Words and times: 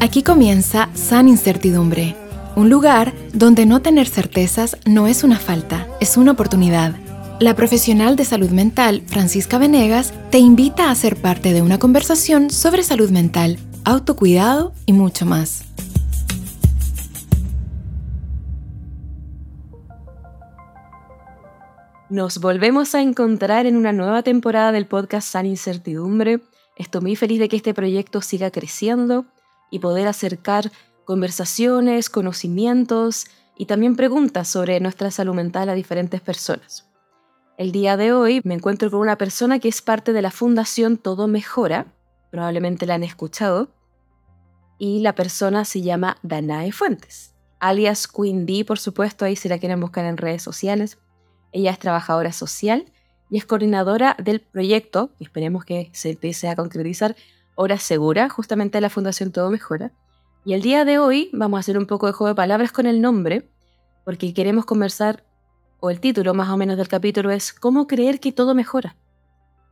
Aquí 0.00 0.22
comienza 0.22 0.88
San 0.94 1.28
Incertidumbre, 1.28 2.14
un 2.54 2.70
lugar 2.70 3.12
donde 3.34 3.66
no 3.66 3.82
tener 3.82 4.08
certezas 4.08 4.78
no 4.86 5.08
es 5.08 5.24
una 5.24 5.38
falta, 5.38 5.86
es 6.00 6.16
una 6.16 6.32
oportunidad. 6.32 6.94
La 7.38 7.54
profesional 7.54 8.16
de 8.16 8.24
salud 8.24 8.50
mental, 8.50 9.02
Francisca 9.06 9.58
Venegas, 9.58 10.14
te 10.30 10.38
invita 10.38 10.90
a 10.90 10.94
ser 10.94 11.16
parte 11.16 11.52
de 11.52 11.60
una 11.60 11.78
conversación 11.78 12.48
sobre 12.48 12.82
salud 12.82 13.10
mental, 13.10 13.58
autocuidado 13.84 14.72
y 14.86 14.94
mucho 14.94 15.26
más. 15.26 15.64
Nos 22.08 22.38
volvemos 22.38 22.94
a 22.94 23.02
encontrar 23.02 23.66
en 23.66 23.76
una 23.76 23.92
nueva 23.92 24.22
temporada 24.22 24.72
del 24.72 24.86
podcast 24.86 25.28
San 25.28 25.44
Incertidumbre. 25.44 26.40
Estoy 26.76 27.00
muy 27.00 27.16
feliz 27.16 27.40
de 27.40 27.48
que 27.48 27.56
este 27.56 27.72
proyecto 27.72 28.20
siga 28.20 28.50
creciendo 28.50 29.24
y 29.70 29.78
poder 29.78 30.06
acercar 30.08 30.70
conversaciones, 31.04 32.10
conocimientos 32.10 33.26
y 33.56 33.64
también 33.64 33.96
preguntas 33.96 34.48
sobre 34.48 34.78
nuestra 34.80 35.10
salud 35.10 35.34
mental 35.34 35.70
a 35.70 35.74
diferentes 35.74 36.20
personas. 36.20 36.86
El 37.56 37.72
día 37.72 37.96
de 37.96 38.12
hoy 38.12 38.42
me 38.44 38.52
encuentro 38.52 38.90
con 38.90 39.00
una 39.00 39.16
persona 39.16 39.58
que 39.58 39.68
es 39.68 39.80
parte 39.80 40.12
de 40.12 40.20
la 40.20 40.30
Fundación 40.30 40.98
Todo 40.98 41.26
Mejora, 41.26 41.86
probablemente 42.30 42.84
la 42.84 42.96
han 42.96 43.04
escuchado, 43.04 43.70
y 44.78 45.00
la 45.00 45.14
persona 45.14 45.64
se 45.64 45.80
llama 45.80 46.18
Danae 46.22 46.72
Fuentes, 46.72 47.34
alias 47.58 48.06
Queen 48.06 48.44
D, 48.44 48.66
por 48.66 48.78
supuesto, 48.78 49.24
ahí 49.24 49.34
si 49.34 49.48
la 49.48 49.58
quieren 49.58 49.80
buscar 49.80 50.04
en 50.04 50.18
redes 50.18 50.42
sociales. 50.42 50.98
Ella 51.52 51.70
es 51.70 51.78
trabajadora 51.78 52.32
social 52.32 52.84
y 53.30 53.38
es 53.38 53.44
coordinadora 53.44 54.16
del 54.22 54.40
proyecto, 54.40 55.10
y 55.18 55.24
esperemos 55.24 55.64
que 55.64 55.90
se 55.92 56.10
empiece 56.10 56.48
a 56.48 56.56
concretizar, 56.56 57.16
Hora 57.54 57.78
Segura, 57.78 58.28
justamente 58.28 58.76
de 58.78 58.82
la 58.82 58.90
Fundación 58.90 59.32
Todo 59.32 59.50
Mejora. 59.50 59.92
Y 60.44 60.52
el 60.52 60.62
día 60.62 60.84
de 60.84 60.98
hoy 60.98 61.30
vamos 61.32 61.58
a 61.58 61.60
hacer 61.60 61.78
un 61.78 61.86
poco 61.86 62.06
de 62.06 62.12
juego 62.12 62.28
de 62.28 62.34
palabras 62.34 62.70
con 62.70 62.86
el 62.86 63.00
nombre, 63.00 63.48
porque 64.04 64.32
queremos 64.32 64.64
conversar, 64.64 65.24
o 65.80 65.90
el 65.90 66.00
título 66.00 66.34
más 66.34 66.48
o 66.50 66.56
menos 66.56 66.76
del 66.76 66.88
capítulo 66.88 67.30
es 67.30 67.52
¿Cómo 67.52 67.86
creer 67.86 68.20
que 68.20 68.32
todo 68.32 68.54
mejora? 68.54 68.96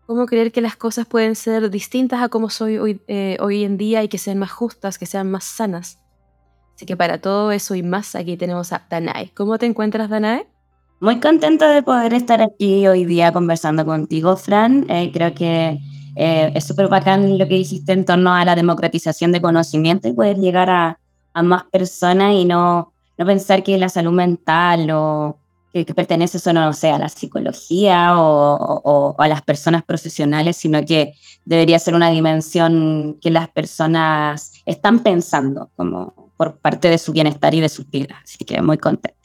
¿Cómo 0.07 0.27
creer 0.27 0.53
que 0.53 0.61
las 0.61 0.77
cosas 0.77 1.07
pueden 1.07 1.35
ser 1.35 1.71
distintas 1.71 2.23
a 2.23 2.29
como 2.29 2.51
soy 2.51 2.77
hoy, 2.79 3.01
eh, 3.07 3.39
hoy 3.41 3.65
en 3.65 3.79
día 3.79 4.03
y 4.03 4.09
que 4.09 4.19
sean 4.19 4.39
más 4.39 4.51
justas, 4.51 4.99
que 4.99 5.07
sean 5.07 5.31
más 5.31 5.45
sanas? 5.45 5.99
Así 6.75 6.87
que 6.87 6.97
para 6.97 7.21
todo 7.21 7.53
eso 7.53 7.75
y 7.75 7.83
más, 7.83 8.15
aquí 8.15 8.37
tenemos 8.37 8.73
a 8.73 8.87
Danae. 8.91 9.31
¿Cómo 9.35 9.57
te 9.59 9.67
encuentras, 9.67 10.11
Danae? 10.11 10.47
Muy 11.01 11.21
contenta 11.21 11.69
de 11.71 11.83
poder 11.83 12.15
estar 12.15 12.41
aquí 12.41 12.87
hoy 12.87 13.05
día 13.05 13.33
conversando 13.33 13.85
contigo, 13.85 14.37
Fran. 14.37 14.87
Eh, 14.89 15.11
creo 15.13 15.35
que 15.35 15.79
eh, 16.17 16.53
es 16.55 16.65
súper 16.65 16.89
bacán 16.89 17.37
lo 17.37 17.47
que 17.49 17.57
dijiste 17.57 17.93
en 17.93 18.05
torno 18.05 18.33
a 18.33 18.45
la 18.45 18.55
democratización 18.55 19.33
de 19.33 19.43
conocimiento 19.43 20.09
y 20.09 20.13
poder 20.13 20.39
llegar 20.39 20.71
a, 20.71 20.99
a 21.35 21.43
más 21.43 21.65
personas 21.65 22.35
y 22.35 22.45
no, 22.45 22.93
no 23.19 23.27
pensar 23.27 23.63
que 23.63 23.77
la 23.77 23.89
salud 23.89 24.13
mental 24.13 24.91
o 24.93 25.39
que, 25.73 25.85
pertenece 25.93 26.39
solo, 26.39 26.61
no 26.61 26.73
sé, 26.73 26.91
a 26.91 26.99
la 26.99 27.09
psicología 27.09 28.17
o, 28.19 28.81
o, 28.85 29.17
a 29.19 29.27
las 29.27 29.43
personas 29.43 29.83
profesionales, 29.83 30.57
sino 30.57 30.85
que 30.85 31.15
debería 31.45 31.81
ser 31.81 31.95
una 31.95 32.11
dimensión 32.11 33.19
que 33.21 33.33
las 33.33 33.49
personas 33.49 34.53
están 34.65 35.01
pensando 35.01 35.71
como 35.75 36.31
por 36.37 36.59
parte 36.59 36.89
de 36.89 36.99
su 36.99 37.13
bienestar 37.13 37.55
y 37.55 37.61
de 37.61 37.69
sus 37.69 37.91
vidas. 37.91 38.19
Así 38.23 38.45
que 38.45 38.63
muy 38.63 38.79
contenta. 38.79 39.24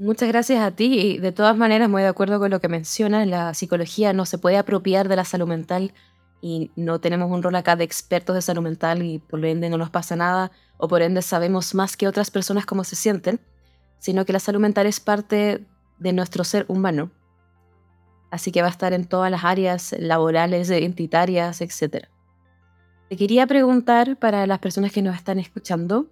Muchas 0.00 0.30
gracias 0.30 0.62
a 0.62 0.70
ti 0.70 0.98
y 0.98 1.18
de 1.18 1.30
todas 1.30 1.54
maneras 1.58 1.90
muy 1.90 2.00
de 2.00 2.08
acuerdo 2.08 2.38
con 2.38 2.50
lo 2.50 2.58
que 2.58 2.68
mencionas, 2.68 3.26
la 3.26 3.52
psicología 3.52 4.14
no 4.14 4.24
se 4.24 4.38
puede 4.38 4.56
apropiar 4.56 5.08
de 5.08 5.16
la 5.16 5.26
salud 5.26 5.46
mental 5.46 5.92
y 6.40 6.70
no 6.74 7.02
tenemos 7.02 7.30
un 7.30 7.42
rol 7.42 7.54
acá 7.54 7.76
de 7.76 7.84
expertos 7.84 8.34
de 8.34 8.40
salud 8.40 8.62
mental 8.62 9.02
y 9.02 9.18
por 9.18 9.44
ende 9.44 9.68
no 9.68 9.76
nos 9.76 9.90
pasa 9.90 10.16
nada 10.16 10.52
o 10.78 10.88
por 10.88 11.02
ende 11.02 11.20
sabemos 11.20 11.74
más 11.74 11.98
que 11.98 12.08
otras 12.08 12.30
personas 12.30 12.64
cómo 12.64 12.82
se 12.82 12.96
sienten, 12.96 13.40
sino 13.98 14.24
que 14.24 14.32
la 14.32 14.40
salud 14.40 14.58
mental 14.58 14.86
es 14.86 15.00
parte 15.00 15.66
de 15.98 16.12
nuestro 16.14 16.44
ser 16.44 16.64
humano. 16.68 17.10
Así 18.30 18.52
que 18.52 18.62
va 18.62 18.68
a 18.68 18.70
estar 18.70 18.94
en 18.94 19.04
todas 19.04 19.30
las 19.30 19.44
áreas 19.44 19.94
laborales, 19.98 20.70
identitarias, 20.70 21.60
etc. 21.60 22.06
Te 23.10 23.18
quería 23.18 23.46
preguntar 23.46 24.16
para 24.16 24.46
las 24.46 24.60
personas 24.60 24.92
que 24.92 25.02
nos 25.02 25.14
están 25.14 25.38
escuchando, 25.38 26.06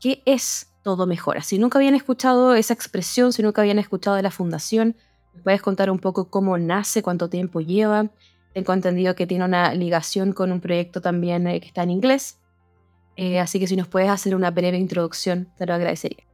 ¿qué 0.00 0.22
es 0.26 0.71
todo 0.82 1.06
mejora? 1.06 1.42
Si 1.42 1.58
nunca 1.58 1.78
habían 1.78 1.94
escuchado 1.94 2.54
esa 2.54 2.74
expresión, 2.74 3.32
si 3.32 3.42
nunca 3.42 3.62
habían 3.62 3.78
escuchado 3.78 4.16
de 4.16 4.22
la 4.22 4.30
fundación, 4.30 4.96
puedes 5.42 5.62
contar 5.62 5.90
un 5.90 5.98
poco 5.98 6.28
cómo 6.28 6.58
nace, 6.58 7.02
cuánto 7.02 7.28
tiempo 7.28 7.60
lleva? 7.60 8.10
Tengo 8.54 8.72
entendido 8.72 9.14
que 9.14 9.26
tiene 9.26 9.44
una 9.44 9.74
ligación 9.74 10.32
con 10.32 10.52
un 10.52 10.60
proyecto 10.60 11.00
también 11.00 11.46
eh, 11.46 11.60
que 11.60 11.66
está 11.66 11.82
en 11.82 11.90
inglés. 11.90 12.38
Eh, 13.16 13.38
así 13.38 13.58
que 13.58 13.66
si 13.66 13.76
nos 13.76 13.88
puedes 13.88 14.10
hacer 14.10 14.34
una 14.34 14.50
breve 14.50 14.78
introducción, 14.78 15.48
te 15.56 15.66
lo 15.66 15.74
agradecería. 15.74 16.24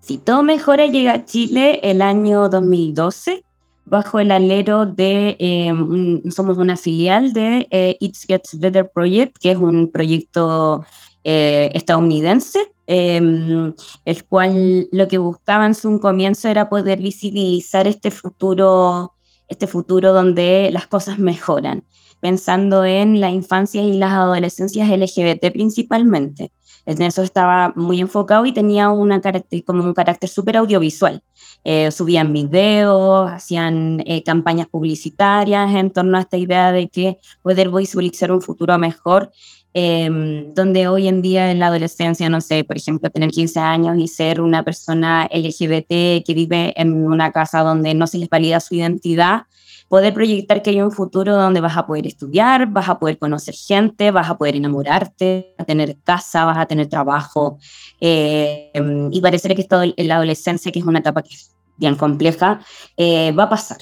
Si 0.00 0.18
todo 0.18 0.42
mejora, 0.42 0.86
llega 0.86 1.12
a 1.14 1.24
Chile 1.24 1.80
el 1.82 2.02
año 2.02 2.48
2012 2.48 3.44
bajo 3.86 4.18
el 4.18 4.30
alero 4.30 4.86
de, 4.86 5.36
em, 5.38 6.22
somos 6.30 6.58
una 6.58 6.76
filial 6.76 7.32
de 7.32 7.66
eh, 7.70 7.96
It 8.00 8.16
Gets 8.26 8.58
Better 8.58 8.90
Project, 8.90 9.36
que 9.38 9.50
es 9.50 9.58
un 9.58 9.90
proyecto 9.90 10.84
estadounidense, 11.26 12.73
em, 12.86 13.74
el 14.04 14.24
cual 14.26 14.88
lo 14.92 15.08
que 15.08 15.18
buscaba 15.18 15.66
en 15.66 15.74
su 15.74 16.00
comienzo 16.00 16.48
era 16.48 16.68
poder 16.68 17.00
visibilizar 17.00 17.86
este 17.86 18.10
futuro 18.10 19.14
este 19.48 19.66
futuro 19.66 20.12
donde 20.12 20.70
las 20.72 20.86
cosas 20.86 21.18
mejoran, 21.18 21.84
pensando 22.20 22.84
en 22.84 23.20
la 23.20 23.30
infancia 23.30 23.82
y 23.82 23.98
las 23.98 24.12
adolescencias 24.12 24.88
LGBT 24.88 25.52
principalmente. 25.52 26.52
En 26.86 27.00
eso 27.00 27.22
estaba 27.22 27.72
muy 27.76 28.00
enfocado 28.00 28.44
y 28.44 28.52
tenía 28.52 28.90
una 28.90 29.20
como 29.66 29.84
un 29.84 29.94
carácter 29.94 30.28
súper 30.28 30.58
audiovisual. 30.58 31.22
Eh, 31.64 31.90
subían 31.90 32.30
videos, 32.32 33.30
hacían 33.30 34.02
eh, 34.04 34.22
campañas 34.22 34.66
publicitarias 34.68 35.74
en 35.74 35.90
torno 35.90 36.18
a 36.18 36.20
esta 36.20 36.36
idea 36.36 36.72
de 36.72 36.88
que 36.88 37.18
poder 37.40 37.70
visualizar 37.70 38.30
un 38.30 38.42
futuro 38.42 38.76
mejor, 38.76 39.32
em, 39.74 40.54
donde 40.54 40.88
hoy 40.88 41.08
en 41.08 41.20
día 41.20 41.50
en 41.50 41.58
la 41.58 41.66
adolescencia, 41.66 42.28
no 42.28 42.40
sé, 42.40 42.64
por 42.64 42.76
ejemplo, 42.76 43.10
tener 43.10 43.30
15 43.30 43.60
años 43.60 43.98
y 43.98 44.08
ser 44.08 44.40
una 44.40 44.62
persona 44.62 45.28
LGBT 45.30 46.24
que 46.24 46.32
vive 46.34 46.72
en 46.80 47.04
una 47.04 47.32
casa 47.32 47.60
donde 47.62 47.92
no 47.94 48.06
se 48.06 48.18
les 48.18 48.28
valida 48.28 48.60
su 48.60 48.76
identidad, 48.76 49.42
poder 49.88 50.14
proyectar 50.14 50.62
que 50.62 50.70
hay 50.70 50.80
un 50.80 50.92
futuro 50.92 51.36
donde 51.36 51.60
vas 51.60 51.76
a 51.76 51.86
poder 51.86 52.06
estudiar, 52.06 52.66
vas 52.68 52.88
a 52.88 52.98
poder 52.98 53.18
conocer 53.18 53.54
gente, 53.54 54.10
vas 54.10 54.30
a 54.30 54.38
poder 54.38 54.56
enamorarte, 54.56 55.54
a 55.58 55.64
tener 55.64 55.96
casa, 56.02 56.44
vas 56.44 56.58
a 56.58 56.66
tener 56.66 56.88
trabajo. 56.88 57.58
Eh, 58.00 58.72
y 59.10 59.20
parece 59.20 59.54
que 59.54 59.62
esto 59.62 59.82
la 59.96 60.16
adolescencia, 60.16 60.72
que 60.72 60.78
es 60.78 60.84
una 60.84 61.00
etapa 61.00 61.22
que 61.22 61.34
es 61.34 61.54
bien 61.76 61.96
compleja, 61.96 62.60
eh, 62.96 63.32
va 63.32 63.44
a 63.44 63.50
pasar. 63.50 63.78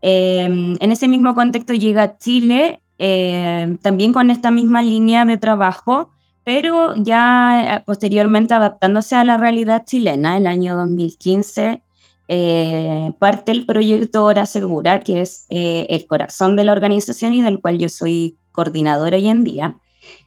Eh, 0.00 0.44
en 0.44 0.92
ese 0.92 1.08
mismo 1.08 1.34
contexto 1.34 1.74
llega 1.74 2.18
Chile, 2.18 2.80
también 2.98 4.12
con 4.12 4.30
esta 4.30 4.50
misma 4.50 4.82
línea 4.82 5.24
de 5.24 5.38
trabajo, 5.38 6.10
pero 6.44 6.94
ya 6.96 7.82
posteriormente 7.86 8.54
adaptándose 8.54 9.14
a 9.14 9.24
la 9.24 9.36
realidad 9.36 9.84
chilena, 9.86 10.36
el 10.36 10.46
año 10.46 10.76
2015 10.76 11.82
eh, 12.30 13.12
parte 13.18 13.52
del 13.52 13.64
proyecto 13.64 14.22
Hora 14.22 14.44
Segura, 14.44 15.00
que 15.00 15.22
es 15.22 15.46
eh, 15.48 15.86
el 15.88 16.06
corazón 16.06 16.56
de 16.56 16.64
la 16.64 16.72
organización 16.72 17.32
y 17.32 17.40
del 17.40 17.60
cual 17.60 17.78
yo 17.78 17.88
soy 17.88 18.36
coordinadora 18.52 19.16
hoy 19.16 19.28
en 19.28 19.44
día. 19.44 19.78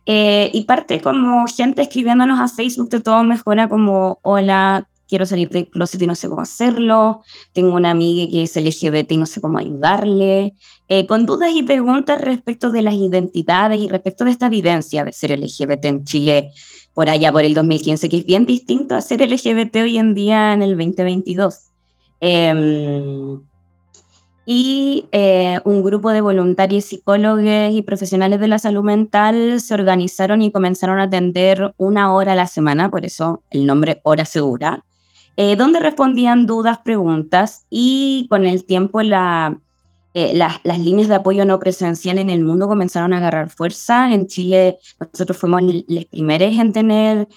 Eh, 0.08 0.50
y 0.52 0.64
parte 0.64 1.00
como 1.00 1.46
gente 1.46 1.84
escribiéndonos 1.84 2.40
a 2.40 2.48
Facebook 2.48 2.90
de 2.90 3.02
todo 3.02 3.24
mejora 3.24 3.70
como, 3.70 4.20
hola, 4.24 4.88
quiero 5.12 5.26
salir 5.26 5.50
del 5.50 5.68
closet 5.68 6.02
y 6.02 6.08
no 6.08 6.16
sé 6.16 6.30
cómo 6.30 6.40
hacerlo, 6.40 7.22
tengo 7.52 7.76
una 7.76 7.92
amiga 7.92 8.32
que 8.32 8.44
es 8.44 8.56
LGBT 8.56 9.12
y 9.12 9.18
no 9.18 9.26
sé 9.26 9.42
cómo 9.42 9.58
ayudarle, 9.58 10.56
con 11.10 11.26
dudas 11.26 11.52
y 11.54 11.64
preguntas 11.64 12.22
respecto 12.22 12.72
de 12.72 12.82
las 12.82 12.94
identidades 12.94 13.82
y 13.82 13.90
respecto 13.90 14.24
de 14.24 14.32
esta 14.32 14.48
evidencia 14.48 15.04
de 15.04 15.12
ser 15.12 15.38
LGBT 15.38 15.84
en 15.84 16.06
Chile 16.06 16.52
por 16.94 17.10
allá 17.10 17.32
por 17.32 17.44
el 17.44 17.54
2015, 17.54 18.08
que 18.08 18.18
es 18.20 18.26
bien 18.26 18.46
distinto 18.46 18.96
a 18.96 19.02
ser 19.02 19.22
LGBT 19.22 19.76
hoy 19.78 19.98
en 19.98 20.14
día 20.14 20.54
en 20.54 20.62
el 20.62 20.78
2022. 20.78 21.72
Em, 22.22 23.42
y 24.46 25.08
eh, 25.12 25.60
un 25.66 25.84
grupo 25.84 26.12
de 26.12 26.22
voluntarios, 26.22 26.86
psicólogos 26.86 27.44
y 27.72 27.82
profesionales 27.84 28.40
de 28.40 28.48
la 28.48 28.60
salud 28.60 28.84
mental 28.84 29.62
se 29.62 29.74
organizaron 29.74 30.42
y 30.42 30.52
comenzaron 30.52 31.00
a 31.00 31.04
atender 31.04 31.74
una 31.78 32.14
hora 32.14 32.34
a 32.34 32.36
la 32.36 32.48
semana, 32.48 32.90
por 32.90 33.06
eso 33.06 33.44
el 33.52 33.66
nombre 33.66 34.02
Hora 34.04 34.26
Segura, 34.26 34.84
eh, 35.38 35.56
donde 35.56 35.80
respondían 35.80 36.46
dudas, 36.46 36.80
preguntas 36.80 37.66
y 37.70 38.28
con 38.30 38.46
el 38.46 38.66
tiempo 38.66 39.02
la, 39.02 39.58
eh, 40.14 40.34
las 40.36 40.80
líneas 40.80 41.08
de 41.08 41.16
apoyo 41.16 41.46
no 41.46 41.60
presencial 41.60 42.18
en 42.18 42.30
el 42.30 42.44
mundo 42.44 42.68
comenzaron 42.68 43.14
a 43.14 43.18
agarrar 43.18 43.50
fuerza. 43.50 44.14
En 44.14 44.28
Chile 44.28 44.78
nosotros 45.00 45.38
fuimos 45.38 45.64
los 45.88 46.06
primeros 46.06 46.58
en 46.58 46.74
tener 46.74 47.28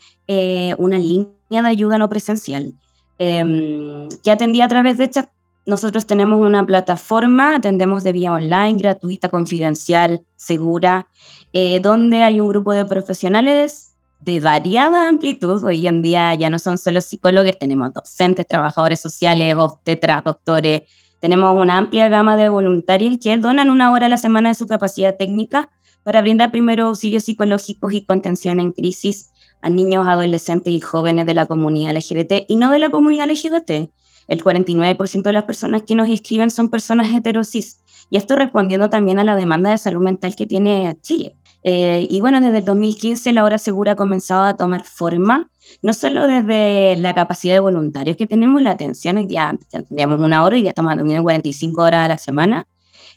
una 0.79 0.99
línea 0.99 1.29
de 1.51 1.69
ayuda 1.69 1.99
no 1.99 2.09
presencial. 2.09 2.75
Em, 3.19 4.09
que 4.25 4.31
atendía 4.33 4.65
a 4.65 4.69
través 4.69 4.99
de 4.99 5.09
chat 5.09 5.29
nosotros 5.67 6.07
tenemos 6.07 6.41
una 6.41 6.67
plataforma, 6.67 7.57
atendemos 7.57 8.05
de 8.05 8.13
vía 8.13 8.33
online, 8.33 8.75
gratuita, 8.75 9.31
confidencial, 9.31 10.23
segura, 10.37 11.09
eh, 11.53 11.81
donde 11.81 12.23
hay 12.23 12.41
un 12.41 12.49
grupo 12.49 12.73
de 12.73 12.85
profesionales 12.85 13.94
de 14.25 14.41
variada 14.41 15.09
amplitud. 15.09 15.63
Hoy 15.65 15.87
en 15.87 16.01
día 16.01 16.35
ya 16.35 16.49
no 16.49 16.59
son 16.59 16.79
solo 16.79 17.01
psicólogos, 17.01 17.59
tenemos 17.59 17.93
docentes, 17.93 18.47
trabajadores 18.47 19.01
sociales, 19.01 19.55
obstetras, 19.55 20.25
doctores. 20.25 20.83
Tenemos 21.21 21.55
una 21.61 21.79
amplia 21.79 22.09
gama 22.09 22.37
de 22.37 22.49
voluntarios 22.49 23.19
que 23.23 23.37
donan 23.37 23.71
una 23.71 23.93
hora 23.93 24.07
a 24.07 24.09
la 24.09 24.17
semana 24.17 24.49
de 24.49 24.55
su 24.55 24.67
capacidad 24.67 25.17
técnica 25.17 25.71
para 26.03 26.23
brindar 26.23 26.51
primero 26.51 26.87
auxilios 26.87 27.25
psicológicos 27.25 27.93
y 27.93 28.05
contención 28.05 28.61
en 28.61 28.73
crisis 28.73 29.31
a 29.61 29.69
niños, 29.69 30.07
adolescentes 30.07 30.73
y 30.73 30.81
jóvenes 30.81 31.27
de 31.27 31.35
la 31.35 31.47
comunidad 31.47 31.95
LGBT 31.95 32.45
y 32.49 32.57
no 32.57 32.71
de 32.71 32.79
la 32.79 32.91
comunidad 32.91 33.29
LGBT. 33.29 33.91
El 34.27 34.43
49% 34.43 35.23
de 35.23 35.33
las 35.33 35.45
personas 35.45 35.83
que 35.83 35.95
nos 35.95 36.09
inscriben 36.09 36.51
son 36.51 36.71
personas 36.71 37.15
heterosis. 37.15 37.81
Y 38.09 38.17
esto 38.17 38.37
respondiendo 38.37 38.89
también 38.89 39.19
a 39.19 39.25
la 39.25 39.37
demanda 39.37 39.71
de 39.71 39.79
salud 39.79 40.03
mental 40.03 40.35
que 40.35 40.47
tiene 40.47 40.97
Chile. 41.03 41.37
Eh, 41.65 42.07
y 42.11 42.21
bueno, 42.21 42.41
desde 42.41 42.59
el 42.59 42.65
2015 42.65 43.33
la 43.33 43.43
hora 43.43 43.59
segura 43.59 43.93
ha 43.93 43.97
comenzado 43.97 44.45
a 44.45 44.55
tomar 44.55 44.85
forma, 44.85 45.51
no 45.83 45.95
solo 45.95 46.27
desde 46.27 46.97
la 46.97 47.15
capacidad 47.15 47.55
de 47.55 47.61
voluntarios 47.61 48.17
que 48.17 48.27
tenemos, 48.27 48.63
la 48.63 48.73
atención, 48.73 49.27
ya, 49.29 49.57
ya 49.73 49.83
teníamos 49.83 50.21
una 50.21 50.45
hora 50.45 50.59
y 50.59 50.63
ya 50.63 50.69
estamos 50.71 50.93
atendiendo 50.93 51.23
45 51.23 51.83
horas 51.83 52.05
a 52.05 52.09
la 52.09 52.19
semana, 52.19 52.67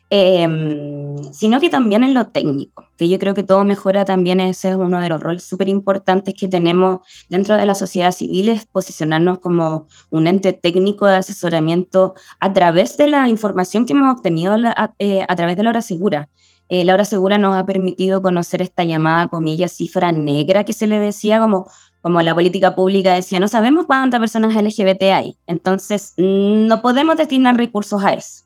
Em, 0.09 1.21
sino 1.33 1.59
que 1.59 1.69
también 1.69 2.01
en 2.01 2.13
lo 2.13 2.27
técnico, 2.27 2.85
que 2.97 3.09
yo 3.09 3.19
creo 3.19 3.33
que 3.33 3.43
todo 3.43 3.65
mejora 3.65 4.05
también, 4.05 4.39
ese 4.39 4.69
es 4.69 4.75
uno 4.77 5.01
de 5.01 5.09
los 5.09 5.21
roles 5.21 5.43
súper 5.43 5.67
importantes 5.67 6.33
que 6.33 6.47
tenemos 6.47 7.01
dentro 7.27 7.57
de 7.57 7.65
la 7.65 7.75
sociedad 7.75 8.13
civil, 8.13 8.47
es 8.47 8.65
posicionarnos 8.65 9.39
como 9.39 9.87
un 10.09 10.27
ente 10.27 10.53
técnico 10.53 11.07
de 11.07 11.17
asesoramiento 11.17 12.13
a 12.39 12.53
través 12.53 12.95
de 12.95 13.09
la 13.09 13.27
información 13.27 13.85
que 13.85 13.91
hemos 13.93 14.15
obtenido 14.17 14.53
a, 14.53 14.93
eh, 14.99 15.25
través 15.35 15.57
de 15.57 15.63
la 15.63 15.71
hora 15.71 15.81
segura. 15.81 16.29
Eh, 16.69 16.83
la 16.83 16.93
hora 16.93 17.05
segura 17.05 17.37
nos 17.37 17.55
ha 17.55 17.65
permitido 17.65 18.21
conocer 18.21 18.61
esta 18.61 18.83
llamada, 18.83 19.27
comillas, 19.27 19.71
cifra 19.71 20.11
negra 20.11 20.63
que 20.63 20.73
se 20.73 20.87
le 20.87 20.99
decía 20.99 21.39
como 21.39 21.67
como 22.07 22.21
la 22.21 22.33
política 22.33 22.73
pública 22.73 23.13
decía, 23.13 23.39
no 23.39 23.49
sabemos 23.49 23.85
cuántas 23.85 24.21
personas 24.21 24.55
LGBT 24.55 25.03
hay, 25.13 25.37
entonces 25.45 26.13
no 26.15 26.81
podemos 26.81 27.17
destinar 27.17 27.57
recursos 27.57 28.01
a 28.01 28.13
eso. 28.13 28.45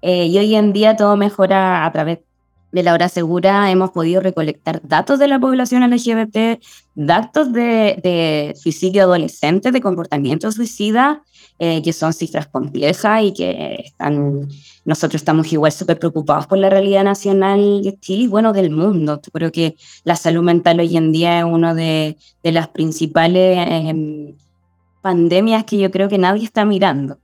Eh, 0.00 0.26
y 0.26 0.38
hoy 0.38 0.54
en 0.54 0.72
día 0.72 0.96
todo 0.96 1.14
mejora 1.14 1.84
a 1.84 1.92
través 1.92 2.20
de 2.74 2.82
la 2.82 2.92
hora 2.92 3.08
segura. 3.08 3.70
Hemos 3.70 3.92
podido 3.92 4.20
recolectar 4.20 4.80
datos 4.82 5.20
de 5.20 5.28
la 5.28 5.38
población 5.38 5.88
LGBT, 5.88 6.60
datos 6.96 7.52
de, 7.52 8.52
suicidio 8.60 9.04
adolescente, 9.04 9.70
de 9.70 9.80
comportamiento 9.80 10.50
suicida, 10.50 11.22
eh, 11.60 11.82
que 11.82 11.92
son 11.92 12.12
cifras 12.12 12.48
complejas 12.48 13.22
y 13.22 13.32
que 13.32 13.76
están, 13.84 14.48
nosotros 14.84 15.22
estamos 15.22 15.52
igual 15.52 15.70
súper 15.70 16.00
preocupados 16.00 16.48
por 16.48 16.58
la 16.58 16.68
realidad 16.68 17.04
nacional 17.04 17.82
de 17.84 17.96
Chile 18.00 18.24
y 18.24 18.26
bueno, 18.26 18.52
del 18.52 18.70
mundo. 18.70 19.20
Creo 19.32 19.52
que 19.52 19.76
la 20.02 20.16
salud 20.16 20.42
mental 20.42 20.80
hoy 20.80 20.96
en 20.96 21.12
día 21.12 21.38
es 21.38 21.44
una 21.44 21.74
de, 21.74 22.16
las 22.42 22.68
principales 22.68 23.68
em, 23.70 24.34
pandemias 25.00 25.62
que 25.64 25.78
yo 25.78 25.92
creo 25.92 26.08
que 26.08 26.18
nadie 26.18 26.44
está 26.44 26.64
mirando. 26.64 27.18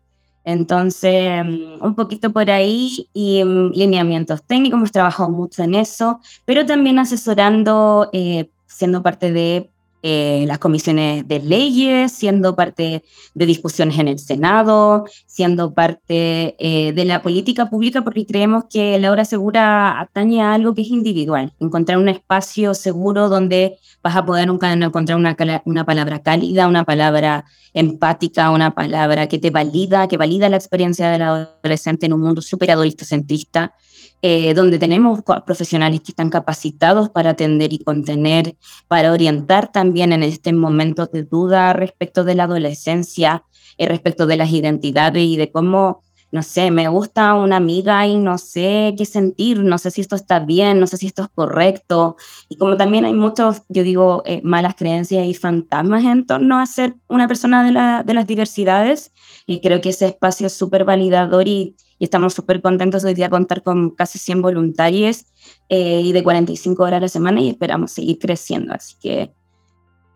Entonces, 0.44 1.44
mm, 1.44 1.84
un 1.84 1.94
poquito 1.94 2.32
por 2.32 2.50
ahí 2.50 3.08
y 3.12 3.44
mm, 3.44 3.70
lineamientos 3.72 4.42
técnicos, 4.44 4.78
hemos 4.78 4.92
trabajado 4.92 5.30
mucho 5.30 5.62
en 5.62 5.74
eso, 5.74 6.20
pero 6.44 6.66
también 6.66 6.98
asesorando, 6.98 8.08
eh, 8.12 8.50
siendo 8.66 9.02
parte 9.02 9.32
de 9.32 9.69
eh, 10.02 10.44
las 10.46 10.58
comisiones 10.58 11.28
de 11.28 11.40
leyes, 11.40 12.12
siendo 12.12 12.56
parte 12.56 13.04
de 13.34 13.46
discusiones 13.46 13.98
en 13.98 14.08
el 14.08 14.18
Senado, 14.18 15.04
siendo 15.26 15.74
parte 15.74 16.56
eh, 16.58 16.92
de 16.92 17.04
la 17.04 17.22
política 17.22 17.68
pública, 17.68 18.02
porque 18.02 18.24
creemos 18.24 18.64
que 18.70 18.98
la 18.98 19.10
hora 19.10 19.24
segura 19.24 20.00
atañe 20.00 20.42
a 20.42 20.54
algo 20.54 20.74
que 20.74 20.82
es 20.82 20.88
individual, 20.88 21.52
encontrar 21.60 21.98
un 21.98 22.08
espacio 22.08 22.72
seguro 22.74 23.28
donde 23.28 23.76
vas 24.02 24.16
a 24.16 24.24
poder 24.24 24.48
encontrar 24.48 25.18
una, 25.18 25.36
una 25.64 25.84
palabra 25.84 26.22
cálida, 26.22 26.66
una 26.66 26.84
palabra 26.84 27.44
empática, 27.74 28.50
una 28.50 28.74
palabra 28.74 29.28
que 29.28 29.38
te 29.38 29.50
valida, 29.50 30.08
que 30.08 30.16
valida 30.16 30.48
la 30.48 30.56
experiencia 30.56 31.10
del 31.10 31.22
adolescente 31.22 32.06
en 32.06 32.14
un 32.14 32.22
mundo 32.22 32.42
súper 32.42 32.70
adulto-centrista, 32.70 33.74
eh, 34.22 34.52
donde 34.54 34.78
tenemos 34.78 35.20
profesionales 35.46 36.00
que 36.00 36.12
están 36.12 36.30
capacitados 36.30 37.08
para 37.08 37.30
atender 37.30 37.72
y 37.72 37.78
contener, 37.78 38.56
para 38.88 39.12
orientar 39.12 39.72
también 39.72 40.12
en 40.12 40.22
este 40.22 40.52
momento 40.52 41.06
de 41.06 41.22
duda 41.22 41.72
respecto 41.72 42.24
de 42.24 42.34
la 42.34 42.44
adolescencia, 42.44 43.44
eh, 43.78 43.86
respecto 43.86 44.26
de 44.26 44.36
las 44.36 44.50
identidades 44.50 45.22
y 45.22 45.36
de 45.36 45.50
cómo 45.50 46.02
no 46.32 46.42
sé, 46.44 46.70
me 46.70 46.88
gusta 46.88 47.34
una 47.34 47.56
amiga 47.56 48.06
y 48.06 48.16
no 48.16 48.38
sé 48.38 48.94
qué 48.96 49.04
sentir, 49.04 49.58
no 49.58 49.78
sé 49.78 49.90
si 49.90 50.00
esto 50.00 50.14
está 50.14 50.38
bien, 50.38 50.78
no 50.78 50.86
sé 50.86 50.96
si 50.96 51.06
esto 51.08 51.22
es 51.22 51.28
correcto. 51.34 52.16
Y 52.48 52.56
como 52.56 52.76
también 52.76 53.04
hay 53.04 53.14
muchos, 53.14 53.62
yo 53.68 53.82
digo, 53.82 54.22
eh, 54.26 54.40
malas 54.44 54.76
creencias 54.76 55.26
y 55.26 55.34
fantasmas 55.34 56.04
en 56.04 56.26
torno 56.26 56.58
a 56.60 56.66
ser 56.66 56.94
una 57.08 57.26
persona 57.26 57.64
de, 57.64 57.72
la, 57.72 58.04
de 58.04 58.14
las 58.14 58.26
diversidades, 58.26 59.12
y 59.46 59.60
creo 59.60 59.80
que 59.80 59.88
ese 59.88 60.06
espacio 60.06 60.46
es 60.46 60.52
súper 60.52 60.84
validador 60.84 61.48
y, 61.48 61.74
y, 62.00 62.04
estamos 62.04 62.34
súper 62.34 62.62
contentos 62.62 63.04
hoy 63.04 63.14
día 63.14 63.26
de 63.26 63.30
contar 63.30 63.62
con 63.62 63.90
casi 63.90 64.18
100 64.18 64.42
voluntarios 64.42 65.26
eh, 65.68 66.00
y 66.00 66.12
de 66.12 66.22
45 66.22 66.82
horas 66.82 66.98
a 66.98 67.00
la 67.02 67.08
semana 67.08 67.40
y 67.40 67.50
esperamos 67.50 67.92
seguir 67.92 68.18
creciendo. 68.18 68.74
Así 68.74 68.96
que 69.00 69.32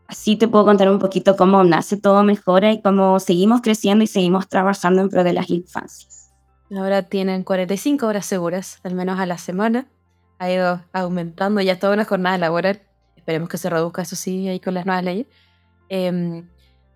así 0.09 0.37
te 0.37 0.49
puedo 0.49 0.65
contar 0.65 0.91
un 0.91 0.99
poquito 0.99 1.37
cómo 1.37 1.63
nace 1.63 1.97
todo 1.97 2.25
mejora 2.25 2.73
y 2.73 2.83
cómo 2.83 3.21
seguimos 3.21 3.61
creciendo 3.61 4.03
y 4.03 4.07
seguimos 4.07 4.49
trabajando 4.49 5.03
en 5.03 5.09
pro 5.11 5.23
de 5.23 5.35
las 5.35 5.51
infancias. 5.51 6.33
Ahora 6.75 7.03
tienen 7.03 7.45
45 7.45 8.07
horas 8.07 8.27
seguras, 8.27 8.81
al 8.83 8.95
menos 8.95 9.21
a 9.21 9.27
la 9.27 9.39
semana. 9.39 9.87
Ha 10.39 10.51
ido 10.51 10.83
aumentando 10.93 11.61
ya 11.61 11.79
toda 11.79 11.95
una 11.95 12.05
jornada 12.05 12.39
laboral. 12.39 12.83
Esperemos 13.17 13.49
que 13.49 13.59
se 13.59 13.71
reduzca, 13.71 14.03
eso 14.03 14.17
sí, 14.17 14.49
ahí 14.49 14.59
con 14.61 14.75
las 14.75 14.87
nuevas 14.87 15.05
leyes. 15.05 15.27
Em, 15.89 16.49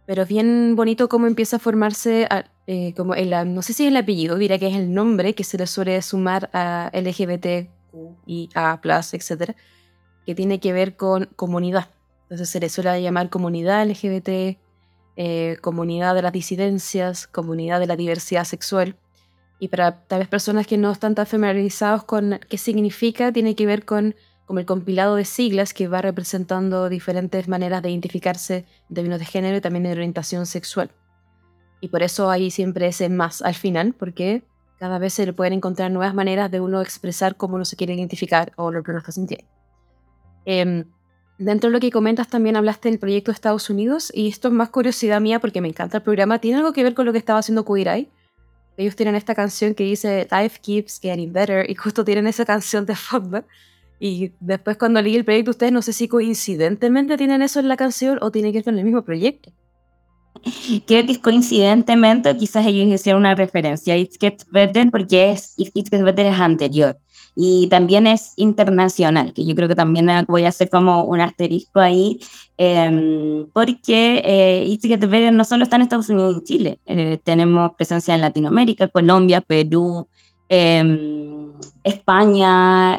pero 0.06 0.22
es 0.22 0.28
bien 0.28 0.74
bonito 0.74 1.08
cómo 1.08 1.26
empieza 1.26 1.56
a 1.56 1.58
formarse, 1.58 2.26
eh, 2.68 2.94
como 2.94 3.14
el, 3.14 3.30
no 3.52 3.62
sé 3.62 3.72
si 3.72 3.82
es 3.82 3.88
el 3.88 3.96
apellido, 3.96 4.38
dirá 4.38 4.58
que 4.58 4.68
es 4.68 4.76
el 4.76 4.94
nombre 4.94 5.34
que 5.34 5.42
se 5.42 5.58
le 5.58 5.66
suele 5.66 6.00
sumar 6.02 6.48
a 6.52 6.92
LGBT, 6.94 7.68
y 8.26 8.48
A, 8.54 8.80
etc., 8.84 9.56
que 10.24 10.34
tiene 10.36 10.60
que 10.60 10.72
ver 10.72 10.96
con 10.96 11.24
comunidad 11.34 11.88
entonces 12.28 12.50
se 12.50 12.60
le 12.60 12.68
suele 12.68 13.00
llamar 13.00 13.30
comunidad 13.30 13.88
LGBT, 13.88 14.58
eh, 15.16 15.56
comunidad 15.62 16.14
de 16.14 16.20
las 16.20 16.32
disidencias, 16.32 17.26
comunidad 17.26 17.80
de 17.80 17.86
la 17.86 17.96
diversidad 17.96 18.44
sexual. 18.44 18.96
Y 19.58 19.68
para 19.68 20.04
tal 20.04 20.20
vez 20.20 20.28
personas 20.28 20.66
que 20.66 20.76
no 20.76 20.92
están 20.92 21.14
tan 21.14 21.26
familiarizados 21.26 22.04
con 22.04 22.38
qué 22.50 22.58
significa, 22.58 23.32
tiene 23.32 23.56
que 23.56 23.64
ver 23.64 23.86
con 23.86 24.14
como 24.44 24.60
el 24.60 24.66
compilado 24.66 25.16
de 25.16 25.24
siglas 25.24 25.74
que 25.74 25.88
va 25.88 26.00
representando 26.00 26.88
diferentes 26.88 27.48
maneras 27.48 27.82
de 27.82 27.90
identificarse 27.90 28.64
en 28.88 28.94
términos 28.94 29.18
de 29.18 29.26
género 29.26 29.56
y 29.56 29.60
también 29.60 29.84
de 29.84 29.92
orientación 29.92 30.46
sexual. 30.46 30.90
Y 31.80 31.88
por 31.88 32.02
eso 32.02 32.30
hay 32.30 32.50
siempre 32.50 32.88
ese 32.88 33.08
más 33.08 33.42
al 33.42 33.54
final, 33.54 33.94
porque 33.94 34.42
cada 34.78 34.98
vez 34.98 35.14
se 35.14 35.26
le 35.26 35.32
pueden 35.32 35.54
encontrar 35.54 35.90
nuevas 35.90 36.14
maneras 36.14 36.50
de 36.50 36.60
uno 36.60 36.80
expresar 36.80 37.36
cómo 37.36 37.56
uno 37.56 37.64
se 37.64 37.76
quiere 37.76 37.94
identificar 37.94 38.52
o 38.56 38.70
lo 38.70 38.82
que 38.82 38.90
uno 38.90 38.98
está 38.98 39.12
sintiendo. 39.12 39.46
Em, 40.44 40.84
Dentro 41.38 41.70
de 41.70 41.74
lo 41.74 41.80
que 41.80 41.92
comentas 41.92 42.26
también 42.28 42.56
hablaste 42.56 42.90
del 42.90 42.98
proyecto 42.98 43.30
de 43.30 43.36
Estados 43.36 43.70
Unidos 43.70 44.10
y 44.12 44.26
esto 44.26 44.48
es 44.48 44.54
más 44.54 44.70
curiosidad 44.70 45.20
mía 45.20 45.38
porque 45.38 45.60
me 45.60 45.68
encanta 45.68 45.98
el 45.98 46.02
programa. 46.02 46.40
¿Tiene 46.40 46.58
algo 46.58 46.72
que 46.72 46.82
ver 46.82 46.94
con 46.94 47.06
lo 47.06 47.12
que 47.12 47.18
estaba 47.18 47.38
haciendo 47.38 47.64
Queer 47.64 47.86
Eye? 47.86 48.08
Ellos 48.76 48.96
tienen 48.96 49.14
esta 49.14 49.36
canción 49.36 49.74
que 49.74 49.84
dice 49.84 50.26
Life 50.32 50.58
Keeps 50.60 50.98
Getting 51.00 51.32
Better 51.32 51.70
y 51.70 51.76
justo 51.76 52.04
tienen 52.04 52.26
esa 52.26 52.44
canción 52.44 52.86
de 52.86 52.96
fondo. 52.96 53.44
Y 54.00 54.32
después 54.40 54.76
cuando 54.76 55.00
leí 55.00 55.14
el 55.14 55.24
proyecto 55.24 55.52
ustedes 55.52 55.72
no 55.72 55.80
sé 55.80 55.92
si 55.92 56.08
coincidentemente 56.08 57.16
tienen 57.16 57.40
eso 57.40 57.60
en 57.60 57.68
la 57.68 57.76
canción 57.76 58.18
o 58.20 58.32
tiene 58.32 58.50
que 58.50 58.58
ver 58.58 58.64
con 58.64 58.78
el 58.78 58.84
mismo 58.84 59.02
proyecto. 59.02 59.52
Creo 60.86 61.06
que 61.06 61.20
coincidentemente 61.20 62.36
quizás 62.36 62.66
ellos 62.66 62.86
hicieron 62.86 63.22
una 63.22 63.34
referencia 63.34 63.94
a 63.94 63.96
It 63.96 64.12
Gets 64.20 64.46
Better 64.50 64.90
porque 64.90 65.30
es, 65.30 65.54
It 65.56 65.72
Gets 65.88 66.02
Better 66.02 66.26
es 66.26 66.40
anterior. 66.40 66.98
Y 67.40 67.68
también 67.68 68.08
es 68.08 68.32
internacional, 68.34 69.32
que 69.32 69.44
yo 69.46 69.54
creo 69.54 69.68
que 69.68 69.76
también 69.76 70.08
voy 70.26 70.44
a 70.44 70.48
hacer 70.48 70.68
como 70.68 71.04
un 71.04 71.20
asterisco 71.20 71.78
ahí, 71.78 72.18
eh, 72.56 73.46
porque 73.52 74.22
eh, 74.24 75.30
no 75.32 75.44
solo 75.44 75.62
está 75.62 75.76
en 75.76 75.82
Estados 75.82 76.08
Unidos 76.08 76.38
y 76.40 76.44
Chile, 76.44 76.80
eh, 76.84 77.20
tenemos 77.22 77.72
presencia 77.76 78.12
en 78.16 78.22
Latinoamérica, 78.22 78.88
Colombia, 78.88 79.40
Perú, 79.40 80.08
em, 80.48 81.52
España, 81.84 82.98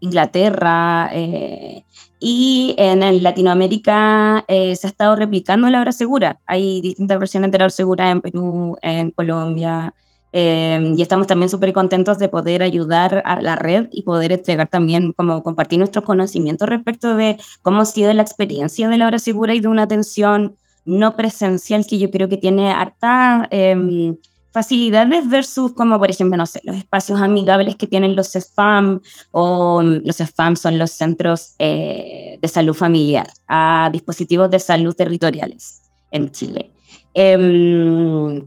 Inglaterra, 0.00 1.10
eh, 1.12 1.84
y 2.22 2.74
en 2.78 3.22
Latinoamérica 3.22 4.44
eh, 4.48 4.76
se 4.76 4.86
ha 4.86 4.90
estado 4.90 5.16
replicando 5.16 5.68
la 5.70 5.80
hora 5.80 5.92
segura. 5.92 6.40
Hay 6.46 6.80
distintas 6.80 7.18
versiones 7.18 7.50
de 7.50 7.58
la 7.58 7.64
hora 7.64 7.70
segura 7.70 8.10
en 8.10 8.20
Perú, 8.20 8.76
en 8.82 9.10
Colombia, 9.10 9.92
Em, 10.32 10.94
y 10.98 11.02
estamos 11.02 11.26
también 11.26 11.50
súper 11.50 11.74
contentos 11.74 12.18
de 12.18 12.28
poder 12.30 12.62
ayudar 12.62 13.22
a 13.26 13.40
la 13.42 13.54
red 13.54 13.88
y 13.92 14.02
poder 14.02 14.32
entregar 14.32 14.66
también, 14.68 15.12
como 15.12 15.42
compartir 15.42 15.78
nuestros 15.78 16.04
conocimientos 16.06 16.68
respecto 16.68 17.14
de 17.16 17.36
cómo 17.60 17.82
ha 17.82 17.84
sido 17.84 18.12
la 18.14 18.22
experiencia 18.22 18.88
de 18.88 18.96
la 18.96 19.06
hora 19.06 19.18
segura 19.18 19.54
y 19.54 19.60
de 19.60 19.68
una 19.68 19.82
atención 19.82 20.56
no 20.86 21.16
presencial 21.16 21.86
que 21.86 21.98
yo 21.98 22.10
creo 22.10 22.28
que 22.30 22.38
tiene 22.38 22.72
harta 22.72 23.46
eh, 23.50 24.16
facilidades 24.52 25.28
versus 25.28 25.72
como 25.72 25.98
por 25.98 26.10
ejemplo, 26.10 26.36
los 26.36 26.76
espacios 26.76 27.20
amigables 27.20 27.76
que 27.76 27.86
tienen 27.86 28.14
los 28.14 28.28
SFAM 28.28 29.00
o 29.30 29.82
los 29.82 30.16
SFAM 30.16 30.56
son 30.56 30.78
los 30.78 30.90
centros 30.92 31.54
eh, 31.58 32.38
de 32.40 32.48
salud 32.48 32.74
familiar 32.74 33.28
a 33.48 33.88
dispositivos 33.92 34.50
de 34.50 34.58
salud 34.58 34.94
territoriales 34.94 35.82
en 36.10 36.30
Chile. 36.30 36.70
Em, 37.14 38.46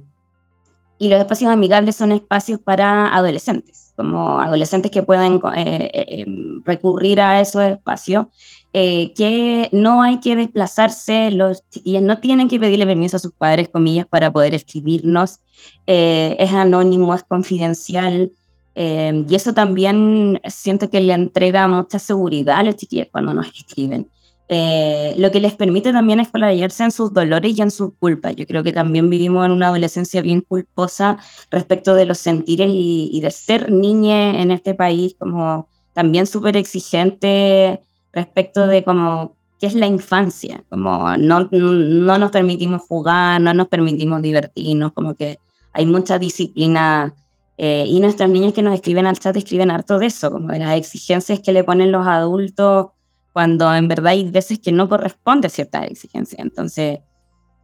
y 0.98 1.10
los 1.10 1.20
espacios 1.20 1.52
amigables 1.52 1.96
son 1.96 2.12
espacios 2.12 2.60
para 2.60 3.14
adolescentes, 3.14 3.94
como 3.96 4.40
adolescentes 4.40 4.92
que 4.92 5.04
pueden 5.04 5.42
eh, 5.56 5.92
eh, 5.94 6.06
em, 6.22 6.64
recurrir 6.64 7.20
a 7.20 7.42
esos 7.42 7.64
espacios 7.64 8.28
eh, 8.78 9.14
que 9.14 9.70
no 9.72 10.02
hay 10.02 10.20
que 10.20 10.36
desplazarse, 10.36 11.32
los 11.32 11.64
chiquillos 11.70 12.02
no 12.02 12.20
tienen 12.20 12.50
que 12.50 12.60
pedirle 12.60 12.86
permiso 12.86 13.16
a 13.16 13.22
sus 13.22 13.32
padres, 13.32 13.70
comillas, 13.70 14.06
para 14.06 14.34
poder 14.34 14.54
escribirnos. 14.54 15.40
Eh, 15.88 16.36
es 16.38 16.52
anónimo, 16.52 17.16
es 17.16 17.24
confidencial. 17.24 18.34
Eh, 18.76 19.24
y 19.30 19.34
eso 19.34 19.54
también 19.54 20.42
siento 20.50 20.90
que 20.90 21.00
le 21.00 21.14
entrega 21.14 21.70
mucha 21.70 22.00
seguridad 22.00 22.58
a 22.58 22.64
los 22.64 22.76
chiquillos 22.76 23.08
cuando 23.14 23.34
nos 23.34 23.48
escriben. 23.48 24.10
lo 24.50 25.32
que 25.32 25.40
les 25.40 25.54
permite 25.54 25.94
también 25.94 26.20
explayarse 26.20 26.84
en 26.84 26.92
sus 26.92 27.14
dolores 27.14 27.58
y 27.58 27.62
en 27.62 27.72
sus 27.72 27.94
culpas. 27.98 28.36
Yo 28.36 28.46
creo 28.46 28.62
que 28.62 28.74
también 28.74 29.10
vivimos 29.10 29.46
en 29.46 29.54
una 29.54 29.68
adolescencia 29.70 30.22
bien 30.22 30.42
culposa 30.42 31.18
respecto 31.50 31.96
de 31.96 32.06
los 32.06 32.18
sentires 32.18 32.70
y, 32.70 33.10
y 33.14 33.22
de 33.22 33.32
ser 33.32 33.72
niña 33.72 34.42
en 34.42 34.52
este 34.52 34.74
país, 34.74 35.16
como 35.18 35.70
también 35.94 36.28
súper 36.28 36.58
exigente 36.58 37.80
respecto 38.16 38.66
de 38.66 38.84
cómo 38.84 39.36
qué 39.60 39.68
es 39.68 39.76
la 39.76 39.88
infancia, 39.88 40.64
como 40.70 41.16
no, 41.18 41.48
no 41.52 42.18
nos 42.18 42.32
permitimos 42.32 42.82
jugar, 42.82 43.40
no 43.40 43.54
nos 43.54 43.68
permitimos 43.68 44.22
divertirnos, 44.22 44.92
como 44.94 45.16
que 45.16 45.40
hay 45.72 45.86
mucha 45.86 46.18
disciplina 46.20 47.14
eh, 47.58 47.86
y 47.88 48.00
nuestras 48.00 48.30
niñas 48.30 48.54
que 48.54 48.62
nos 48.62 48.74
escriben 48.74 49.06
al 49.06 49.20
chat 49.20 49.36
escriben 49.36 49.72
harto 49.72 50.00
de 50.00 50.08
eso, 50.08 50.32
como 50.32 50.50
de 50.50 50.60
las 50.60 50.76
exigencias 50.78 51.40
que 51.40 51.54
le 51.54 51.64
ponen 51.64 51.92
los 51.92 52.06
adultos 52.06 52.88
cuando 53.32 53.74
en 53.74 53.88
verdad 53.88 54.08
hay 54.08 54.30
veces 54.30 54.60
que 54.60 54.72
no 54.72 54.88
corresponde 54.88 55.50
cierta 55.50 55.86
exigencia. 55.86 56.42
Entonces, 56.42 57.00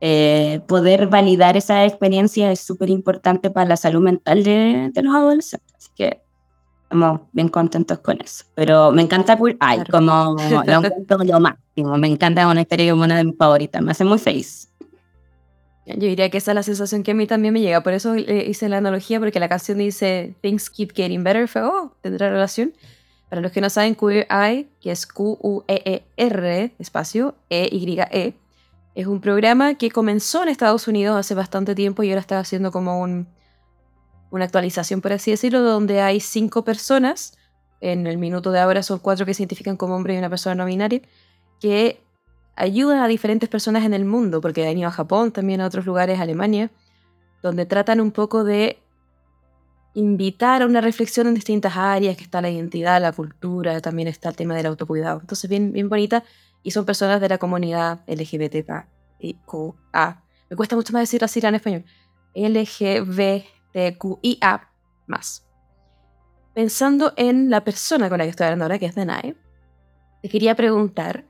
eh, 0.02 0.62
poder 0.68 1.08
validar 1.08 1.56
esa 1.56 1.86
experiencia 1.86 2.52
es 2.52 2.60
súper 2.60 2.90
importante 2.90 3.50
para 3.50 3.70
la 3.70 3.78
salud 3.78 4.02
mental 4.02 4.44
de, 4.44 4.90
de 4.94 5.02
los 5.02 5.16
adolescentes. 5.16 5.74
Así 5.78 5.90
que 5.96 6.22
estamos 6.92 7.22
bien 7.32 7.48
contentos 7.48 8.00
con 8.00 8.20
eso. 8.22 8.44
Pero 8.54 8.92
me 8.92 9.02
encanta 9.02 9.38
Queer 9.38 9.58
Eye, 9.62 9.86
como 9.90 10.36
lo, 10.50 11.24
lo 11.24 11.40
máximo. 11.40 11.98
Me 11.98 12.08
encanta, 12.08 12.48
una 12.48 12.62
historia 12.62 12.92
como 12.92 13.04
una 13.04 13.18
de 13.18 13.24
mis 13.24 13.38
favoritas. 13.38 13.82
Me 13.82 13.92
hace 13.92 14.04
muy 14.04 14.20
feliz. 14.20 14.70
Yo 15.86 15.96
diría 15.96 16.30
que 16.30 16.38
esa 16.38 16.52
es 16.52 16.56
la 16.56 16.64
sensación 16.64 17.04
que 17.04 17.12
a 17.12 17.14
mí 17.14 17.28
también 17.28 17.54
me 17.54 17.62
llega. 17.62 17.82
Por 17.82 17.94
eso 17.94 18.16
eh, 18.16 18.46
hice 18.48 18.68
la 18.68 18.78
analogía, 18.78 19.20
porque 19.20 19.40
la 19.40 19.48
canción 19.48 19.78
dice 19.78 20.36
Things 20.42 20.70
Keep 20.70 20.94
Getting 20.94 21.24
Better. 21.24 21.48
Fue, 21.48 21.64
oh, 21.64 21.96
tendrá 22.02 22.30
relación. 22.30 22.74
Para 23.30 23.42
los 23.42 23.54
que 23.54 23.62
no 23.62 23.70
saben, 23.70 23.96
Queer 23.96 24.28
Eye, 24.30 24.68
que 24.82 24.92
es 24.92 25.08
Q-U-E-E-R, 25.08 26.74
espacio, 26.78 27.36
E-Y-E, 27.50 28.06
-E, 28.12 28.34
es 28.94 29.08
un 29.08 29.22
programa 29.22 29.76
que 29.76 29.90
comenzó 29.90 30.44
en 30.44 30.50
Estados 30.50 30.90
Unidos 30.90 31.18
hace 31.18 31.34
bastante 31.34 31.74
tiempo 31.74 32.04
y 32.04 32.10
ahora 32.10 32.20
está 32.20 32.40
haciendo 32.40 32.74
como 32.74 33.00
un, 33.00 33.28
una 34.32 34.46
actualización, 34.46 35.02
por 35.02 35.14
así 35.14 35.30
decirlo, 35.32 35.62
donde 35.62 36.02
hay 36.02 36.20
cinco 36.20 36.64
personas, 36.64 37.38
en 37.82 38.08
el 38.08 38.18
minuto 38.18 38.52
de 38.52 38.60
ahora 38.60 38.82
son 38.82 39.00
cuatro 39.00 39.26
que 39.26 39.34
se 39.34 39.44
identifican 39.44 39.78
como 39.78 39.96
hombre 39.96 40.16
y 40.16 40.18
una 40.18 40.30
persona 40.30 40.56
no 40.56 40.66
binaria, 40.66 41.02
que 41.60 42.02
ayudan 42.56 43.00
a 43.00 43.08
diferentes 43.08 43.50
personas 43.50 43.84
en 43.84 43.94
el 43.94 44.06
mundo, 44.06 44.42
porque 44.42 44.68
han 44.68 44.78
ido 44.78 44.88
a 44.88 44.92
Japón, 44.92 45.32
también 45.32 45.62
a 45.62 45.68
otros 45.68 45.86
lugares, 45.86 46.20
Alemania, 46.20 46.72
donde 47.44 47.66
tratan 47.66 48.02
un 48.02 48.12
poco 48.12 48.44
de 48.44 48.80
invitar 49.94 50.62
a 50.62 50.66
una 50.66 50.80
reflexión 50.80 51.28
en 51.28 51.34
distintas 51.34 51.76
áreas, 51.76 52.16
que 52.16 52.24
está 52.24 52.42
la 52.42 52.50
identidad, 52.50 53.02
la 53.02 53.12
cultura, 53.12 53.82
también 53.82 54.08
está 54.08 54.30
el 54.30 54.36
tema 54.36 54.56
del 54.56 54.68
autocuidado. 54.68 55.20
Entonces, 55.20 55.50
bien, 55.50 55.74
bien 55.74 55.90
bonita, 55.90 56.24
y 56.64 56.72
son 56.72 56.86
personas 56.86 57.20
de 57.20 57.28
la 57.28 57.38
comunidad 57.38 58.02
LGBTQA. 58.08 58.88
Me 60.50 60.56
cuesta 60.56 60.76
mucho 60.76 60.94
más 60.94 61.02
decir 61.02 61.24
así 61.24 61.40
en 61.44 61.56
español. 61.56 61.84
LGBT 62.36 63.46
de 63.74 63.98
QIA 63.98 64.70
más. 65.08 65.46
Pensando 66.54 67.14
en 67.16 67.50
la 67.50 67.64
persona 67.64 68.10
con 68.10 68.18
la 68.18 68.26
que 68.26 68.32
estoy 68.32 68.46
hablando 68.46 68.66
ahora, 68.66 68.80
que 68.80 68.86
es 68.86 68.96
Denai, 68.96 69.36
te 70.22 70.30
quería 70.30 70.56
preguntar 70.56 71.26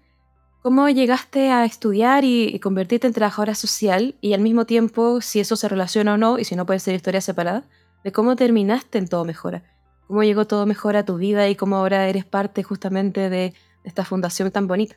cómo 0.62 0.89
llegaste 0.89 1.50
a 1.50 1.65
estudiar 1.65 2.24
y, 2.24 2.60
convertirte 2.60 3.07
en 3.07 3.13
trabajadora 3.13 3.55
social 3.55 4.15
y 4.21 4.33
al 4.33 4.41
mismo 4.41 4.65
tiempo 4.65 5.21
si 5.21 5.39
eso 5.39 5.55
se 5.55 5.67
relaciona 5.67 6.15
o 6.15 6.17
no 6.17 6.39
y 6.39 6.45
si 6.45 6.55
no 6.55 6.65
puede 6.65 6.79
ser 6.79 6.95
historia 6.95 7.21
separada, 7.21 7.63
de 8.03 8.12
cómo 8.12 8.36
terminaste 8.36 8.98
en 8.98 9.07
Todo 9.07 9.25
Mejora. 9.25 9.63
Cómo 10.07 10.24
llegó 10.24 10.45
Todo 10.45 10.65
Mejora 10.65 11.00
a 11.00 11.05
tu 11.05 11.17
vida 11.17 11.48
y 11.50 11.55
cómo 11.55 11.77
ahora 11.77 12.07
eres 12.07 12.25
parte 12.25 12.63
justamente 12.63 13.29
de 13.29 13.53
esta 13.83 14.05
fundación 14.05 14.51
tan 14.51 14.67
bonita. 14.67 14.95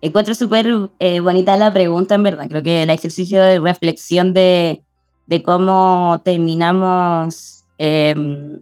Encuentro 0.00 0.34
súper 0.34 0.66
eh, 0.98 1.20
bonita 1.20 1.56
la 1.56 1.72
pregunta, 1.72 2.16
en 2.16 2.22
verdad. 2.22 2.46
Creo 2.48 2.62
que 2.62 2.82
el 2.82 2.90
ejercicio 2.90 3.42
de 3.42 3.58
reflexión 3.58 4.34
de, 4.34 4.84
de 5.26 5.42
cómo 5.42 6.20
terminamos 6.24 7.64
em, 7.78 8.58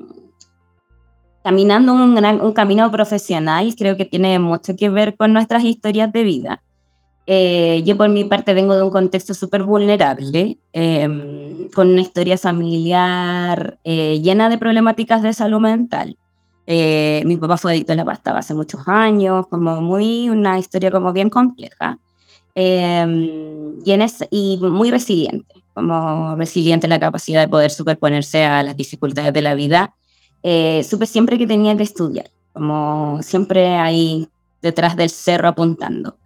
caminando 1.43 1.93
un, 1.93 2.17
un, 2.17 2.53
camino 2.53 2.91
profesional, 2.91 3.75
creo 3.77 3.97
que 3.97 4.07
tiene 4.07 4.39
mucho 4.39 4.75
que 4.77 4.89
ver 4.89 5.17
con 5.17 5.33
nuestras 5.33 5.63
historias 5.65 6.11
de 6.13 6.23
vida. 6.23 6.63
Eh, 7.27 7.83
yo 7.87 7.97
por 7.97 8.09
mi 8.11 8.25
parte 8.25 8.53
vengo 8.53 8.77
de 8.77 8.83
un 8.83 8.91
contexto 8.91 9.33
súper 9.33 9.63
vulnerable, 9.63 10.59
em, 10.73 11.69
con 11.71 11.89
una 11.89 12.03
historia 12.03 12.37
familiar 12.37 13.79
eh, 13.85 14.21
llena 14.23 14.49
de 14.51 14.59
problemáticas 14.59 15.23
de 15.23 15.33
salud 15.33 15.61
mental. 15.61 16.19
Eh, 16.67 17.23
mi 17.27 17.37
papá 17.37 17.57
fue 17.57 17.73
adicto 17.73 17.93
a 17.93 17.97
la 17.97 18.05
pasta 18.05 18.37
hace 18.37 18.55
muchos 18.55 18.87
años, 18.89 19.47
como 19.49 19.81
muy, 19.81 20.29
una 20.31 20.59
historia 20.59 20.91
como 20.91 21.13
bien 21.13 21.31
compleja 21.31 21.99
em, 22.55 23.79
y, 23.85 23.93
en 23.93 24.07
y 24.31 24.59
muy 24.59 24.91
resiliente 24.91 25.64
como 25.75 26.37
resiliente 26.37 26.89
la 26.89 27.01
capacidad 27.01 27.43
de 27.43 27.49
poder 27.49 27.71
superponerse 27.71 28.45
a 28.45 28.63
las 28.63 28.77
dificultades 28.77 29.33
de 29.33 29.43
la 29.43 29.55
vida, 29.55 29.95
eh, 30.43 30.85
supe 30.89 31.07
siempre 31.07 31.37
que 31.37 31.47
tenía 31.47 31.77
que 31.77 31.83
estudiar, 31.83 32.31
como 32.53 33.19
siempre 33.23 33.77
ahí 33.77 34.29
detrás 34.63 34.97
del 34.97 35.11
cerro 35.11 35.49
apuntando. 35.49 36.17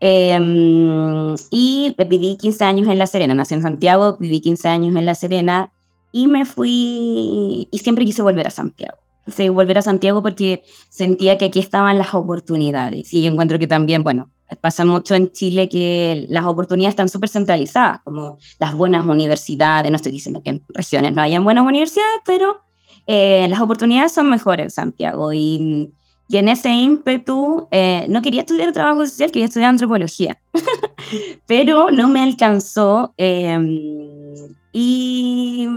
Em, 0.00 1.34
y 1.50 1.94
viví 2.08 2.36
15 2.36 2.64
años 2.64 2.88
en 2.88 2.98
La 2.98 3.06
Serena, 3.06 3.34
nací 3.34 3.54
en 3.54 3.62
Santiago, 3.62 4.16
viví 4.18 4.40
15 4.40 4.68
años 4.68 4.94
en 4.94 5.06
La 5.06 5.14
Serena 5.14 5.72
y 6.12 6.26
me 6.26 6.44
fui 6.44 7.68
y 7.70 7.78
siempre 7.78 8.04
quise 8.04 8.22
volver 8.22 8.46
a 8.46 8.50
Santiago. 8.50 8.98
Quise 9.24 9.50
volver 9.50 9.78
a 9.78 9.82
Santiago 9.82 10.22
porque 10.22 10.62
sentía 10.88 11.36
que 11.38 11.46
aquí 11.46 11.58
estaban 11.58 11.98
las 11.98 12.14
oportunidades 12.14 13.12
y 13.12 13.22
yo 13.22 13.30
encuentro 13.30 13.58
que 13.58 13.66
también, 13.66 14.02
bueno, 14.02 14.30
pasa 14.60 14.84
mucho 14.84 15.14
en 15.14 15.32
Chile 15.32 15.68
que 15.68 16.26
las 16.28 16.44
oportunidades 16.44 16.92
están 16.92 17.08
súper 17.08 17.28
centralizadas, 17.28 18.00
como 18.04 18.38
las 18.60 18.74
buenas 18.74 19.04
universidades, 19.04 19.90
no 19.90 19.96
estoy 19.96 20.12
diciendo 20.12 20.42
que 20.42 20.50
en 20.50 20.62
regiones 20.68 21.12
no 21.12 21.22
hayan 21.22 21.42
buenas 21.42 21.64
universidades, 21.66 22.20
pero 22.24 22.62
eh, 23.06 23.46
las 23.48 23.60
oportunidades 23.60 24.12
son 24.12 24.30
mejores 24.30 24.66
en 24.66 24.70
Santiago. 24.70 25.32
Y, 25.32 25.92
y 26.28 26.36
en 26.36 26.48
ese 26.48 26.70
ímpetu, 26.70 27.68
eh, 27.70 28.06
no 28.08 28.22
quería 28.22 28.40
estudiar 28.40 28.72
trabajo 28.72 29.04
social, 29.06 29.30
quería 29.30 29.46
estudiar 29.46 29.70
antropología, 29.70 30.38
pero 31.46 31.90
no 31.90 32.08
me 32.08 32.20
alcanzó 32.20 33.14
em, 33.16 34.54
y 34.72 35.68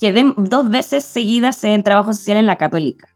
quedé 0.00 0.32
dos 0.36 0.68
veces 0.70 1.04
seguidas 1.04 1.62
en 1.64 1.82
trabajo 1.82 2.12
social 2.12 2.38
en 2.38 2.46
la 2.46 2.56
católica. 2.56 3.13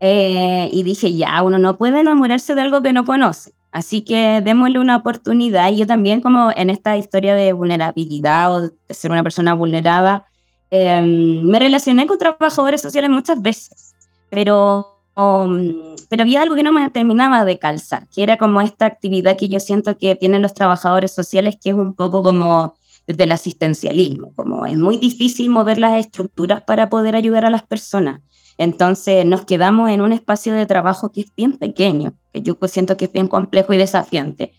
Eh, 0.00 0.68
y 0.72 0.82
dije, 0.82 1.12
ya, 1.14 1.42
uno 1.42 1.58
no 1.58 1.76
puede 1.76 2.00
enamorarse 2.00 2.54
de 2.54 2.60
algo 2.60 2.82
que 2.82 2.92
no 2.92 3.04
conoce. 3.04 3.52
Así 3.70 4.02
que 4.02 4.40
démosle 4.42 4.78
una 4.78 4.96
oportunidad. 4.96 5.70
Y 5.70 5.76
yo 5.76 5.86
también, 5.86 6.20
como 6.20 6.50
en 6.56 6.70
esta 6.70 6.96
historia 6.96 7.34
de 7.34 7.52
vulnerabilidad 7.52 8.54
o 8.54 8.60
de 8.62 8.72
ser 8.90 9.10
una 9.10 9.22
persona 9.22 9.54
vulnerada, 9.54 10.26
em, 10.70 11.42
me 11.42 11.58
relacioné 11.58 12.06
con 12.06 12.18
trabajadores 12.18 12.80
sociales 12.80 13.10
muchas 13.10 13.40
veces, 13.42 13.94
pero, 14.30 15.00
um, 15.16 15.96
pero 16.08 16.22
había 16.22 16.42
algo 16.42 16.54
que 16.54 16.62
no 16.62 16.72
me 16.72 16.88
terminaba 16.90 17.44
de 17.44 17.58
calzar, 17.58 18.06
que 18.08 18.22
era 18.22 18.36
como 18.36 18.60
esta 18.60 18.86
actividad 18.86 19.36
que 19.36 19.48
yo 19.48 19.60
siento 19.60 19.96
que 19.98 20.14
tienen 20.16 20.42
los 20.42 20.54
trabajadores 20.54 21.12
sociales, 21.12 21.56
que 21.62 21.70
es 21.70 21.76
un 21.76 21.94
poco 21.94 22.22
como 22.22 22.74
desde 23.06 23.24
el 23.24 23.32
asistencialismo, 23.32 24.32
como 24.36 24.66
es 24.66 24.76
muy 24.76 24.98
difícil 24.98 25.48
mover 25.48 25.78
las 25.78 25.98
estructuras 25.98 26.62
para 26.62 26.90
poder 26.90 27.16
ayudar 27.16 27.46
a 27.46 27.50
las 27.50 27.62
personas. 27.62 28.20
Entonces 28.58 29.24
nos 29.24 29.44
quedamos 29.44 29.88
en 29.90 30.00
un 30.00 30.12
espacio 30.12 30.52
de 30.52 30.66
trabajo 30.66 31.10
que 31.12 31.22
es 31.22 31.34
bien 31.34 31.56
pequeño, 31.56 32.14
que 32.32 32.42
yo 32.42 32.58
siento 32.66 32.96
que 32.96 33.04
es 33.04 33.12
bien 33.12 33.28
complejo 33.28 33.72
y 33.72 33.78
desafiante. 33.78 34.52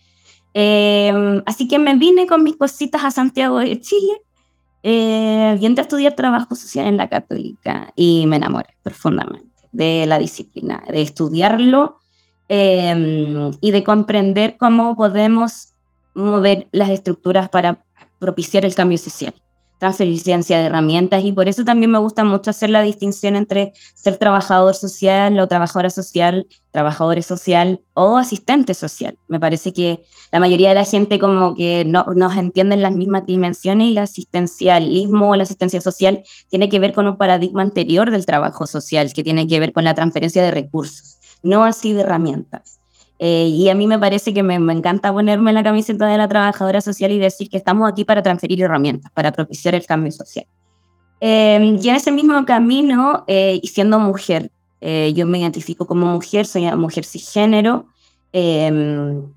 Eh, 0.54 1.42
así 1.46 1.68
que 1.68 1.78
me 1.78 1.94
vine 1.94 2.26
con 2.26 2.42
mis 2.42 2.56
cositas 2.56 3.04
a 3.04 3.10
Santiago 3.10 3.58
de 3.58 3.78
Chile 3.80 4.22
eh, 4.82 5.58
a 5.60 5.80
estudiar 5.80 6.14
trabajo 6.14 6.56
social 6.56 6.86
en 6.86 6.96
la 6.96 7.08
católica 7.08 7.92
y 7.94 8.26
me 8.26 8.36
enamoré 8.36 8.74
profundamente 8.82 9.46
de 9.70 10.06
la 10.06 10.18
disciplina, 10.18 10.82
de 10.88 11.02
estudiarlo 11.02 11.98
eh, 12.48 13.50
y 13.60 13.70
de 13.70 13.84
comprender 13.84 14.56
cómo 14.56 14.96
podemos 14.96 15.74
mover 16.14 16.68
las 16.72 16.88
estructuras 16.88 17.50
para 17.50 17.84
propiciar 18.18 18.64
el 18.64 18.74
cambio 18.74 18.98
social 18.98 19.34
transferencia 19.80 20.58
de 20.58 20.66
herramientas 20.66 21.24
y 21.24 21.32
por 21.32 21.48
eso 21.48 21.64
también 21.64 21.90
me 21.90 21.98
gusta 21.98 22.22
mucho 22.22 22.50
hacer 22.50 22.68
la 22.68 22.82
distinción 22.82 23.34
entre 23.34 23.72
ser 23.94 24.18
trabajador 24.18 24.74
social 24.74 25.40
o 25.40 25.48
trabajadora 25.48 25.88
social, 25.88 26.46
trabajador 26.70 27.20
social 27.22 27.80
o 27.94 28.18
asistente 28.18 28.74
social. 28.74 29.18
Me 29.26 29.40
parece 29.40 29.72
que 29.72 30.04
la 30.30 30.38
mayoría 30.38 30.68
de 30.68 30.74
la 30.74 30.84
gente 30.84 31.18
como 31.18 31.54
que 31.54 31.84
no 31.86 32.04
nos 32.14 32.36
entienden 32.36 32.82
las 32.82 32.94
mismas 32.94 33.24
dimensiones 33.24 33.88
y 33.88 33.92
el 33.92 33.98
asistencialismo 33.98 35.30
o 35.30 35.36
la 35.36 35.44
asistencia 35.44 35.80
social 35.80 36.22
tiene 36.50 36.68
que 36.68 36.78
ver 36.78 36.92
con 36.92 37.06
un 37.06 37.16
paradigma 37.16 37.62
anterior 37.62 38.10
del 38.10 38.26
trabajo 38.26 38.66
social, 38.66 39.12
que 39.14 39.24
tiene 39.24 39.46
que 39.46 39.60
ver 39.60 39.72
con 39.72 39.84
la 39.84 39.94
transferencia 39.94 40.42
de 40.42 40.50
recursos, 40.50 41.18
no 41.42 41.64
así 41.64 41.94
de 41.94 42.02
herramientas. 42.02 42.79
Eh, 43.22 43.48
y 43.48 43.68
a 43.68 43.74
mí 43.74 43.86
me 43.86 43.98
parece 43.98 44.32
que 44.32 44.42
me, 44.42 44.54
encanta 44.54 45.12
ponerme 45.12 45.52
la 45.52 45.62
camiseta 45.62 46.06
de 46.06 46.16
la 46.16 46.26
trabajadora 46.26 46.80
social 46.80 47.12
y 47.12 47.18
decir 47.18 47.50
que 47.50 47.58
estamos 47.58 47.86
aquí 47.86 48.02
para 48.02 48.22
transferir 48.22 48.62
herramientas, 48.62 49.12
para 49.12 49.30
propiciar 49.30 49.74
el 49.74 49.84
cambio 49.84 50.10
social. 50.10 50.46
Em, 51.20 51.78
y 51.78 51.88
en 51.90 51.96
ese 51.96 52.12
mismo 52.12 52.42
camino, 52.46 53.24
eh, 53.26 53.60
y 53.62 53.68
siendo 53.68 53.98
mujer, 53.98 54.50
eh, 54.80 55.12
yo 55.14 55.26
me 55.26 55.38
identifico 55.38 55.86
como 55.86 56.06
mujer, 56.06 56.46
soy 56.46 56.62
una 56.62 56.76
mujer 56.76 57.04
cisgénero, 57.04 57.88
em, 58.32 59.30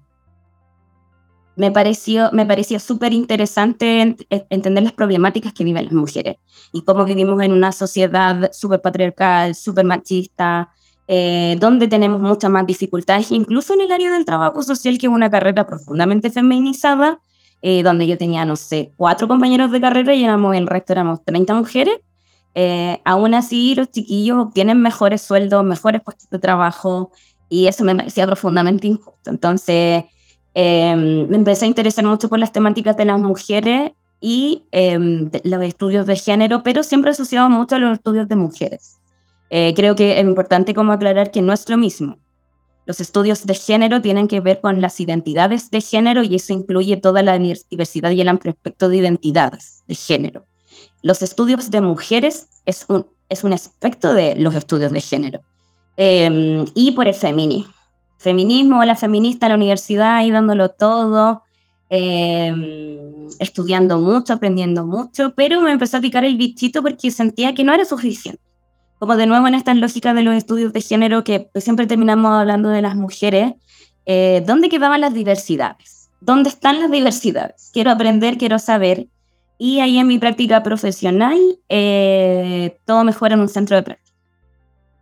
me 1.57 1.69
pareció, 1.71 2.29
me 2.31 2.47
súper 2.79 3.11
interesante 3.11 4.15
entender 4.49 4.83
las 4.83 4.93
problemáticas 4.93 5.51
que 5.51 5.65
viven 5.65 5.83
las 5.83 5.93
mujeres 5.93 6.37
y 6.71 6.83
cómo 6.83 7.03
vivimos 7.03 7.41
en 7.43 7.51
una 7.51 7.73
sociedad 7.73 8.49
súper 8.53 8.81
patriarcal, 8.81 9.55
súper 9.55 9.83
machista, 9.83 10.69
eh, 11.07 11.57
donde 11.59 11.87
tenemos 11.87 12.21
muchas 12.21 12.49
más 12.49 12.65
dificultades, 12.65 13.31
incluso 13.31 13.73
en 13.73 13.81
el 13.81 13.91
área 13.91 14.11
del 14.11 14.25
trabajo 14.25 14.63
social, 14.63 14.97
que 14.97 15.07
es 15.07 15.11
una 15.11 15.29
carrera 15.29 15.65
profundamente 15.67 16.29
feminizada, 16.29 17.19
eh, 17.61 17.83
donde 17.83 18.07
yo 18.07 18.17
tenía, 18.17 18.45
no 18.45 18.55
sé, 18.55 18.91
cuatro 18.97 19.27
compañeros 19.27 19.71
de 19.71 19.81
carrera 19.81 20.13
y 20.13 20.23
éramos, 20.23 20.55
el 20.55 20.67
resto 20.67 20.93
éramos 20.93 21.23
30 21.25 21.53
mujeres. 21.53 21.95
Eh, 22.55 23.01
aún 23.03 23.33
así, 23.33 23.75
los 23.75 23.89
chiquillos 23.91 24.37
obtienen 24.37 24.81
mejores 24.81 25.21
sueldos, 25.21 25.63
mejores 25.63 26.01
puestos 26.01 26.29
de 26.29 26.39
trabajo, 26.39 27.11
y 27.49 27.67
eso 27.67 27.83
me 27.83 27.95
parecía 27.95 28.25
profundamente 28.25 28.87
injusto. 28.87 29.29
Entonces, 29.29 30.05
em, 30.53 31.27
me 31.27 31.37
empecé 31.37 31.65
a 31.65 31.67
interesar 31.67 32.05
mucho 32.05 32.29
por 32.29 32.39
las 32.39 32.51
temáticas 32.51 32.95
de 32.97 33.05
las 33.05 33.19
mujeres 33.19 33.91
y 34.21 34.63
em, 34.71 35.29
los 35.43 35.63
estudios 35.63 36.05
de 36.05 36.15
género, 36.15 36.63
pero 36.63 36.83
siempre 36.83 37.11
asociado 37.11 37.49
mucho 37.49 37.75
a 37.75 37.79
los 37.79 37.93
estudios 37.93 38.27
de 38.27 38.35
mujeres. 38.35 38.99
Eh, 39.55 39.75
creo 39.75 39.95
que 39.95 40.19
es 40.19 40.25
importante 40.25 40.73
como 40.73 40.93
aclarar 40.93 41.29
que 41.29 41.43
no 41.43 41.53
es 41.53 41.69
lo 41.69 41.77
mismo. 41.77 42.17
Los 42.87 42.99
estudios 42.99 43.45
de 43.45 43.53
género 43.53 44.01
tienen 44.01 44.27
que 44.27 44.39
ver 44.39 44.59
con 44.59 44.81
las 44.81 44.99
identidades 44.99 45.69
de 45.69 45.79
género 45.79 46.23
y 46.23 46.33
eso 46.33 46.53
incluye 46.53 46.97
toda 46.97 47.21
la 47.21 47.37
diversidad 47.37 48.09
y 48.09 48.21
el 48.21 48.29
amplio 48.29 48.53
aspecto 48.53 48.89
de 48.89 48.97
identidades 48.97 49.83
de 49.87 49.93
género. 49.93 50.47
Los 51.03 51.21
estudios 51.21 51.69
de 51.69 51.81
mujeres 51.81 52.47
es 52.65 52.85
un, 52.89 53.05
es 53.29 53.43
un 53.43 53.53
aspecto 53.53 54.15
de 54.15 54.35
los 54.37 54.55
estudios 54.55 54.91
de 54.91 55.01
género. 55.01 55.41
Em, 55.97 56.65
y 56.73 56.93
por 56.93 57.07
el 57.07 57.13
feminismo. 57.13 57.71
Feminismo, 58.17 58.83
la 58.83 58.95
feminista 58.95 59.45
en 59.45 59.51
la 59.51 59.57
universidad, 59.57 60.15
ahí 60.15 60.31
dándolo 60.31 60.69
todo, 60.69 61.43
em, 61.89 63.27
estudiando 63.37 63.99
mucho, 63.99 64.33
aprendiendo 64.33 64.83
mucho, 64.87 65.35
pero 65.35 65.61
me 65.61 65.71
empezó 65.71 65.97
a 65.97 66.01
picar 66.01 66.25
el 66.25 66.37
bichito 66.37 66.81
porque 66.81 67.11
sentía 67.11 67.53
que 67.53 67.63
no 67.63 67.71
era 67.71 67.85
suficiente 67.85 68.41
como 68.99 69.15
de 69.15 69.25
nuevo 69.25 69.47
en 69.47 69.55
esta 69.55 69.73
lógica 69.73 70.13
de 70.13 70.23
los 70.23 70.35
estudios 70.35 70.73
de 70.73 70.81
género 70.81 71.23
que 71.23 71.41
pues, 71.51 71.63
siempre 71.63 71.87
terminamos 71.87 72.31
hablando 72.31 72.69
de 72.69 72.81
las 72.81 72.95
mujeres, 72.95 73.53
eh, 74.05 74.43
¿dónde 74.45 74.69
quedaban 74.69 75.01
las 75.01 75.13
diversidades? 75.13 76.09
¿Dónde 76.21 76.49
están 76.49 76.79
las 76.79 76.89
diversidades? 76.89 77.69
Quiero 77.73 77.91
aprender, 77.91 78.37
quiero 78.37 78.59
saber. 78.59 79.07
Y 79.57 79.79
ahí 79.79 79.97
en 79.97 80.07
mi 80.07 80.19
práctica 80.19 80.63
profesional, 80.63 81.37
eh, 81.69 82.77
todo 82.85 83.03
mejora 83.03 83.35
en 83.35 83.41
un 83.41 83.49
centro 83.49 83.75
de 83.75 83.83
práctica. 83.83 84.17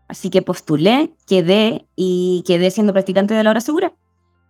Así 0.08 0.30
que 0.30 0.42
postulé, 0.42 1.14
quedé 1.26 1.86
y 1.96 2.44
quedé 2.46 2.70
siendo 2.70 2.92
practicante 2.92 3.34
de 3.34 3.44
la 3.44 3.52
hora 3.52 3.62
segura. 3.62 3.94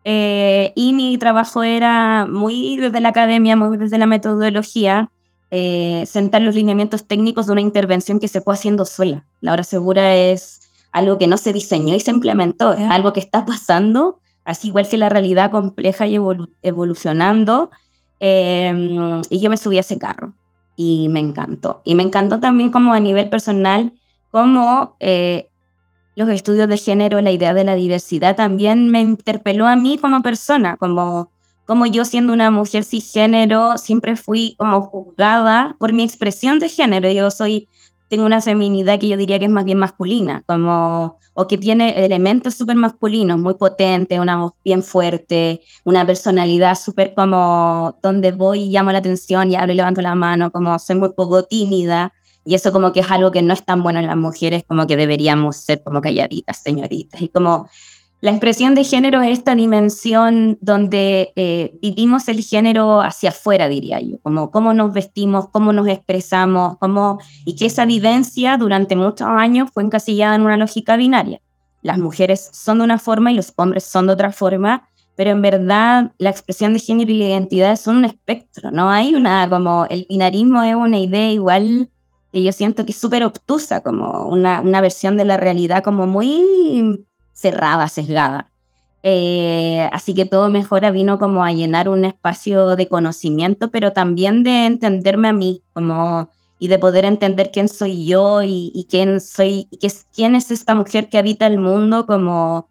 Eh, 0.03 0.73
y 0.75 0.93
mi 0.93 1.17
trabajo 1.17 1.61
era 1.61 2.25
muy 2.25 2.77
desde 2.77 2.99
la 2.99 3.09
academia, 3.09 3.55
muy 3.55 3.77
desde 3.77 3.99
la 3.99 4.07
metodología, 4.07 5.11
eh, 5.51 6.05
sentar 6.07 6.41
los 6.41 6.55
lineamientos 6.55 7.05
técnicos 7.05 7.45
de 7.45 7.51
una 7.51 7.61
intervención 7.61 8.19
que 8.19 8.29
se 8.29 8.39
fue 8.39 8.53
haciendo 8.53 8.85
sola. 8.85 9.25
La 9.41 9.51
hora 9.51 9.63
segura 9.63 10.15
es 10.15 10.61
algo 10.93 11.17
que 11.17 11.27
no 11.27 11.37
se 11.37 11.51
diseñó 11.53 11.93
y 11.93 11.99
se 11.99 12.11
implementó, 12.11 12.73
es 12.73 12.89
algo 12.89 13.11
que 13.13 13.19
está 13.19 13.45
pasando, 13.45 14.19
así 14.45 14.69
igual 14.69 14.87
que 14.87 14.97
la 14.97 15.09
realidad 15.09 15.51
compleja 15.51 16.07
y 16.07 16.17
evolucionando. 16.61 17.69
Em, 18.19 19.21
y 19.29 19.39
yo 19.39 19.49
me 19.49 19.57
subí 19.57 19.77
a 19.77 19.81
ese 19.81 19.97
carro 19.97 20.33
y 20.75 21.09
me 21.09 21.19
encantó. 21.19 21.81
Y 21.83 21.95
me 21.95 22.03
encantó 22.03 22.39
también 22.39 22.71
como 22.71 22.93
a 22.93 22.99
nivel 22.99 23.29
personal, 23.29 23.93
como 24.31 24.95
eh, 24.99 25.49
los 26.15 26.29
estudios 26.29 26.69
de 26.69 26.77
género, 26.77 27.19
la 27.21 27.31
idea 27.31 27.53
de 27.53 27.63
la 27.63 27.75
diversidad 27.75 28.35
también 28.35 28.89
me 28.89 29.01
interpeló 29.01 29.67
a 29.67 29.75
mí 29.75 29.97
como 29.97 30.21
persona, 30.21 30.77
como 30.77 31.31
como 31.65 31.85
yo 31.85 32.05
siendo 32.05 32.33
una 32.33 32.51
mujer 32.51 32.83
cisgénero 32.83 33.77
siempre 33.77 34.15
fui 34.15 34.55
como 34.57 34.81
juzgada 34.81 35.75
por 35.79 35.93
mi 35.93 36.03
expresión 36.03 36.59
de 36.59 36.69
género. 36.69 37.09
Yo 37.11 37.31
soy, 37.31 37.69
tengo 38.09 38.25
una 38.25 38.41
feminidad 38.41 38.99
que 38.99 39.07
yo 39.07 39.17
diría 39.17 39.39
que 39.39 39.45
es 39.45 39.51
más 39.51 39.65
bien 39.65 39.77
masculina, 39.77 40.43
como, 40.45 41.17
o 41.33 41.47
que 41.47 41.57
tiene 41.57 42.05
elementos 42.05 42.55
súper 42.55 42.75
masculinos, 42.75 43.39
muy 43.39 43.53
potentes, 43.53 44.19
una 44.19 44.37
voz 44.37 44.53
bien 44.63 44.83
fuerte, 44.83 45.61
una 45.85 46.05
personalidad 46.05 46.75
súper 46.75 47.13
como 47.13 47.97
donde 48.03 48.31
voy 48.31 48.63
y 48.63 48.69
llamo 48.69 48.91
la 48.91 48.97
atención 48.97 49.51
y 49.51 49.55
hablo 49.55 49.73
y 49.73 49.77
levanto 49.77 50.01
la 50.01 50.15
mano, 50.15 50.51
como 50.51 50.77
soy 50.79 50.97
muy 50.97 51.13
poco 51.13 51.43
tímida. 51.43 52.13
Y 52.43 52.55
eso 52.55 52.71
como 52.71 52.91
que 52.91 53.01
es 53.01 53.11
algo 53.11 53.31
que 53.31 53.43
no 53.43 53.53
es 53.53 53.63
tan 53.63 53.83
bueno 53.83 53.99
en 53.99 54.07
las 54.07 54.17
mujeres, 54.17 54.63
como 54.67 54.87
que 54.87 54.97
deberíamos 54.97 55.57
ser 55.57 55.83
como 55.83 56.01
calladitas, 56.01 56.57
señoritas. 56.61 57.21
Y 57.21 57.29
como 57.29 57.69
la 58.21 58.29
expresión 58.29 58.75
de 58.75 58.83
género 58.83 59.23
es 59.23 59.39
esta 59.39 59.55
dimensión 59.55 60.59
donde 60.61 61.33
eh, 61.35 61.79
vivimos 61.81 62.27
el 62.27 62.43
género 62.43 63.01
hacia 63.01 63.29
afuera, 63.29 63.67
diría 63.67 63.99
yo, 63.99 64.19
como 64.21 64.51
cómo 64.51 64.75
nos 64.75 64.93
vestimos, 64.93 65.49
cómo 65.49 65.73
nos 65.73 65.87
expresamos, 65.87 66.77
cómo, 66.77 67.17
y 67.45 67.55
que 67.55 67.65
esa 67.65 67.85
vivencia 67.85 68.57
durante 68.57 68.95
muchos 68.95 69.27
años 69.27 69.71
fue 69.73 69.81
encasillada 69.81 70.35
en 70.35 70.43
una 70.43 70.55
lógica 70.55 70.97
binaria. 70.97 71.41
Las 71.81 71.97
mujeres 71.97 72.51
son 72.53 72.77
de 72.77 72.83
una 72.83 72.99
forma 72.99 73.31
y 73.31 73.35
los 73.35 73.53
hombres 73.55 73.85
son 73.85 74.05
de 74.05 74.13
otra 74.13 74.31
forma, 74.31 74.87
pero 75.15 75.31
en 75.31 75.41
verdad 75.41 76.11
la 76.19 76.29
expresión 76.29 76.73
de 76.73 76.79
género 76.79 77.11
y 77.11 77.17
la 77.17 77.25
identidad 77.25 77.75
son 77.75 77.97
un 77.97 78.05
espectro, 78.05 78.69
no 78.69 78.91
hay 78.91 79.15
una, 79.15 79.49
como 79.49 79.87
el 79.89 80.05
binarismo 80.07 80.61
es 80.61 80.75
una 80.75 80.99
idea 80.99 81.31
igual 81.31 81.89
que 82.31 82.43
yo 82.43 82.51
siento 82.51 82.85
que 82.85 82.91
es 82.91 82.97
súper 82.99 83.23
obtusa, 83.23 83.81
como 83.81 84.27
una, 84.27 84.61
una 84.61 84.79
versión 84.79 85.17
de 85.17 85.25
la 85.25 85.37
realidad 85.37 85.83
como 85.83 86.05
muy 86.05 87.03
cerrada, 87.41 87.87
sesgada. 87.87 88.51
Eh, 89.03 89.89
así 89.91 90.13
que 90.13 90.25
todo 90.25 90.49
mejora 90.49 90.91
vino 90.91 91.17
como 91.17 91.43
a 91.43 91.51
llenar 91.51 91.89
un 91.89 92.05
espacio 92.05 92.75
de 92.75 92.87
conocimiento, 92.87 93.71
pero 93.71 93.93
también 93.93 94.43
de 94.43 94.67
entenderme 94.67 95.29
a 95.29 95.33
mí, 95.33 95.63
como 95.73 96.29
y 96.59 96.67
de 96.67 96.77
poder 96.77 97.05
entender 97.05 97.49
quién 97.51 97.67
soy 97.67 98.05
yo 98.05 98.43
y, 98.43 98.85
quién 98.87 99.19
soy, 99.19 99.67
y 99.71 99.77
qué, 99.77 99.91
quién 100.13 100.35
es 100.35 100.51
esta 100.51 100.75
mujer 100.75 101.09
que 101.09 101.17
habita 101.17 101.47
el 101.47 101.57
mundo, 101.57 102.05
como 102.05 102.69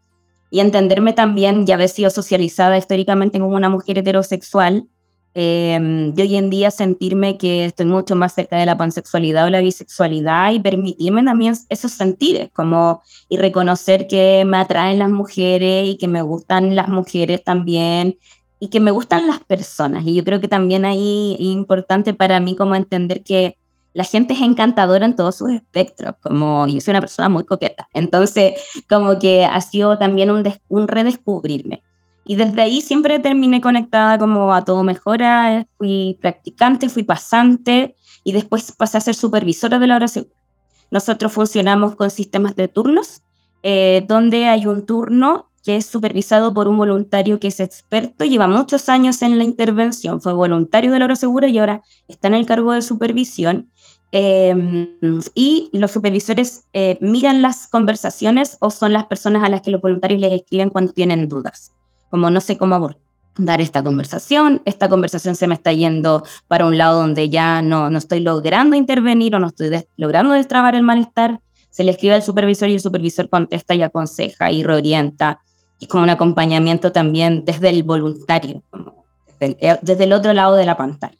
y 0.50 0.61
entenderme 0.61 1.12
también 1.12 1.64
y 1.66 1.72
haber 1.72 1.88
sido 1.88 2.11
socializada 2.11 2.76
históricamente 2.76 3.38
como 3.38 3.56
una 3.56 3.68
mujer 3.68 3.98
heterosexual, 3.98 4.87
eh, 5.34 5.78
de 6.12 6.22
hoy 6.22 6.36
en 6.36 6.50
día 6.50 6.70
sentirme 6.70 7.38
que 7.38 7.64
estoy 7.66 7.86
mucho 7.86 8.16
más 8.16 8.34
cerca 8.34 8.56
de 8.56 8.66
la 8.66 8.76
pansexualidad 8.76 9.46
o 9.46 9.50
la 9.50 9.60
bisexualidad 9.60 10.52
y 10.52 10.60
permitirme 10.60 11.22
también 11.22 11.54
esos 11.68 11.92
sentires, 11.92 12.50
como 12.52 13.02
y 13.28 13.36
reconocer 13.36 14.06
que 14.08 14.44
me 14.44 14.56
atraen 14.56 14.98
las 14.98 15.10
mujeres 15.10 15.88
y 15.88 15.96
que 15.98 16.08
me 16.08 16.22
gustan 16.22 16.74
las 16.74 16.88
mujeres 16.88 17.44
también 17.44 18.18
y 18.58 18.68
que 18.68 18.80
me 18.80 18.90
gustan 18.90 19.26
las 19.26 19.40
personas. 19.40 20.04
Y 20.06 20.14
yo 20.14 20.24
creo 20.24 20.40
que 20.40 20.48
también 20.48 20.84
ahí 20.84 21.36
es 21.38 21.46
importante 21.46 22.12
para 22.12 22.40
mí 22.40 22.56
como 22.56 22.74
entender 22.74 23.22
que 23.22 23.56
la 23.92 24.04
gente 24.04 24.34
es 24.34 24.40
encantadora 24.40 25.04
en 25.04 25.16
todos 25.16 25.36
sus 25.36 25.50
espectros, 25.50 26.14
como 26.20 26.66
yo 26.66 26.80
soy 26.80 26.92
una 26.92 27.00
persona 27.00 27.28
muy 27.28 27.44
coqueta. 27.44 27.88
Entonces, 27.92 28.54
como 28.88 29.18
que 29.18 29.44
ha 29.44 29.60
sido 29.60 29.98
también 29.98 30.30
un, 30.30 30.44
un 30.68 30.88
redescubrirme. 30.88 31.82
Y 32.30 32.36
desde 32.36 32.62
ahí 32.62 32.80
siempre 32.80 33.18
terminé 33.18 33.60
conectada 33.60 34.16
como 34.16 34.54
a 34.54 34.64
todo 34.64 34.84
mejora, 34.84 35.66
fui 35.76 36.16
practicante, 36.20 36.88
fui 36.88 37.02
pasante 37.02 37.96
y 38.22 38.30
después 38.30 38.70
pasé 38.70 38.98
a 38.98 39.00
ser 39.00 39.16
supervisora 39.16 39.80
de 39.80 39.88
la 39.88 40.06
segura. 40.06 40.32
Nosotros 40.92 41.32
funcionamos 41.32 41.96
con 41.96 42.08
sistemas 42.08 42.54
de 42.54 42.68
turnos, 42.68 43.22
eh, 43.64 44.04
donde 44.06 44.46
hay 44.46 44.64
un 44.66 44.86
turno 44.86 45.50
que 45.64 45.74
es 45.74 45.86
supervisado 45.86 46.54
por 46.54 46.68
un 46.68 46.78
voluntario 46.78 47.40
que 47.40 47.48
es 47.48 47.58
experto, 47.58 48.24
lleva 48.24 48.46
muchos 48.46 48.88
años 48.88 49.22
en 49.22 49.36
la 49.36 49.42
intervención, 49.42 50.20
fue 50.20 50.32
voluntario 50.32 50.92
de 50.92 51.00
la 51.00 51.06
hora 51.06 51.16
segura 51.16 51.48
y 51.48 51.58
ahora 51.58 51.82
está 52.06 52.28
en 52.28 52.34
el 52.34 52.46
cargo 52.46 52.70
de 52.74 52.82
supervisión. 52.82 53.72
Em, 54.12 54.96
y 55.34 55.68
los 55.72 55.90
supervisores 55.90 56.62
eh, 56.74 56.96
miran 57.00 57.42
las 57.42 57.66
conversaciones 57.66 58.56
o 58.60 58.70
son 58.70 58.92
las 58.92 59.06
personas 59.06 59.42
a 59.42 59.48
las 59.48 59.62
que 59.62 59.72
los 59.72 59.80
voluntarios 59.80 60.20
les 60.20 60.32
escriben 60.32 60.70
cuando 60.70 60.92
tienen 60.92 61.28
dudas 61.28 61.72
como 62.11 62.31
no 62.31 62.40
sé 62.40 62.59
cómo 62.59 62.75
abordar. 62.75 63.01
dar 63.38 63.61
esta 63.61 63.83
conversación, 63.83 64.61
esta 64.64 64.88
conversación 64.88 65.35
se 65.35 65.46
me 65.46 65.55
está 65.55 65.73
yendo 65.73 66.25
para 66.49 66.66
un 66.66 66.77
lado 66.77 67.01
donde 67.01 67.31
ya 67.31 67.62
no, 67.62 67.88
no 67.88 67.96
estoy 67.96 68.20
logrando 68.20 68.77
intervenir 68.77 69.35
o 69.35 69.38
no 69.38 69.46
estoy 69.46 69.70
logrando 69.96 70.35
destrabar 70.35 70.75
el 70.75 70.83
malestar, 70.83 71.40
se 71.70 71.85
le 71.85 71.92
escribe 71.92 72.14
al 72.14 72.23
supervisor 72.23 72.68
y 72.68 72.75
el 72.75 72.81
supervisor 72.81 73.29
contesta 73.29 73.75
y 73.75 73.83
aconseja 73.83 74.51
y 74.51 74.62
reorienta, 74.62 75.40
y 75.79 75.87
con 75.87 76.03
un 76.03 76.11
acompañamiento 76.11 76.92
también 76.92 77.44
desde 77.44 77.70
el 77.70 77.85
voluntario, 77.85 78.62
eh, 79.40 79.79
desde 79.81 80.05
el, 80.05 80.12
otro 80.12 80.33
lado 80.35 80.57
de 80.57 80.66
la 80.66 80.77
pantalla. 80.77 81.16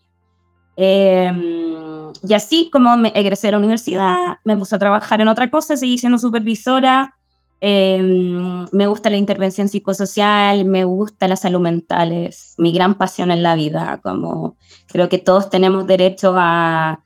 Em, 0.77 2.13
y 2.29 2.35
así 2.35 2.69
como 2.71 2.97
me 2.97 3.13
egresé 3.15 3.49
a 3.49 3.53
la 3.53 3.59
universidad, 3.59 4.39
me 4.45 4.57
puse 4.57 4.77
a 4.77 4.79
trabajar 4.79 5.21
en 5.21 5.29
otra 5.29 5.51
cosa, 5.51 5.77
seguí 5.77 5.97
siendo 5.97 6.19
supervisora, 6.19 7.15
Em, 7.63 8.67
me 8.73 8.87
gusta 8.87 9.11
la 9.11 9.19
intervención 9.19 9.69
psicosocial, 9.69 10.65
me 10.65 10.85
gusta 10.85 11.29
la 11.29 11.37
salud 11.37 11.61
mental, 11.61 12.13
es 12.13 12.55
mi 12.57 12.73
gran 12.73 12.97
pasión 12.97 13.31
en 13.31 13.43
la 13.43 13.55
vida. 13.55 14.01
Como 14.03 14.57
creo 14.89 15.09
que 15.09 15.19
todos 15.19 15.51
tenemos 15.51 15.87
derecho 15.87 16.35
a, 16.37 17.05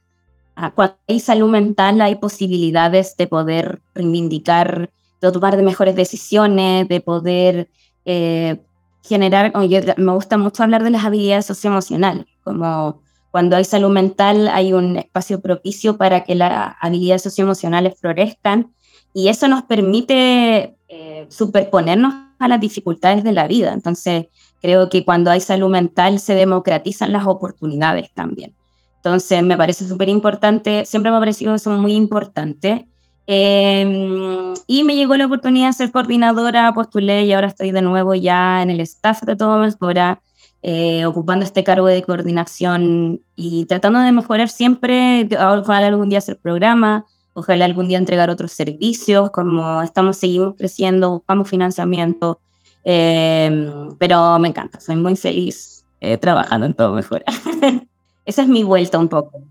cuando 0.74 0.96
hay 1.08 1.18
salud 1.18 1.50
mental, 1.50 2.00
hay 2.00 2.14
posibilidades 2.16 3.16
de 3.16 3.26
poder 3.26 3.82
reivindicar, 3.94 4.90
de 5.20 5.32
tomar 5.32 5.56
de 5.56 5.64
mejores 5.64 5.96
decisiones, 5.96 6.86
de 6.88 7.00
poder 7.00 7.68
eh, 8.04 8.62
generar. 9.02 9.52
me 9.96 10.12
gusta 10.12 10.36
mucho 10.38 10.62
hablar 10.62 10.84
de 10.84 10.90
las 10.90 11.04
habilidades 11.04 11.46
socioemocionales, 11.46 12.26
como 12.44 13.02
cuando 13.32 13.56
hay 13.56 13.64
salud 13.64 13.90
mental, 13.90 14.46
hay 14.46 14.72
un 14.72 14.96
espacio 14.96 15.40
propicio 15.40 15.96
para 15.96 16.22
que 16.22 16.36
las 16.36 16.76
habilidades 16.80 17.22
socioemocionales 17.22 17.98
florezcan 17.98 18.72
y 19.14 19.28
eso 19.28 19.48
nos 19.48 19.62
permite 19.62 20.76
eh, 20.88 21.26
superponernos 21.30 22.12
a 22.38 22.48
las 22.48 22.60
dificultades 22.60 23.22
de 23.24 23.32
la 23.32 23.46
vida. 23.46 23.72
Entonces, 23.72 24.26
creo 24.60 24.90
que 24.90 25.04
cuando 25.04 25.30
hay 25.30 25.40
salud 25.40 25.70
mental 25.70 26.18
se 26.18 26.34
democratizan 26.34 27.12
las 27.12 27.26
oportunidades 27.26 28.12
también. 28.12 28.54
Entonces, 28.96 29.42
me 29.42 29.56
parece 29.56 29.86
súper 29.86 30.08
importante, 30.08 30.84
siempre 30.84 31.10
me 31.10 31.18
ha 31.18 31.20
parecido 31.20 31.54
eso 31.54 31.70
muy 31.70 31.94
importante. 31.94 32.88
Em, 33.26 34.52
y 34.66 34.84
me 34.84 34.96
llegó 34.96 35.16
la 35.16 35.26
oportunidad 35.26 35.68
de 35.68 35.72
ser 35.74 35.92
coordinadora, 35.92 36.74
postulé 36.74 37.24
y 37.24 37.32
ahora 37.32 37.46
estoy 37.46 37.70
de 37.70 37.82
nuevo 37.82 38.14
ya 38.14 38.62
en 38.62 38.70
el 38.70 38.80
staff 38.80 39.22
de 39.22 39.36
todo 39.36 39.58
Mejora, 39.58 40.20
eh, 40.62 41.06
ocupando 41.06 41.44
este 41.44 41.64
cargo 41.64 41.86
de 41.86 42.02
coordinación 42.02 43.20
y 43.36 43.66
tratando 43.66 44.00
de 44.00 44.12
mejorar 44.12 44.48
siempre, 44.48 45.28
ojalá 45.38 45.86
algún 45.86 46.08
día 46.08 46.18
hacer 46.18 46.38
programa, 46.38 47.04
ojalá 47.34 47.64
algún 47.64 47.88
día 47.88 47.98
entregar 47.98 48.30
otros 48.30 48.52
servicios, 48.52 49.30
como 49.30 49.82
estamos, 49.82 50.16
seguimos 50.16 50.54
creciendo, 50.56 51.10
buscamos 51.10 51.48
financiamiento, 51.48 52.40
em, 52.84 53.90
pero 53.98 54.38
me 54.38 54.48
encanta, 54.48 54.80
soy 54.80 54.96
muy 54.96 55.16
feliz 55.16 55.84
eh, 56.00 56.16
trabajando 56.16 56.66
en 56.66 56.74
todo 56.74 56.94
mejor. 56.94 57.24
Esa 58.24 58.42
es 58.42 58.48
mi 58.48 58.62
vuelta 58.62 58.98
un 58.98 59.08
poco. 59.08 59.42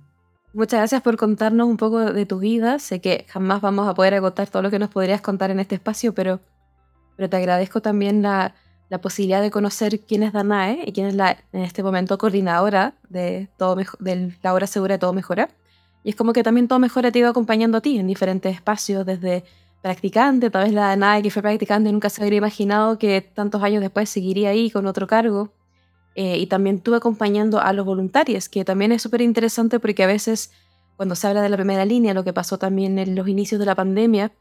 Muchas 0.54 0.80
gracias 0.80 1.02
por 1.02 1.18
contarnos 1.18 1.68
un 1.68 1.78
poco 1.78 2.00
de 2.00 2.26
tu 2.26 2.40
vida. 2.40 2.80
Sé 2.80 3.02
que 3.02 3.26
jamás 3.28 3.62
vamos 3.62 3.88
a 3.88 3.94
poder 3.94 4.14
agotar 4.14 4.50
todo 4.50 4.62
lo 4.62 4.70
que 4.70 4.80
nos 4.80 4.90
podrías 4.90 5.22
contar 5.22 5.52
en 5.52 5.60
este 5.60 5.76
espacio, 5.76 6.14
pero, 6.14 6.40
pero 7.16 7.30
te 7.30 7.38
agradezco 7.38 7.82
también 7.82 8.22
la, 8.22 8.54
la 8.90 9.02
posibilidad 9.02 9.42
de 9.42 9.50
conocer 9.50 10.02
quién 10.02 10.22
es 10.22 10.34
Danae 10.34 10.84
y 10.86 10.92
quién 10.92 11.08
es 11.08 11.16
la, 11.16 11.38
en 11.52 11.62
este 11.62 11.82
momento 11.82 12.20
coordinadora 12.20 12.94
de, 13.10 13.50
todo 13.58 13.76
de 14.00 14.38
la 14.44 14.54
hora 14.54 14.68
segura 14.68 14.94
de 14.94 15.00
Todo 15.00 15.14
Mejora. 15.14 15.50
Y 16.04 16.10
es 16.10 16.16
como 16.16 16.34
que 16.34 16.44
también 16.44 16.68
todo 16.68 16.80
mejora 16.80 17.12
te 17.12 17.20
iba 17.20 17.30
acompañando 17.30 17.78
a 17.78 17.82
ti 17.82 17.98
en 17.98 18.08
diferentes 18.08 18.54
espacios, 18.54 19.06
desde 19.06 19.44
practicante, 19.82 20.50
tal 20.50 20.64
vez 20.64 20.74
la 20.74 20.96
nadie 20.96 21.24
que 21.24 21.30
fue 21.30 21.42
practicante 21.42 21.92
nunca 21.92 22.10
se 22.10 22.24
habría 22.24 22.38
imaginado 22.38 22.98
que 22.98 23.22
tantos 23.22 23.62
años 23.64 23.82
después 23.82 24.10
seguiría 24.10 24.50
ahí 24.50 24.72
con 24.72 24.88
otro 24.88 25.08
cargo. 25.08 25.52
Eh, 26.16 26.38
y 26.38 26.48
también 26.48 26.78
estuve 26.78 26.98
acompañando 26.98 27.60
a 27.60 27.74
los 27.74 27.86
voluntarios, 27.86 28.48
que 28.48 28.64
también 28.64 28.92
es 28.92 29.02
súper 29.02 29.22
interesante 29.22 29.80
porque 29.80 30.04
a 30.04 30.08
veces 30.08 30.52
cuando 30.96 31.16
se 31.16 31.28
habla 31.28 31.42
de 31.42 31.50
la 31.50 31.58
primera 31.58 31.86
línea, 31.86 32.14
lo 32.14 32.24
que 32.24 32.34
pasó 32.34 32.58
también 32.58 33.00
en 33.00 33.16
los 33.16 33.28
inicios 33.28 33.60
de 33.60 33.66
la 33.66 33.76
pandemia, 33.76 34.32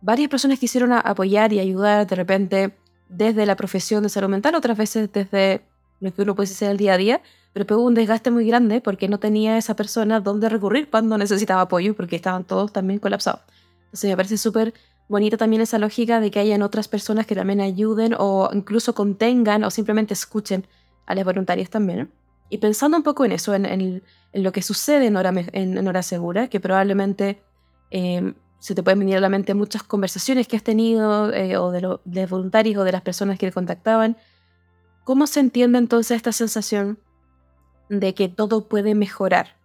varias 0.00 0.28
personas 0.28 0.58
quisieron 0.58 0.92
apoyar 0.92 1.52
y 1.52 1.60
ayudar 1.60 2.06
de 2.06 2.14
repente 2.14 2.76
desde 3.08 3.46
la 3.46 3.56
profesión 3.56 4.02
de 4.02 4.10
salud 4.10 4.28
mental, 4.28 4.54
otras 4.54 4.76
veces 4.76 5.10
desde 5.12 5.62
lo 6.00 6.12
que 6.12 6.22
uno 6.22 6.34
puede 6.34 6.50
hacer 6.50 6.70
el 6.70 6.76
día 6.76 6.94
a 6.94 6.98
día, 6.98 7.22
pero 7.52 7.66
pegó 7.66 7.84
un 7.84 7.94
desgaste 7.94 8.30
muy 8.30 8.46
grande 8.46 8.80
porque 8.80 9.08
no 9.08 9.18
tenía 9.18 9.56
esa 9.56 9.74
persona 9.74 10.20
dónde 10.20 10.48
recurrir 10.48 10.90
cuando 10.90 11.18
necesitaba 11.18 11.62
apoyo 11.62 11.94
porque 11.94 12.16
estaban 12.16 12.44
todos 12.44 12.72
también 12.72 12.98
colapsados. 12.98 13.40
Entonces 13.86 14.10
me 14.10 14.16
parece 14.16 14.36
súper 14.36 14.74
bonita 15.08 15.36
también 15.36 15.62
esa 15.62 15.78
lógica 15.78 16.20
de 16.20 16.30
que 16.30 16.38
hayan 16.38 16.62
otras 16.62 16.88
personas 16.88 17.26
que 17.26 17.34
también 17.34 17.60
ayuden 17.60 18.14
o 18.18 18.50
incluso 18.52 18.94
contengan 18.94 19.64
o 19.64 19.70
simplemente 19.70 20.14
escuchen 20.14 20.66
a 21.06 21.14
las 21.14 21.24
voluntarias 21.24 21.70
también. 21.70 22.10
Y 22.50 22.58
pensando 22.58 22.96
un 22.96 23.02
poco 23.02 23.24
en 23.24 23.32
eso, 23.32 23.54
en, 23.54 24.02
lo 24.32 24.52
que 24.52 24.62
sucede 24.62 25.06
en 25.06 25.16
hora, 25.16 25.32
en, 25.52 25.86
hora 25.86 26.02
segura, 26.02 26.48
que 26.48 26.60
probablemente 26.60 27.42
eh, 27.90 28.34
se 28.58 28.74
te 28.74 28.82
pueden 28.82 28.98
venir 28.98 29.16
a 29.16 29.20
la 29.20 29.28
mente 29.28 29.54
muchas 29.54 29.82
conversaciones 29.82 30.48
que 30.48 30.56
has 30.56 30.62
tenido 30.62 31.32
eh, 31.32 31.56
o 31.56 31.70
de, 31.70 31.80
los 31.80 32.00
voluntarios 32.28 32.80
o 32.80 32.84
de 32.84 32.92
las 32.92 33.02
personas 33.02 33.38
que 33.38 33.46
te 33.46 33.52
contactaban. 33.52 34.16
¿Cómo 35.04 35.26
se 35.26 35.40
entiende 35.40 35.78
entonces 35.78 36.16
esta 36.16 36.32
sensación 36.32 36.98
de 37.88 38.14
que 38.14 38.28
todo 38.28 38.68
puede 38.68 38.94
mejorar. 38.94 39.56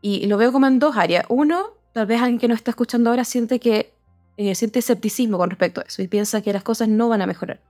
Y 0.00 0.26
lo 0.26 0.36
veo 0.36 0.52
como 0.52 0.66
en 0.66 0.78
dos 0.78 0.96
áreas. 0.96 1.24
Uno, 1.28 1.74
tal 1.92 2.06
vez 2.06 2.20
alguien 2.20 2.38
que 2.38 2.48
nos 2.48 2.56
está 2.56 2.70
escuchando 2.70 3.10
ahora 3.10 3.24
siente 3.24 3.58
que 3.58 3.92
eh, 4.36 4.54
siente 4.54 4.78
escepticismo 4.78 5.36
con 5.36 5.50
respecto 5.50 5.80
a 5.80 5.84
eso 5.84 6.00
y 6.00 6.06
piensa 6.06 6.42
que 6.42 6.52
las 6.52 6.62
cosas 6.62 6.88
no 6.88 7.08
van 7.08 7.22
a 7.22 7.26
mejorar. 7.26 7.60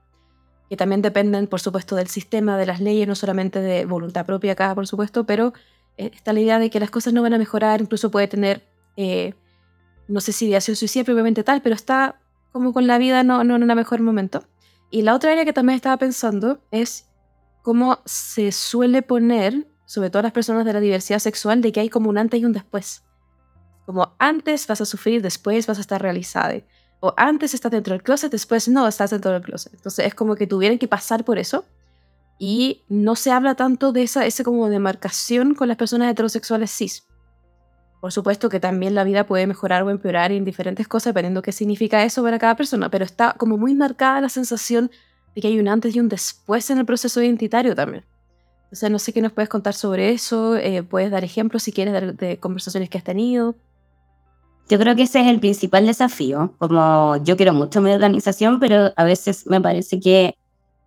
Que 0.69 0.77
también 0.77 1.01
dependen, 1.01 1.47
por 1.47 1.59
supuesto, 1.59 1.95
del 1.95 2.07
sistema, 2.07 2.57
de 2.57 2.67
las 2.67 2.79
leyes, 2.79 3.07
no 3.07 3.15
solamente 3.15 3.59
de 3.59 3.85
voluntad 3.85 4.25
propia 4.25 4.51
acá, 4.51 4.75
por 4.75 4.85
supuesto, 4.85 5.25
pero 5.25 5.53
eh, 5.97 6.11
está 6.13 6.31
la 6.31 6.41
idea 6.41 6.59
de 6.59 6.69
que 6.69 6.79
las 6.79 6.91
cosas 6.91 7.11
no 7.13 7.23
van 7.23 7.33
a 7.33 7.39
mejorar, 7.39 7.81
incluso 7.81 8.11
puede 8.11 8.27
tener, 8.27 8.61
eh, 8.97 9.33
no 10.07 10.21
sé 10.21 10.31
si 10.31 10.47
ideación 10.47 10.75
suicida 10.75 11.03
propiamente 11.03 11.43
tal, 11.43 11.63
pero 11.63 11.73
está 11.73 12.21
como 12.51 12.71
con 12.71 12.85
la 12.85 12.99
vida 12.99 13.23
no, 13.23 13.43
no 13.43 13.55
en 13.55 13.63
un 13.63 13.75
mejor 13.75 14.01
momento. 14.01 14.43
Y 14.91 15.01
la 15.01 15.15
otra 15.15 15.31
área 15.31 15.45
que 15.45 15.53
también 15.53 15.75
estaba 15.75 15.97
pensando 15.97 16.59
es 16.69 17.09
cómo 17.63 17.99
se 18.05 18.51
suele 18.51 19.01
poner 19.01 19.67
sobre 19.89 20.11
todo 20.11 20.21
las 20.21 20.33
personas 20.33 20.65
de 20.65 20.73
la 20.73 20.79
diversidad 20.79 21.17
sexual, 21.17 21.63
de 21.63 21.71
que 21.71 21.79
hay 21.79 21.89
como 21.89 22.11
un 22.11 22.19
antes 22.19 22.39
y 22.39 22.45
un 22.45 22.53
después. 22.53 23.01
Como 23.87 24.13
antes 24.19 24.67
vas 24.67 24.81
a 24.81 24.85
sufrir, 24.85 25.23
después 25.23 25.65
vas 25.65 25.79
a 25.79 25.81
estar 25.81 25.99
realizada. 25.99 26.53
O 26.99 27.15
antes 27.17 27.55
estás 27.55 27.71
dentro 27.71 27.93
del 27.93 28.03
closet, 28.03 28.31
después 28.31 28.67
no 28.67 28.87
estás 28.87 29.09
dentro 29.09 29.31
del 29.31 29.41
closet. 29.41 29.73
Entonces 29.73 30.05
es 30.05 30.13
como 30.13 30.35
que 30.35 30.45
tuvieran 30.45 30.77
que 30.77 30.87
pasar 30.87 31.25
por 31.25 31.39
eso. 31.39 31.65
Y 32.37 32.83
no 32.87 33.15
se 33.15 33.31
habla 33.31 33.55
tanto 33.55 33.91
de 33.91 34.03
esa 34.03 34.27
ese 34.27 34.43
como 34.43 34.69
demarcación 34.69 35.55
con 35.55 35.67
las 35.67 35.77
personas 35.77 36.11
heterosexuales 36.11 36.69
cis. 36.69 37.07
Por 37.99 38.11
supuesto 38.11 38.47
que 38.47 38.59
también 38.59 38.93
la 38.93 39.03
vida 39.03 39.25
puede 39.25 39.47
mejorar 39.47 39.81
o 39.81 39.89
empeorar 39.89 40.31
en 40.31 40.45
diferentes 40.45 40.87
cosas, 40.87 41.15
dependiendo 41.15 41.41
qué 41.41 41.51
significa 41.51 42.03
eso 42.03 42.21
para 42.21 42.37
cada 42.37 42.55
persona, 42.55 42.91
pero 42.91 43.05
está 43.05 43.33
como 43.39 43.57
muy 43.57 43.73
marcada 43.73 44.21
la 44.21 44.29
sensación 44.29 44.91
de 45.33 45.41
que 45.41 45.47
hay 45.47 45.59
un 45.59 45.67
antes 45.67 45.95
y 45.95 45.99
un 45.99 46.09
después 46.09 46.69
en 46.69 46.77
el 46.77 46.85
proceso 46.85 47.23
identitario 47.23 47.73
también. 47.73 48.05
O 48.71 48.75
sea, 48.75 48.89
no 48.89 48.99
sé 48.99 49.13
qué 49.13 49.21
nos 49.21 49.31
puedes 49.31 49.49
contar 49.49 49.73
sobre 49.73 50.11
eso, 50.11 50.55
eh, 50.55 50.83
puedes 50.83 51.09
dar 51.09 51.23
ejemplos 51.23 51.63
si 51.63 51.71
quieres 51.71 52.17
de, 52.17 52.39
conversaciones 52.39 52.89
que 52.89 52.99
has 52.99 53.03
tenido. 53.03 53.55
Yo 54.69 54.77
creo 54.77 54.95
que 54.95 55.03
ese 55.03 55.21
es 55.21 55.27
el 55.27 55.39
principal 55.39 55.87
desafío. 55.87 56.53
Como 56.59 57.17
yo 57.23 57.35
quiero 57.35 57.53
mucho 57.53 57.81
mi 57.81 57.91
organización, 57.91 58.59
pero 58.59 58.93
a 58.95 59.03
veces 59.03 59.47
me 59.47 59.59
parece 59.59 59.99
que 59.99 60.35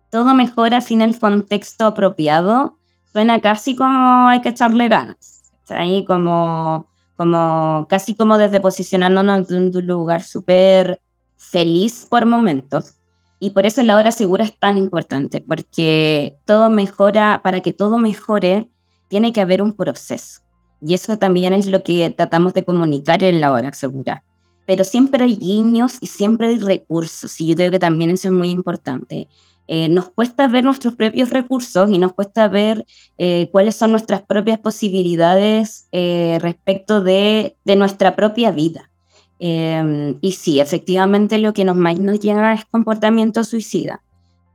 todo 0.09 0.33
mejora 0.33 0.79
sin 0.79 1.01
el 1.01 1.19
contexto 1.19 1.85
apropiado. 1.85 2.77
Suena 3.11 3.41
casi 3.41 3.75
como 3.75 4.29
hay 4.29 4.39
que 4.39 4.49
echarle 4.49 4.87
ganas. 4.87 5.51
Ahí 5.67 6.05
como, 6.05 6.87
como 7.17 7.85
casi 7.89 8.15
como 8.15 8.37
desde 8.37 8.61
posicionándonos 8.61 9.51
en 9.51 9.75
un 9.75 9.87
lugar 9.87 10.23
súper 10.23 11.01
feliz 11.35 12.07
por 12.09 12.25
momentos. 12.25 12.95
Y 13.43 13.49
por 13.49 13.65
eso 13.65 13.83
la 13.83 13.97
hora 13.97 14.13
segura 14.13 14.45
es 14.45 14.57
tan 14.57 14.77
importante, 14.77 15.41
porque 15.41 16.37
todo 16.45 16.69
mejora, 16.69 17.41
para 17.43 17.59
que 17.59 17.73
todo 17.73 17.97
mejore, 17.97 18.69
tiene 19.09 19.33
que 19.33 19.41
haber 19.41 19.61
un 19.61 19.73
proceso. 19.73 20.39
Y 20.79 20.93
eso 20.93 21.17
también 21.17 21.51
es 21.51 21.67
lo 21.67 21.83
que 21.83 22.09
tratamos 22.09 22.53
de 22.53 22.63
comunicar 22.63 23.21
en 23.21 23.41
la 23.41 23.51
hora 23.51 23.73
segura. 23.73 24.23
Pero 24.65 24.85
siempre 24.85 25.25
hay 25.25 25.35
guiños 25.35 25.97
y 25.99 26.07
siempre 26.07 26.47
hay 26.47 26.57
recursos, 26.57 27.41
y 27.41 27.47
yo 27.47 27.55
creo 27.55 27.69
que 27.69 27.79
también 27.79 28.11
eso 28.11 28.29
es 28.29 28.33
muy 28.33 28.49
importante. 28.49 29.27
Eh, 29.67 29.89
nos 29.89 30.09
cuesta 30.11 30.47
ver 30.47 30.63
nuestros 30.63 30.95
propios 30.95 31.29
recursos 31.29 31.89
y 31.89 31.97
nos 31.97 32.13
cuesta 32.13 32.47
ver 32.47 32.85
eh, 33.17 33.49
cuáles 33.51 33.75
son 33.75 33.91
nuestras 33.91 34.21
propias 34.21 34.59
posibilidades 34.59 35.89
eh, 35.91 36.39
respecto 36.41 37.01
de, 37.01 37.57
de 37.65 37.75
nuestra 37.75 38.15
propia 38.15 38.51
vida. 38.51 38.89
Em, 39.39 40.17
y 40.21 40.31
sí, 40.33 40.59
efectivamente 40.59 41.37
lo 41.37 41.53
que 41.53 41.65
nos 41.65 41.75
más 41.75 41.99
nos 41.99 42.19
llega 42.19 42.53
es 42.53 42.65
comportamiento 42.65 43.43
suicida. 43.43 44.01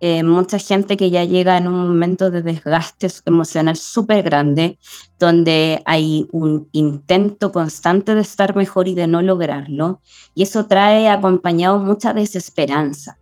Eh, 0.00 0.22
mucha 0.22 0.58
gente 0.60 0.96
que 0.96 1.10
ya 1.10 1.24
llega 1.24 1.56
en 1.58 1.66
un 1.66 1.88
momento 1.88 2.30
de 2.30 2.42
desgaste 2.42 3.08
emocional 3.26 3.76
súper 3.76 4.22
grande, 4.22 4.78
donde 5.18 5.82
hay 5.86 6.28
un 6.30 6.68
intento 6.72 7.50
constante 7.50 8.14
de 8.14 8.20
estar 8.20 8.54
mejor 8.54 8.86
y 8.86 8.94
de 8.94 9.08
no 9.08 9.22
lograrlo, 9.22 10.00
y 10.34 10.42
eso 10.44 10.66
trae 10.66 11.08
acompañado 11.08 11.78
mucha 11.80 12.12
desesperanza. 12.14 13.18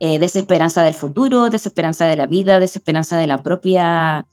eh, 0.00 0.18
desesperanza 0.18 0.82
del 0.82 0.94
futuro, 0.94 1.48
desesperanza 1.50 2.06
de 2.06 2.16
la 2.16 2.26
vida, 2.26 2.58
desesperanza 2.60 3.16
de 3.18 3.26
la 3.28 3.42
propia, 3.42 4.26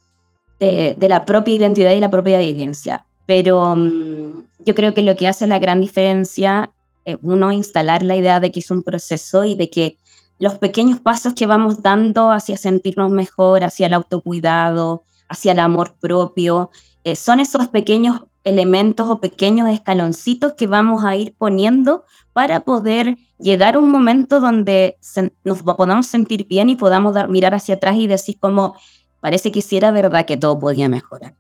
de, 0.60 0.96
la 1.10 1.26
propia 1.26 1.56
identidad 1.56 1.92
y 1.94 2.00
la 2.00 2.10
propia 2.10 2.40
vivencia. 2.40 3.06
Pero 3.28 3.76
mm, 3.76 4.49
yo 4.60 4.76
creo 4.76 4.94
que 4.94 5.02
lo 5.02 5.16
que 5.16 5.28
hace 5.28 5.48
la 5.48 5.60
gran 5.60 5.82
diferencia 5.82 6.72
es 7.06 7.18
uno 7.22 7.52
instalar 7.52 8.04
la 8.04 8.16
idea 8.16 8.40
de 8.40 8.52
que 8.52 8.60
es 8.60 8.72
un 8.72 8.84
proceso 8.84 9.46
y 9.46 9.56
de 9.56 9.70
que 9.70 9.98
los 10.38 10.58
pequeños 10.58 11.00
pasos 11.00 11.34
que 11.34 11.46
vamos 11.46 11.82
dando 11.82 12.32
hacia 12.32 12.58
sentirnos 12.58 13.12
mejor, 13.12 13.64
hacia 13.64 13.88
el 13.88 13.94
autocuidado, 13.94 15.04
hacia 15.28 15.52
el 15.52 15.60
amor 15.60 15.96
propio, 16.00 16.72
eh, 17.04 17.16
son 17.16 17.40
esos 17.40 17.68
pequeños 17.68 18.22
elementos 18.44 19.10
o 19.10 19.20
pequeños 19.20 19.70
escaloncitos 19.70 20.54
que 20.54 20.68
vamos 20.68 21.04
a 21.04 21.16
ir 21.16 21.36
poniendo 21.38 22.06
para 22.32 22.62
poder 22.62 23.18
llegar 23.38 23.76
a 23.76 23.80
un 23.80 23.92
momento 23.92 24.40
donde 24.40 24.98
nos 25.44 25.62
podamos 25.62 26.08
sentir 26.08 26.48
bien 26.48 26.70
y 26.70 26.76
podamos 26.76 27.14
dar, 27.14 27.28
mirar 27.30 27.54
hacia 27.54 27.76
atrás 27.76 27.96
y 27.98 28.08
decir 28.08 28.38
como 28.40 28.76
parece 29.20 29.52
que 29.52 29.62
sí 29.62 29.78
era 29.78 29.92
verdad 29.92 30.26
que 30.26 30.38
todo 30.38 30.58
podía 30.58 30.88
mejorar. 30.88 31.36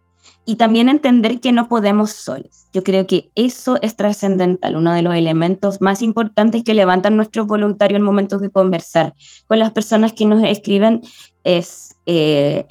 Y 0.45 0.55
también 0.55 0.89
entender 0.89 1.39
que 1.39 1.51
no 1.51 1.67
podemos 1.67 2.11
solos. 2.11 2.65
Yo 2.73 2.83
creo 2.83 3.05
que 3.05 3.29
eso 3.35 3.77
es 3.81 3.95
trascendental, 3.95 4.75
uno 4.75 4.93
de 4.93 5.01
los 5.01 5.13
elementos 5.15 5.81
más 5.81 6.01
importantes 6.01 6.63
que 6.63 6.73
levantan 6.73 7.15
nuestros 7.15 7.45
voluntarios 7.45 7.99
en 7.99 8.05
momentos 8.05 8.41
de 8.41 8.49
conversar 8.49 9.13
con 9.47 9.59
las 9.59 9.71
personas 9.71 10.13
que 10.13 10.25
nos 10.25 10.43
escriben 10.43 11.01
es 11.43 11.95
eh, 12.05 12.65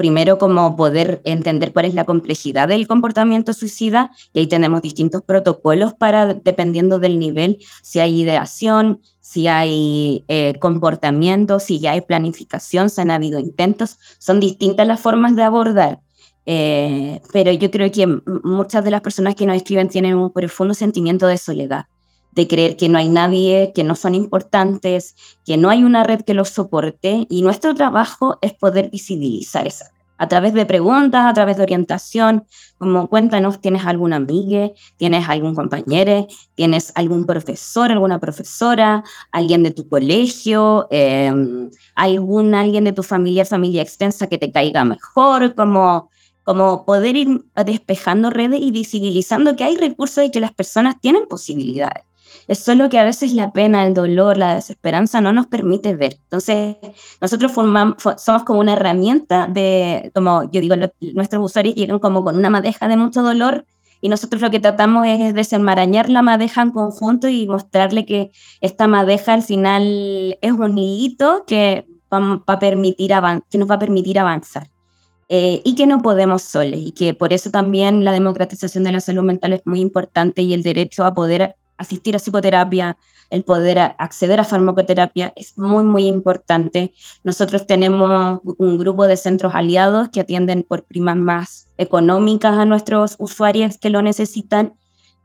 primero 0.00 0.38
como 0.38 0.76
poder 0.76 1.20
entender 1.26 1.74
cuál 1.74 1.84
es 1.84 1.92
la 1.92 2.06
complejidad 2.06 2.68
del 2.68 2.88
comportamiento 2.88 3.52
suicida 3.52 4.10
y 4.32 4.38
ahí 4.38 4.46
tenemos 4.46 4.80
distintos 4.80 5.20
protocolos 5.20 5.92
para, 5.92 6.32
dependiendo 6.32 6.98
del 6.98 7.18
nivel, 7.18 7.58
si 7.82 8.00
hay 8.00 8.22
ideación, 8.22 9.02
si 9.20 9.46
hay 9.46 10.24
eh, 10.28 10.54
comportamiento, 10.58 11.60
si 11.60 11.80
ya 11.80 11.92
hay 11.92 12.00
planificación, 12.00 12.88
si 12.88 13.02
han 13.02 13.10
habido 13.10 13.38
intentos, 13.40 13.98
son 14.18 14.40
distintas 14.40 14.86
las 14.86 15.00
formas 15.00 15.36
de 15.36 15.42
abordar. 15.42 16.00
Eh, 16.46 17.20
pero 17.32 17.52
yo 17.52 17.70
creo 17.70 17.90
que 17.90 18.06
muchas 18.42 18.84
de 18.84 18.90
las 18.90 19.00
personas 19.02 19.34
que 19.34 19.46
nos 19.46 19.56
escriben 19.56 19.88
tienen 19.88 20.14
un 20.14 20.32
profundo 20.32 20.74
sentimiento 20.74 21.26
de 21.26 21.38
soledad, 21.38 21.86
de 22.32 22.48
creer 22.48 22.76
que 22.76 22.88
no 22.88 22.98
hay 22.98 23.08
nadie, 23.08 23.72
que 23.74 23.84
no 23.84 23.94
son 23.94 24.14
importantes, 24.14 25.14
que 25.44 25.56
no 25.56 25.70
hay 25.70 25.84
una 25.84 26.04
red 26.04 26.22
que 26.22 26.34
los 26.34 26.50
soporte 26.50 27.26
y 27.28 27.42
nuestro 27.42 27.74
trabajo 27.74 28.38
es 28.40 28.54
poder 28.54 28.90
visibilizar 28.90 29.66
esa 29.66 29.90
a 30.20 30.28
través 30.28 30.52
de 30.52 30.66
preguntas, 30.66 31.24
a 31.24 31.32
través 31.32 31.56
de 31.56 31.62
orientación, 31.62 32.44
como 32.76 33.08
cuéntanos, 33.08 33.58
¿tienes 33.58 33.86
alguna 33.86 34.16
amiga? 34.16 34.68
¿Tienes 34.98 35.26
algún 35.26 35.54
compañero? 35.54 36.28
¿Tienes 36.54 36.92
algún 36.94 37.24
profesor, 37.24 37.90
alguna 37.90 38.18
profesora? 38.18 39.02
¿Alguien 39.32 39.62
de 39.62 39.70
tu 39.70 39.88
colegio? 39.88 40.88
Eh, 40.90 41.32
¿Algún 41.94 42.54
alguien 42.54 42.84
de 42.84 42.92
tu 42.92 43.02
familia, 43.02 43.46
familia 43.46 43.80
extensa 43.80 44.26
que 44.26 44.36
te 44.36 44.52
caiga 44.52 44.84
mejor? 44.84 45.54
Como, 45.54 46.10
como 46.50 46.84
poder 46.84 47.14
ir 47.14 47.44
despejando 47.64 48.28
redes 48.28 48.60
y 48.60 48.72
visibilizando 48.72 49.54
que 49.54 49.62
hay 49.62 49.76
recursos 49.76 50.24
y 50.24 50.32
que 50.32 50.40
las 50.40 50.52
personas 50.52 50.96
tienen 51.00 51.26
posibilidades. 51.28 52.02
Es 52.48 52.58
solo 52.58 52.88
que 52.88 52.98
a 52.98 53.04
veces 53.04 53.34
la 53.34 53.52
pena, 53.52 53.86
el 53.86 53.94
dolor, 53.94 54.36
la 54.36 54.56
desesperanza 54.56 55.20
no 55.20 55.32
nos 55.32 55.46
permite 55.46 55.94
ver. 55.94 56.16
Entonces, 56.24 56.74
nosotros 57.20 57.52
formamos, 57.52 58.02
somos 58.16 58.42
como 58.42 58.58
una 58.58 58.72
herramienta 58.72 59.46
de, 59.46 60.10
como 60.12 60.50
yo 60.50 60.60
digo, 60.60 60.74
nuestros 61.14 61.44
usuarios 61.44 61.76
llegan 61.76 62.00
como 62.00 62.24
con 62.24 62.36
una 62.36 62.50
madeja 62.50 62.88
de 62.88 62.96
mucho 62.96 63.22
dolor 63.22 63.64
y 64.00 64.08
nosotros 64.08 64.42
lo 64.42 64.50
que 64.50 64.58
tratamos 64.58 65.06
es 65.06 65.32
desenmarañar 65.32 66.10
la 66.10 66.22
madeja 66.22 66.62
en 66.62 66.72
conjunto 66.72 67.28
y 67.28 67.46
mostrarle 67.46 68.04
que 68.06 68.32
esta 68.60 68.88
madeja 68.88 69.34
al 69.34 69.44
final 69.44 70.36
es 70.42 70.50
un 70.50 70.78
hito 70.78 71.44
que, 71.46 71.86
va 72.12 72.42
a 72.44 72.58
permitir 72.58 73.12
que 73.48 73.58
nos 73.58 73.70
va 73.70 73.76
a 73.76 73.78
permitir 73.78 74.18
avanzar. 74.18 74.68
Eh, 75.32 75.62
y 75.64 75.76
que 75.76 75.86
no 75.86 76.02
podemos 76.02 76.42
soles 76.42 76.80
y 76.80 76.90
que 76.90 77.14
por 77.14 77.32
eso 77.32 77.52
también 77.52 78.04
la 78.04 78.10
democratización 78.10 78.82
de 78.82 78.90
la 78.90 78.98
salud 78.98 79.22
mental 79.22 79.52
es 79.52 79.62
muy 79.64 79.80
importante 79.80 80.42
y 80.42 80.54
el 80.54 80.64
derecho 80.64 81.04
a 81.04 81.14
poder 81.14 81.54
asistir 81.78 82.16
a 82.16 82.18
psicoterapia, 82.18 82.96
el 83.30 83.44
poder 83.44 83.78
acceder 83.78 84.40
a 84.40 84.44
farmacoterapia 84.44 85.32
es 85.36 85.56
muy, 85.56 85.84
muy 85.84 86.08
importante. 86.08 86.92
Nosotros 87.22 87.64
tenemos 87.68 88.40
un 88.58 88.76
grupo 88.76 89.06
de 89.06 89.16
centros 89.16 89.54
aliados 89.54 90.08
que 90.08 90.18
atienden 90.18 90.64
por 90.64 90.82
primas 90.82 91.16
más 91.16 91.68
económicas 91.78 92.58
a 92.58 92.64
nuestros 92.64 93.14
usuarios 93.20 93.78
que 93.78 93.90
lo 93.90 94.02
necesitan 94.02 94.74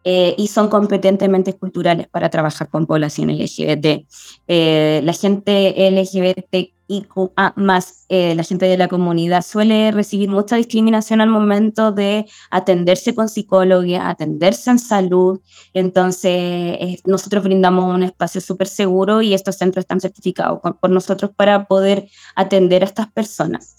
eh, 0.03 0.35
y 0.37 0.49
son 0.49 0.69
competentemente 0.69 1.53
culturales 1.53 2.07
para 2.07 2.29
trabajar 2.29 2.69
con 2.69 2.85
población 2.85 3.31
LGBT. 3.31 4.05
Eh, 4.47 5.01
la 5.03 5.13
gente 5.13 5.87
LGBTIQA 6.87 7.53
más, 7.55 8.05
eh, 8.09 8.35
la 8.35 8.43
gente 8.43 8.65
de 8.65 8.77
la 8.77 8.87
comunidad 8.87 9.43
suele 9.43 9.91
recibir 9.91 10.29
mucha 10.29 10.55
discriminación 10.55 11.21
al 11.21 11.29
momento 11.29 11.91
de 11.91 12.25
atenderse 12.51 13.15
con 13.15 13.29
psicólogos, 13.29 13.99
atenderse 13.99 14.71
en 14.71 14.79
salud. 14.79 15.41
Entonces, 15.73 17.01
nosotros 17.05 17.43
brindamos 17.43 17.93
un 17.93 18.03
espacio 18.03 18.41
súper 18.41 18.67
seguro 18.67 19.21
y 19.21 19.33
estos 19.33 19.57
centros 19.57 19.83
están 19.83 19.99
certificados 19.99 20.59
por 20.79 20.89
nosotros 20.89 21.31
para 21.35 21.65
poder 21.67 22.07
atender 22.35 22.83
a 22.83 22.85
estas 22.85 23.11
personas 23.11 23.75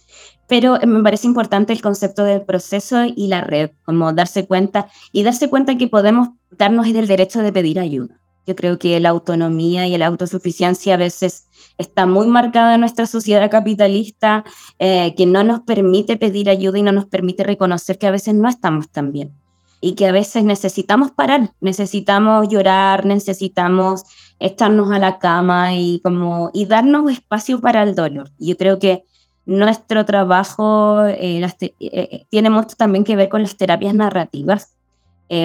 pero 0.49 0.79
me 0.87 1.03
parece 1.03 1.27
importante 1.27 1.73
el 1.73 1.83
concepto 1.83 2.25
del 2.25 2.43
proceso 2.43 3.05
y 3.05 3.27
la 3.29 3.41
red, 3.41 3.71
como 3.85 4.13
darse 4.13 4.47
cuenta 4.47 4.89
y 5.13 5.23
darse 5.23 5.51
cuenta 5.51 5.77
que 5.77 5.89
podemos 5.89 6.29
darnos 6.51 6.87
el 6.87 7.07
derecho 7.07 7.43
de 7.43 7.53
pedir 7.53 7.81
ayuda. 7.81 8.21
Yo 8.47 8.55
creo 8.55 8.79
que 8.79 8.99
la 9.01 9.09
autonomía 9.11 9.87
y 9.87 9.97
la 9.99 10.07
autosuficiencia 10.07 10.95
a 10.95 10.99
veces 10.99 11.49
está 11.79 12.07
muy 12.07 12.27
marcada 12.27 12.75
en 12.75 12.81
nuestra 12.81 13.07
sociedad 13.07 13.51
capitalista, 13.51 14.45
eh, 14.79 15.15
que 15.17 15.27
no 15.27 15.45
nos 15.45 15.61
permite 15.61 16.17
pedir 16.17 16.49
ayuda 16.49 16.79
y 16.79 16.83
no 16.83 16.93
nos 16.93 17.07
permite 17.07 17.43
reconocer 17.43 17.99
que 17.99 18.07
a 18.07 18.11
veces 18.11 18.35
no 18.35 18.49
estamos 18.49 18.91
tan 18.91 19.13
bien 19.13 19.35
y 19.81 19.95
que 19.95 20.07
a 20.07 20.13
veces 20.13 20.45
necesitamos 20.45 21.11
parar, 21.13 21.53
necesitamos 21.61 22.49
llorar, 22.49 23.05
necesitamos 23.05 24.05
estarnos 24.39 24.91
a 24.91 24.99
la 24.99 25.19
cama 25.19 25.75
y 25.75 26.01
como 26.01 26.51
y 26.53 26.67
darnos 26.67 27.11
espacio 27.11 27.61
para 27.61 27.83
el 27.83 27.95
dolor. 27.95 28.31
Yo 28.39 28.57
creo 28.57 28.79
que 28.79 29.05
nuestro 29.45 30.05
trabajo 30.05 31.05
eh, 31.07 31.41
eh, 31.41 31.75
eh, 31.81 32.27
tiene 32.31 32.51
mucho 32.51 32.77
también 32.77 33.05
que 33.05 33.17
ver 33.17 33.29
con 33.29 33.43
las 33.43 33.57
terapias 33.57 33.95
narrativas. 33.95 34.76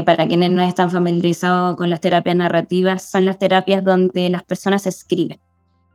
Para 0.05 0.27
quienes 0.27 0.51
no 0.51 0.61
están 0.61 0.91
familiarizados 0.91 1.75
con 1.75 1.89
las 1.89 2.01
terapias 2.01 2.35
narrativas, 2.35 3.03
son 3.03 3.25
las 3.25 3.39
terapias 3.39 3.83
donde 3.83 4.29
las 4.29 4.43
personas 4.43 4.85
escriben 4.85 5.39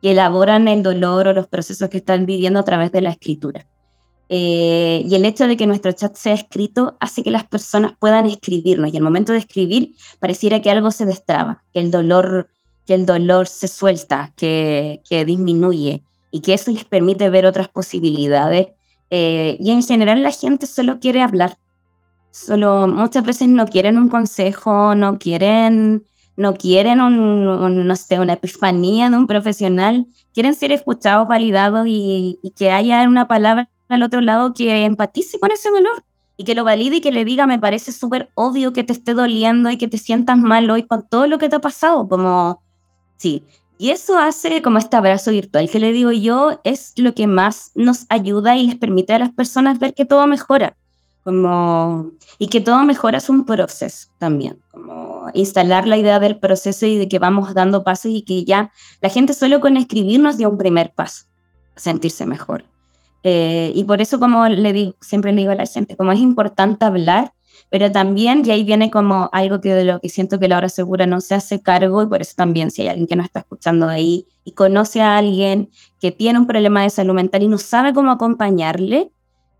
y 0.01 0.09
elaboran 0.09 0.69
el 0.69 0.83
dolor 0.83 1.29
o 1.29 1.33
los 1.33 1.47
procesos 1.47 1.89
que 1.89 1.99
están 1.99 2.27
viviendo 2.27 2.61
a 2.61 2.65
través 2.65 2.93
de 2.93 3.01
la 3.01 3.11
escritura. 3.11 3.67
y 4.29 5.15
el 5.15 5.25
hecho 5.25 5.47
de 5.47 5.57
que 5.57 5.69
nuestro 5.69 5.93
chat 5.93 6.17
sea 6.17 6.35
escrito 6.35 6.97
hace 6.99 7.23
que 7.23 7.31
las 7.31 7.47
personas 7.47 7.93
puedan 7.99 8.27
escribirnos 8.27 8.93
y 8.93 8.97
el 8.97 9.03
momento 9.05 9.33
de 9.33 9.39
escribir 9.39 9.95
pareciera 10.19 10.61
que 10.61 10.71
algo 10.71 10.91
se 10.91 11.07
destraba, 11.07 11.63
que 11.73 11.79
el 11.79 11.93
dolor, 11.93 12.49
que 12.87 12.95
el 12.95 13.07
dolor 13.07 13.47
se 13.47 13.69
suelta, 13.69 14.33
que, 14.37 15.01
que 15.09 15.25
disminuye 15.25 16.03
y 16.31 16.41
que 16.41 16.55
eso 16.55 16.71
les 16.71 16.85
permite 16.85 17.31
ver 17.31 17.47
otras 17.47 17.69
posibilidades. 17.69 18.69
Eh, 19.11 19.57
y 19.61 19.71
en 19.71 19.83
general 19.83 20.23
la 20.23 20.33
gente 20.33 20.67
solo 20.67 20.99
quiere 21.01 21.23
hablar. 21.23 21.57
Solo 22.45 22.87
muchas 22.87 23.25
veces 23.25 23.49
no 23.49 23.67
quieren 23.67 23.97
un 23.97 24.11
consejo, 24.11 24.95
no 24.95 25.19
quieren, 25.19 26.05
no 26.37 26.53
quieren 26.53 27.01
una 27.01 28.33
epifanía 28.35 29.09
de 29.09 29.17
un 29.17 29.27
profesional. 29.27 30.07
Quieren 30.35 30.55
ser 30.55 30.71
escuchados, 30.71 31.27
validados 31.27 31.87
y, 31.87 32.39
y 32.43 32.51
que 32.51 32.71
haya 32.71 33.09
una 33.09 33.27
palabra 33.27 33.71
al 33.89 34.03
otro 34.03 34.21
lado 34.21 34.53
que 34.53 34.85
empatice 34.85 35.41
con 35.41 35.51
ese 35.51 35.71
dolor 35.71 36.05
y 36.37 36.45
que 36.45 36.55
lo 36.55 36.63
valide 36.63 36.97
y 36.97 37.01
que 37.01 37.11
le 37.11 37.25
diga, 37.25 37.47
me 37.47 37.59
parece 37.59 37.91
súper 37.91 38.29
obvio 38.35 38.75
que 38.75 38.85
te 38.85 38.93
esté 38.93 39.15
doliendo 39.15 39.71
y 39.71 39.79
que 39.79 39.89
te 39.89 39.97
sientas 39.97 40.37
mal 40.37 40.69
hoy 40.69 40.83
con 40.83 41.09
todo 41.09 41.27
lo 41.27 41.39
que 41.39 41.49
te 41.49 41.57
ha 41.57 41.61
pasado, 41.61 42.07
como, 42.07 42.63
sí, 43.17 43.45
y 43.79 43.91
eso 43.91 44.19
hace 44.19 44.61
como 44.61 44.77
este 44.77 44.97
abrazo 44.97 45.31
virtual 45.31 45.71
que 45.71 45.81
le 45.81 45.93
digo 45.93 46.13
yo, 46.13 46.61
es 46.65 46.93
lo 46.97 47.15
que 47.15 47.27
más 47.27 47.73
nos 47.75 48.05
ayuda 48.11 48.59
y 48.59 48.67
les 48.67 48.77
permite 48.77 49.15
a 49.15 49.21
las 49.21 49.31
personas 49.33 49.79
ver 49.79 49.95
que 49.95 50.05
todo 50.05 50.27
mejora. 50.27 50.77
Como, 51.27 52.13
y 52.39 52.47
que 52.47 52.61
todo 52.61 52.85
mejora 52.85 53.19
es 53.19 53.29
un 53.29 53.45
proceso 53.45 54.11
también, 54.19 54.63
como 54.71 55.27
instalar 55.35 55.89
la 55.89 55.97
idea 55.97 56.21
del 56.21 56.39
proceso 56.39 56.87
y 56.87 56.99
de 56.99 57.09
que 57.09 57.19
vamos 57.19 57.53
dando 57.53 57.83
pasos 57.83 58.13
y 58.15 58.23
que 58.23 58.45
ya 58.45 58.71
la 59.01 59.09
gente 59.09 59.33
solo 59.33 59.59
con 59.59 59.77
escribirnos 59.77 60.37
dio 60.37 60.49
un 60.49 60.57
primer 60.57 60.95
paso, 60.95 61.25
sentirse 61.75 62.27
mejor. 62.27 62.65
Eh, 63.25 63.73
y 63.75 63.83
por 63.83 64.01
eso, 64.01 64.21
como 64.21 64.47
le 64.47 64.73
digo, 64.73 64.95
siempre 65.01 65.33
le 65.33 65.41
digo 65.41 65.51
a 65.51 65.57
la 65.57 65.67
gente, 65.67 65.97
como 65.97 66.13
es 66.13 66.21
importante 66.21 66.85
hablar 66.85 67.33
pero 67.71 67.91
también, 67.91 68.43
y 68.45 68.51
ahí 68.51 68.65
viene 68.65 68.91
como 68.91 69.29
algo 69.33 69.61
que 69.61 69.75
de 69.75 69.85
lo 69.85 70.01
que 70.01 70.09
siento 70.09 70.39
que 70.39 70.49
la 70.49 70.59
hora 70.59 70.69
segura 70.69 71.07
no 71.07 71.21
se 71.21 71.35
hace 71.35 71.61
cargo, 71.61 72.03
y 72.03 72.07
por 72.07 72.21
eso 72.21 72.35
también, 72.37 72.71
si 72.71 72.83
hay 72.83 72.89
alguien 72.89 73.07
que 73.07 73.17
nos 73.17 73.27
está 73.27 73.41
escuchando 73.41 73.89
ahí 73.89 74.27
y 74.45 74.53
conoce 74.53 75.01
a 75.01 75.17
alguien 75.17 75.71
que 76.01 76.13
tiene 76.13 76.39
un 76.39 76.47
problema 76.47 76.83
de 76.83 76.91
salud 76.91 77.15
mental 77.15 77.43
y 77.43 77.49
no 77.49 77.59
sabe 77.59 77.93
cómo 77.93 78.11
acompañarle, 78.11 79.11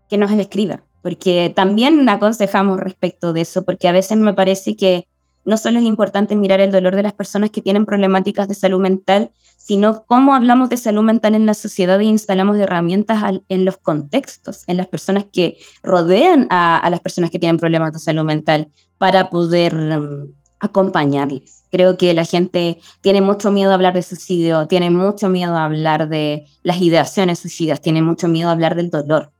que 0.09 0.17
nos 0.17 0.31
escriba, 0.31 0.83
porque 1.01 1.51
también 1.55 2.07
aconsejamos 2.09 2.79
respecto 2.79 3.33
de 3.33 3.41
eso, 3.41 3.63
porque 3.63 3.87
a 3.87 3.91
veces 3.91 4.17
me 4.17 4.33
parece 4.33 4.75
que 4.75 5.07
no 5.45 5.57
solo 5.57 5.79
es 5.79 5.85
importante 5.85 6.35
mirar 6.35 6.59
el 6.59 6.71
dolor 6.71 6.95
de 6.95 7.03
las 7.03 7.13
personas 7.13 7.51
que 7.51 7.61
tienen 7.61 7.85
problemáticas 7.85 8.49
de 8.49 8.53
salud 8.53 8.81
mental, 8.81 9.31
sino 9.55 10.03
cómo 10.05 10.35
hablamos 10.35 10.69
de 10.69 10.77
salud 10.77 11.03
mental 11.03 11.35
en 11.35 11.45
la 11.45 11.53
sociedad 11.53 11.99
y 11.99 12.07
instalamos 12.07 12.57
herramientas 12.57 13.23
en 13.47 13.63
los 13.65 13.77
contextos, 13.77 14.63
en 14.67 14.77
las 14.77 14.87
personas 14.87 15.25
que 15.31 15.57
rodean 15.83 16.47
a, 16.49 16.77
a 16.77 16.89
las 16.89 16.99
personas 16.99 17.31
que 17.31 17.39
tienen 17.39 17.57
problemas 17.57 17.93
de 17.93 17.99
salud 17.99 18.23
mental 18.23 18.69
para 18.97 19.29
poder 19.29 19.73
um, 19.75 20.33
acompañarles. 20.59 21.63
Creo 21.71 21.97
que 21.97 22.13
la 22.13 22.25
gente 22.25 22.79
tiene 23.01 23.21
mucho 23.21 23.51
miedo 23.51 23.71
a 23.71 23.75
hablar 23.75 23.93
de 23.93 24.03
suicidio, 24.03 24.67
tiene 24.67 24.89
mucho 24.89 25.29
miedo 25.29 25.55
a 25.55 25.65
hablar 25.65 26.09
de 26.09 26.45
las 26.63 26.81
ideaciones 26.81 27.39
suicidas, 27.39 27.81
tiene 27.81 28.01
mucho 28.01 28.27
miedo 28.27 28.49
a 28.49 28.53
hablar 28.53 28.75
del 28.75 28.89
dolor. 28.89 29.31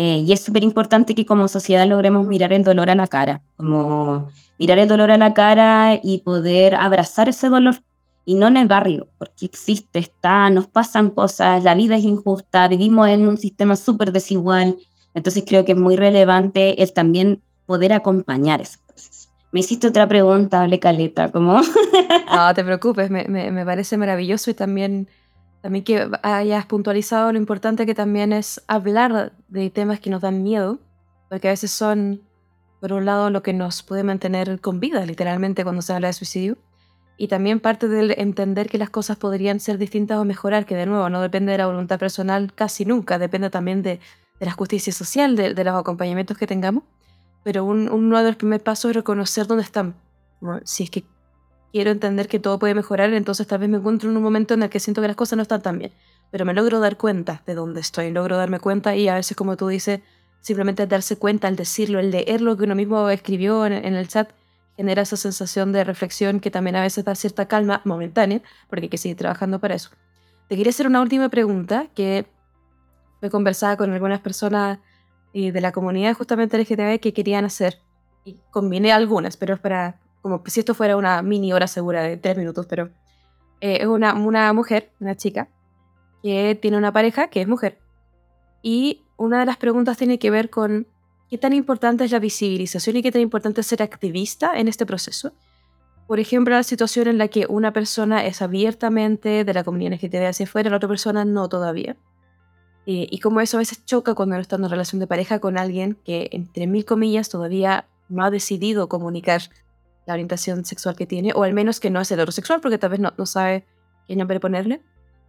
Eh, 0.00 0.22
y 0.24 0.32
es 0.32 0.42
súper 0.42 0.62
importante 0.62 1.12
que 1.16 1.26
como 1.26 1.48
sociedad 1.48 1.84
logremos 1.84 2.24
mirar 2.24 2.52
el 2.52 2.62
dolor 2.62 2.88
a 2.88 2.94
la 2.94 3.08
cara, 3.08 3.42
como 3.56 4.28
mirar 4.56 4.78
el 4.78 4.86
dolor 4.86 5.10
a 5.10 5.18
la 5.18 5.34
cara 5.34 5.98
y 6.00 6.18
poder 6.18 6.76
abrazar 6.76 7.28
ese 7.28 7.48
dolor 7.48 7.82
y 8.24 8.36
no 8.36 8.46
en 8.46 8.58
el 8.58 8.68
barrio, 8.68 9.08
porque 9.18 9.46
existe, 9.46 9.98
está, 9.98 10.50
nos 10.50 10.68
pasan 10.68 11.10
cosas, 11.10 11.64
la 11.64 11.74
vida 11.74 11.96
es 11.96 12.04
injusta, 12.04 12.68
vivimos 12.68 13.08
en 13.08 13.26
un 13.26 13.38
sistema 13.38 13.74
súper 13.74 14.12
desigual, 14.12 14.76
entonces 15.14 15.42
creo 15.44 15.64
que 15.64 15.72
es 15.72 15.78
muy 15.78 15.96
relevante 15.96 16.80
el 16.80 16.92
también 16.92 17.42
poder 17.66 17.92
acompañar 17.92 18.60
ese 18.60 18.78
proceso. 18.86 19.30
Me 19.50 19.58
hiciste 19.58 19.88
otra 19.88 20.06
pregunta, 20.06 20.62
hable 20.62 20.78
caleta, 20.78 21.32
¿cómo? 21.32 21.60
no 22.32 22.54
te 22.54 22.62
preocupes, 22.62 23.10
me, 23.10 23.24
me, 23.24 23.50
me, 23.50 23.64
parece 23.64 23.96
maravilloso 23.96 24.48
y 24.48 24.54
también, 24.54 25.08
también 25.62 25.84
que 25.84 26.10
hayas 26.22 26.66
puntualizado 26.66 27.32
lo 27.32 27.38
importante 27.38 27.86
que 27.86 27.94
también 27.94 28.32
es 28.32 28.62
hablar 28.68 29.32
de 29.48 29.70
temas 29.70 30.00
que 30.00 30.10
nos 30.10 30.22
dan 30.22 30.42
miedo, 30.42 30.78
porque 31.28 31.48
a 31.48 31.50
veces 31.50 31.70
son, 31.70 32.22
por 32.80 32.92
un 32.92 33.04
lado, 33.04 33.30
lo 33.30 33.42
que 33.42 33.52
nos 33.52 33.82
puede 33.82 34.04
mantener 34.04 34.60
con 34.60 34.80
vida, 34.80 35.04
literalmente, 35.04 35.64
cuando 35.64 35.82
se 35.82 35.92
habla 35.92 36.08
de 36.08 36.14
suicidio. 36.14 36.56
Y 37.16 37.28
también 37.28 37.58
parte 37.58 37.88
del 37.88 38.14
entender 38.16 38.68
que 38.68 38.78
las 38.78 38.90
cosas 38.90 39.16
podrían 39.16 39.58
ser 39.58 39.78
distintas 39.78 40.18
o 40.18 40.24
mejorar, 40.24 40.66
que 40.66 40.76
de 40.76 40.86
nuevo 40.86 41.10
no 41.10 41.20
depende 41.20 41.52
de 41.52 41.58
la 41.58 41.66
voluntad 41.66 41.98
personal 41.98 42.52
casi 42.54 42.84
nunca, 42.84 43.18
depende 43.18 43.50
también 43.50 43.82
de, 43.82 43.98
de 44.38 44.46
la 44.46 44.52
justicia 44.52 44.92
social, 44.92 45.34
de, 45.34 45.54
de 45.54 45.64
los 45.64 45.74
acompañamientos 45.74 46.38
que 46.38 46.46
tengamos 46.46 46.84
pero 47.48 47.64
uno 47.64 48.18
de 48.18 48.24
los 48.24 48.36
primeros 48.36 48.62
pasos 48.62 48.90
es 48.90 48.96
reconocer 48.96 49.46
dónde 49.46 49.64
están. 49.64 49.94
si 50.64 50.84
es 50.84 50.90
que 50.90 51.04
quiero 51.78 51.92
entender 51.92 52.26
que 52.26 52.40
todo 52.40 52.58
puede 52.58 52.74
mejorar, 52.74 53.14
entonces 53.14 53.46
tal 53.46 53.60
vez 53.60 53.68
me 53.68 53.76
encuentro 53.76 54.10
en 54.10 54.16
un 54.16 54.22
momento 54.24 54.54
en 54.54 54.64
el 54.64 54.68
que 54.68 54.80
siento 54.80 55.00
que 55.00 55.06
las 55.06 55.16
cosas 55.16 55.36
no 55.36 55.42
están 55.42 55.62
tan 55.62 55.78
bien, 55.78 55.92
pero 56.32 56.44
me 56.44 56.52
logro 56.52 56.80
dar 56.80 56.96
cuenta 56.96 57.40
de 57.46 57.54
dónde 57.54 57.80
estoy, 57.80 58.10
logro 58.10 58.36
darme 58.36 58.58
cuenta 58.58 58.96
y 58.96 59.06
a 59.06 59.14
veces, 59.14 59.36
como 59.36 59.56
tú 59.56 59.68
dices, 59.68 60.00
simplemente 60.40 60.88
darse 60.88 61.18
cuenta, 61.18 61.46
al 61.46 61.54
decirlo, 61.54 62.00
el 62.00 62.10
leer 62.10 62.40
lo 62.40 62.56
que 62.56 62.64
uno 62.64 62.74
mismo 62.74 63.08
escribió 63.10 63.64
en, 63.64 63.74
en 63.74 63.94
el 63.94 64.08
chat, 64.08 64.28
genera 64.76 65.02
esa 65.02 65.16
sensación 65.16 65.70
de 65.70 65.84
reflexión 65.84 66.40
que 66.40 66.50
también 66.50 66.74
a 66.74 66.82
veces 66.82 67.04
da 67.04 67.14
cierta 67.14 67.46
calma 67.46 67.80
momentánea, 67.84 68.42
porque 68.68 68.86
hay 68.86 68.88
que 68.88 68.98
seguir 68.98 69.16
trabajando 69.16 69.60
para 69.60 69.76
eso. 69.76 69.90
Te 70.48 70.56
quería 70.56 70.70
hacer 70.70 70.88
una 70.88 71.00
última 71.00 71.28
pregunta 71.28 71.86
que 71.94 72.26
he 73.22 73.30
conversado 73.30 73.76
con 73.76 73.92
algunas 73.92 74.18
personas 74.18 74.80
y 75.32 75.52
de 75.52 75.60
la 75.60 75.70
comunidad 75.70 76.14
justamente 76.14 76.58
LGTB 76.58 76.98
que 76.98 77.12
querían 77.12 77.44
hacer. 77.44 77.78
Y 78.24 78.40
combiné 78.50 78.90
algunas, 78.90 79.36
pero 79.36 79.54
es 79.54 79.60
para, 79.60 80.00
como 80.22 80.42
si 80.46 80.60
esto 80.60 80.74
fuera 80.74 80.96
una 80.96 81.22
mini 81.22 81.52
hora 81.52 81.66
segura 81.66 82.02
de 82.02 82.16
tres 82.16 82.36
minutos, 82.36 82.66
pero 82.66 82.90
eh, 83.60 83.78
es 83.80 83.86
una, 83.86 84.14
una 84.14 84.52
mujer, 84.52 84.90
una 85.00 85.16
chica, 85.16 85.48
que 86.22 86.58
tiene 86.60 86.76
una 86.76 86.92
pareja 86.92 87.28
que 87.28 87.40
es 87.40 87.48
mujer. 87.48 87.78
Y 88.62 89.02
una 89.16 89.40
de 89.40 89.46
las 89.46 89.56
preguntas 89.56 89.96
tiene 89.96 90.18
que 90.18 90.30
ver 90.30 90.50
con 90.50 90.86
qué 91.30 91.38
tan 91.38 91.52
importante 91.52 92.04
es 92.04 92.10
la 92.10 92.18
visibilización 92.18 92.96
y 92.96 93.02
qué 93.02 93.12
tan 93.12 93.22
importante 93.22 93.60
es 93.60 93.66
ser 93.66 93.82
activista 93.82 94.58
en 94.58 94.68
este 94.68 94.86
proceso. 94.86 95.32
Por 96.06 96.20
ejemplo, 96.20 96.54
la 96.54 96.62
situación 96.62 97.06
en 97.06 97.18
la 97.18 97.28
que 97.28 97.46
una 97.48 97.72
persona 97.72 98.24
es 98.24 98.40
abiertamente 98.40 99.44
de 99.44 99.54
la 99.54 99.62
comunidad 99.62 99.92
LGTB 99.92 100.26
hacia 100.26 100.44
afuera, 100.44 100.70
la 100.70 100.76
otra 100.76 100.88
persona 100.88 101.24
no 101.24 101.48
todavía. 101.48 101.96
Eh, 102.86 103.06
y 103.10 103.18
como 103.20 103.42
eso 103.42 103.58
a 103.58 103.60
veces 103.60 103.84
choca 103.84 104.14
cuando 104.14 104.34
uno 104.34 104.40
está 104.40 104.56
en 104.56 104.62
una 104.62 104.70
relación 104.70 105.00
de 105.00 105.06
pareja 105.06 105.40
con 105.40 105.58
alguien 105.58 105.98
que, 106.06 106.30
entre 106.32 106.66
mil 106.66 106.86
comillas, 106.86 107.28
todavía 107.28 107.86
no 108.08 108.24
ha 108.24 108.30
decidido 108.30 108.88
comunicar 108.88 109.42
la 110.08 110.14
orientación 110.14 110.64
sexual 110.64 110.96
que 110.96 111.06
tiene, 111.06 111.32
o 111.34 111.42
al 111.42 111.52
menos 111.52 111.80
que 111.80 111.90
no 111.90 112.00
es 112.00 112.10
heterosexual, 112.10 112.60
porque 112.60 112.78
tal 112.78 112.90
vez 112.90 112.98
no, 112.98 113.12
no 113.18 113.26
sabe 113.26 113.66
qué 114.08 114.16
nombre 114.16 114.40
ponerle. 114.40 114.80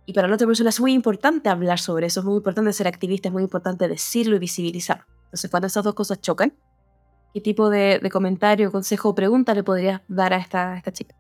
Y 0.06 0.14
para 0.14 0.28
la 0.28 0.36
otra 0.36 0.48
persona 0.48 0.70
es 0.70 0.80
muy 0.80 0.94
importante 0.94 1.50
hablar 1.50 1.80
sobre 1.80 2.08
eso, 2.08 2.22
es 2.22 2.26
muy 2.26 2.38
importante 2.38 2.72
ser 2.72 2.88
activista, 2.88 3.28
es 3.28 3.34
muy 3.34 3.44
importante 3.44 3.88
decirlo 3.90 4.38
y 4.38 4.40
visibilizarlo. 4.40 5.04
Entonces, 5.26 5.52
cuando 5.52 5.68
esas 5.68 5.84
dos 5.84 5.94
cosas 5.94 6.22
chocan, 6.22 6.54
¿qué 7.34 7.42
tipo 7.42 7.70
de, 7.70 8.00
comentario, 8.10 8.72
consejo 8.72 9.10
o 9.10 9.16
pregunta 9.16 9.54
le 9.54 9.64
podrías 9.64 10.02
dar 10.08 10.34
a 10.34 10.38
esta, 10.38 10.78
esta 10.78 10.94
chica? 10.94 11.14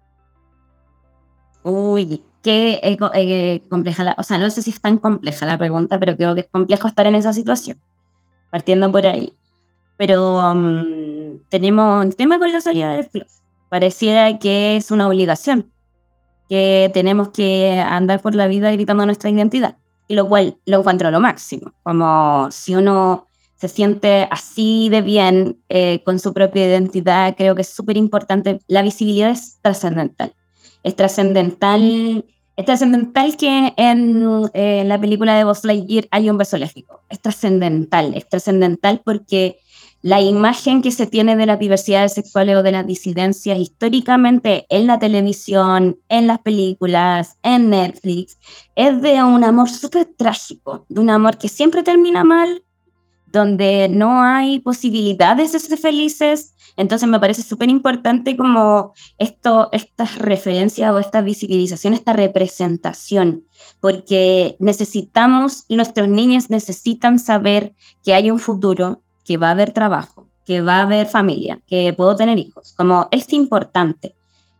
Uy, 1.61 2.23
qué 2.41 2.79
eh, 2.81 3.61
compleja, 3.69 4.05
la, 4.05 4.15
o 4.17 4.23
sea, 4.23 4.37
no 4.37 4.49
sé 4.49 4.61
si 4.61 4.69
es 4.69 4.79
tan 4.79 4.97
compleja 4.97 5.45
la 5.45 5.57
pregunta, 5.57 5.99
pero 5.99 6.15
creo 6.15 6.33
que 6.33 6.41
es 6.41 6.47
complejo 6.47 6.87
estar 6.87 7.05
en 7.05 7.15
esa 7.15 7.33
situación, 7.33 7.77
partiendo 8.49 8.89
por 8.89 9.05
ahí. 9.05 9.33
Pero 9.97 10.39
um, 10.39 11.39
tenemos 11.49 12.05
el 12.05 12.15
tema 12.15 12.39
con 12.39 12.53
la 12.53 12.61
salida 12.61 12.93
del 12.93 13.03
flow. 13.03 13.27
Pareciera 13.69 14.39
que 14.39 14.75
es 14.75 14.91
una 14.91 15.07
obligación, 15.07 15.71
que 16.49 16.89
tenemos 16.93 17.29
que 17.29 17.79
andar 17.79 18.21
por 18.21 18.35
la 18.35 18.47
vida 18.47 18.71
gritando 18.71 19.05
nuestra 19.05 19.29
identidad, 19.29 19.77
y 20.07 20.15
lo 20.15 20.27
cual 20.27 20.57
lo 20.65 20.79
encuentro 20.79 21.11
lo 21.11 21.19
máximo, 21.19 21.73
como 21.83 22.49
si 22.51 22.75
uno 22.75 23.27
se 23.55 23.67
siente 23.67 24.27
así 24.31 24.89
de 24.89 25.01
bien 25.01 25.61
eh, 25.69 26.01
con 26.03 26.19
su 26.19 26.33
propia 26.33 26.65
identidad, 26.65 27.35
creo 27.37 27.55
que 27.55 27.61
es 27.61 27.69
súper 27.69 27.97
importante, 27.97 28.59
la 28.67 28.81
visibilidad 28.81 29.31
es 29.31 29.59
trascendental 29.61 30.33
es 30.83 30.95
trascendental. 30.95 32.25
Es 32.55 32.65
trascendental 32.65 33.37
que 33.37 33.73
en, 33.77 34.87
la 34.87 34.99
película 34.99 35.37
de 35.37 35.45
Buzz 35.45 35.63
Lightyear 35.63 36.07
hay 36.11 36.29
un 36.29 36.37
beso 36.37 36.57
lésbico. 36.57 37.01
Es 37.09 37.21
trascendental. 37.21 38.13
Es 38.15 38.27
trascendental 38.27 39.01
porque 39.03 39.59
la 40.01 40.21
imagen 40.21 40.81
que 40.81 40.91
se 40.91 41.07
tiene 41.07 41.35
de 41.35 41.45
las 41.45 41.59
diversidades 41.59 42.13
sexuales 42.13 42.55
o 42.55 42.63
de 42.63 42.71
las 42.71 42.87
disidencias 42.87 43.59
históricamente 43.59 44.65
en 44.69 44.87
la 44.87 44.99
televisión, 44.99 45.99
en 46.07 46.27
las 46.27 46.39
películas, 46.39 47.37
en 47.43 47.69
Netflix, 47.69 48.37
es 48.75 49.01
de 49.01 49.21
un 49.23 49.43
amor 49.43 49.69
súper 49.69 50.05
trágico, 50.05 50.85
de 50.87 51.01
un 51.01 51.09
amor 51.09 51.37
que 51.37 51.49
siempre 51.49 51.83
termina 51.83 52.23
mal, 52.23 52.63
donde 53.31 53.89
no 53.89 54.23
hay 54.23 54.59
posibilidades 54.59 55.51
de 55.51 55.59
ser 55.59 55.77
felices, 55.77 56.55
entonces 56.77 57.07
me 57.07 57.19
parece 57.19 57.43
súper 57.43 57.69
importante 57.69 58.37
como 58.37 58.93
esto, 59.17 59.69
estas 59.71 60.17
referencias 60.17 60.91
o 60.91 60.97
esta 60.97 61.21
visibilización, 61.21 61.93
esta 61.93 62.13
representación, 62.13 63.45
porque 63.81 64.55
necesitamos, 64.59 65.65
nuestros 65.69 66.07
niños 66.07 66.49
necesitan 66.49 67.19
saber 67.19 67.75
que 68.03 68.13
hay 68.13 68.31
un 68.31 68.39
futuro, 68.39 69.03
que 69.29 69.37
va 69.37 69.49
a 69.49 69.51
haber 69.51 69.73
trabajo, 69.73 70.27
que 70.43 70.61
va 70.61 70.77
a 70.77 70.81
haber 70.81 71.05
familia, 71.05 71.61
que 71.67 71.93
puedo 71.93 72.15
tener 72.15 72.39
hijos, 72.39 72.73
como 72.75 73.07
es 73.11 73.31
importante. 73.31 74.15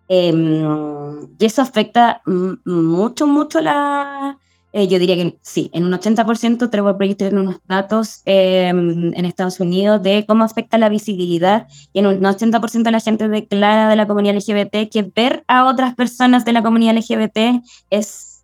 Em, 0.08 1.27
y 1.39 1.43
eso 1.43 1.63
afecta 1.63 2.21
mucho, 2.65 3.25
mucho 3.25 3.62
la, 3.62 4.38
eh, 4.73 4.88
yo 4.88 4.99
diría 4.99 5.15
que 5.15 5.39
sí, 5.41 5.71
en 5.73 5.86
un 5.86 5.93
80% 5.93 6.69
Trevor 6.69 6.97
Project 6.97 7.17
tiene 7.17 7.41
unos 7.41 7.55
datos 7.67 8.21
em, 8.25 9.12
en 9.15 9.25
Estados 9.25 9.60
Unidos 9.60 10.03
de 10.03 10.23
cómo 10.27 10.43
afecta 10.43 10.77
la 10.77 10.89
visibilidad 10.89 11.67
y 11.91 11.97
en 11.97 12.05
un 12.05 12.23
80% 12.23 12.84
de 12.84 12.91
la 12.91 12.99
gente 12.99 13.27
declara 13.27 13.89
de 13.89 13.95
la 13.95 14.05
comunidad 14.05 14.36
LGBT 14.36 14.88
que 14.91 15.12
ver 15.15 15.43
a 15.47 15.65
otras 15.65 15.95
personas 15.95 16.45
de 16.45 16.53
la 16.53 16.62
comunidad 16.62 16.95
LGBT 16.95 17.63
es 17.89 18.43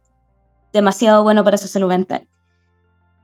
demasiado 0.73 1.21
bueno 1.21 1.43
para 1.43 1.59
su 1.59 1.67
salud 1.67 1.89
mental. 1.89 2.27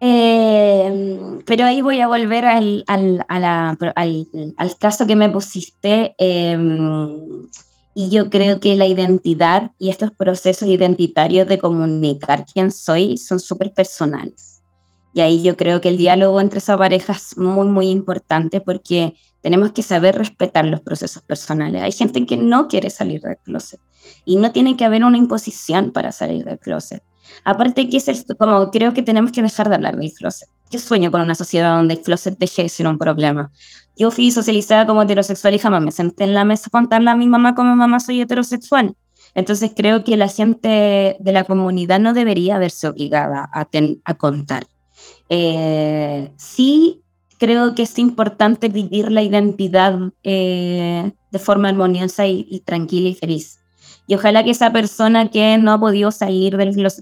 Em, 0.04 1.44
pero 1.46 1.66
ahí 1.66 1.82
voy 1.84 2.02
a 2.02 2.08
volver 2.08 2.46
al, 2.46 2.84
al, 2.88 3.24
al, 3.28 3.78
al 4.58 4.78
caso 4.80 5.06
que 5.06 5.16
me 5.16 5.30
pusiste. 5.30 6.16
Em, 6.18 7.48
y 7.94 8.10
yo 8.10 8.30
creo 8.32 8.60
que 8.60 8.76
la 8.76 8.88
identidad 8.88 9.72
y 9.78 9.90
estos 9.90 10.12
procesos 10.12 10.68
identitarios 10.68 11.48
de 11.48 11.60
comunicar 11.60 12.46
quién 12.52 12.72
soy 12.72 13.18
son 13.18 13.40
súper 13.40 13.74
personales. 13.74 14.64
Y 15.14 15.22
ahí 15.22 15.44
yo 15.44 15.56
creo 15.56 15.82
que 15.82 15.90
el 15.90 15.98
diálogo 15.98 16.42
entre 16.42 16.60
esa 16.60 16.78
pareja 16.78 17.14
es 17.14 17.38
muy, 17.38 17.68
muy 17.68 17.90
importante 17.90 18.60
porque 18.60 19.14
tenemos 19.42 19.72
que 19.72 19.84
saber 19.84 20.18
respetar 20.18 20.66
los 20.66 20.82
procesos 20.82 21.22
personales. 21.22 21.84
Hay 21.84 21.92
gente 21.92 22.26
que 22.26 22.38
no 22.38 22.68
quiere 22.68 22.90
salir 22.90 23.22
del 23.22 23.38
closet 23.38 23.80
y 24.26 24.38
no 24.38 24.52
tiene 24.52 24.78
que 24.78 24.86
haber 24.86 25.04
una 25.04 25.18
imposición 25.18 25.92
para 25.92 26.12
salir 26.12 26.46
del 26.46 26.58
closet. 26.58 27.04
Aparte 27.44 27.90
que 27.90 27.98
es 27.98 28.08
esto, 28.08 28.36
como 28.36 28.72
creo 28.72 28.94
que 28.94 29.04
tenemos 29.04 29.32
que 29.32 29.42
dejar 29.42 29.70
de 29.70 29.76
hablar 29.76 29.98
del 29.98 30.12
closet. 30.14 30.50
Yo 30.70 30.80
sueño 30.80 31.12
con 31.12 31.22
una 31.22 31.36
sociedad 31.36 31.76
donde 31.76 31.96
el 31.96 32.02
closet 32.02 32.38
deje 32.38 32.64
de 32.64 32.70
ser 32.70 32.88
un 32.88 32.98
problema, 32.98 33.52
yo 33.98 34.10
fui 34.10 34.32
socializada 34.32 34.86
como 34.86 35.02
heterosexual 35.02 35.54
y 35.54 35.60
jamás 35.60 35.82
me 35.82 35.92
senté 35.92 36.24
en 36.24 36.34
la 36.34 36.46
mesa 36.46 36.66
a 36.68 36.70
contarle 36.72 37.10
a 37.10 37.16
mi 37.16 37.28
mamá 37.28 37.56
como 37.56 37.76
mamá 37.76 38.00
soy 38.00 38.22
heterosexual. 38.22 38.96
Entonces 39.36 39.72
creo 39.76 40.04
que 40.04 40.18
la 40.18 40.28
gente 40.28 41.18
de 41.20 41.32
la 41.32 41.44
comunidad 41.44 42.00
no 42.00 42.14
debería 42.14 42.58
verse 42.58 42.88
obligada 42.88 43.50
a, 43.54 43.68
a 44.06 44.14
contar. 44.16 44.66
Eh, 45.30 46.32
sí 46.38 47.02
creo 47.42 47.74
que 47.74 47.82
es 47.82 47.98
importante 47.98 48.70
vivir 48.70 49.12
la 49.12 49.24
identidad 49.24 49.98
eh, 50.24 51.12
de 51.32 51.40
forma 51.40 51.70
armoniosa 51.70 52.28
y, 52.28 52.62
tranquila 52.64 53.10
y 53.10 53.16
feliz. 53.16 53.61
Y 54.08 54.16
ojalá 54.16 54.44
que 54.44 54.52
esa 54.52 54.72
persona 54.72 55.30
que 55.30 55.58
no 55.58 55.72
ha 55.72 55.80
podido 55.80 56.12
salir 56.12 56.58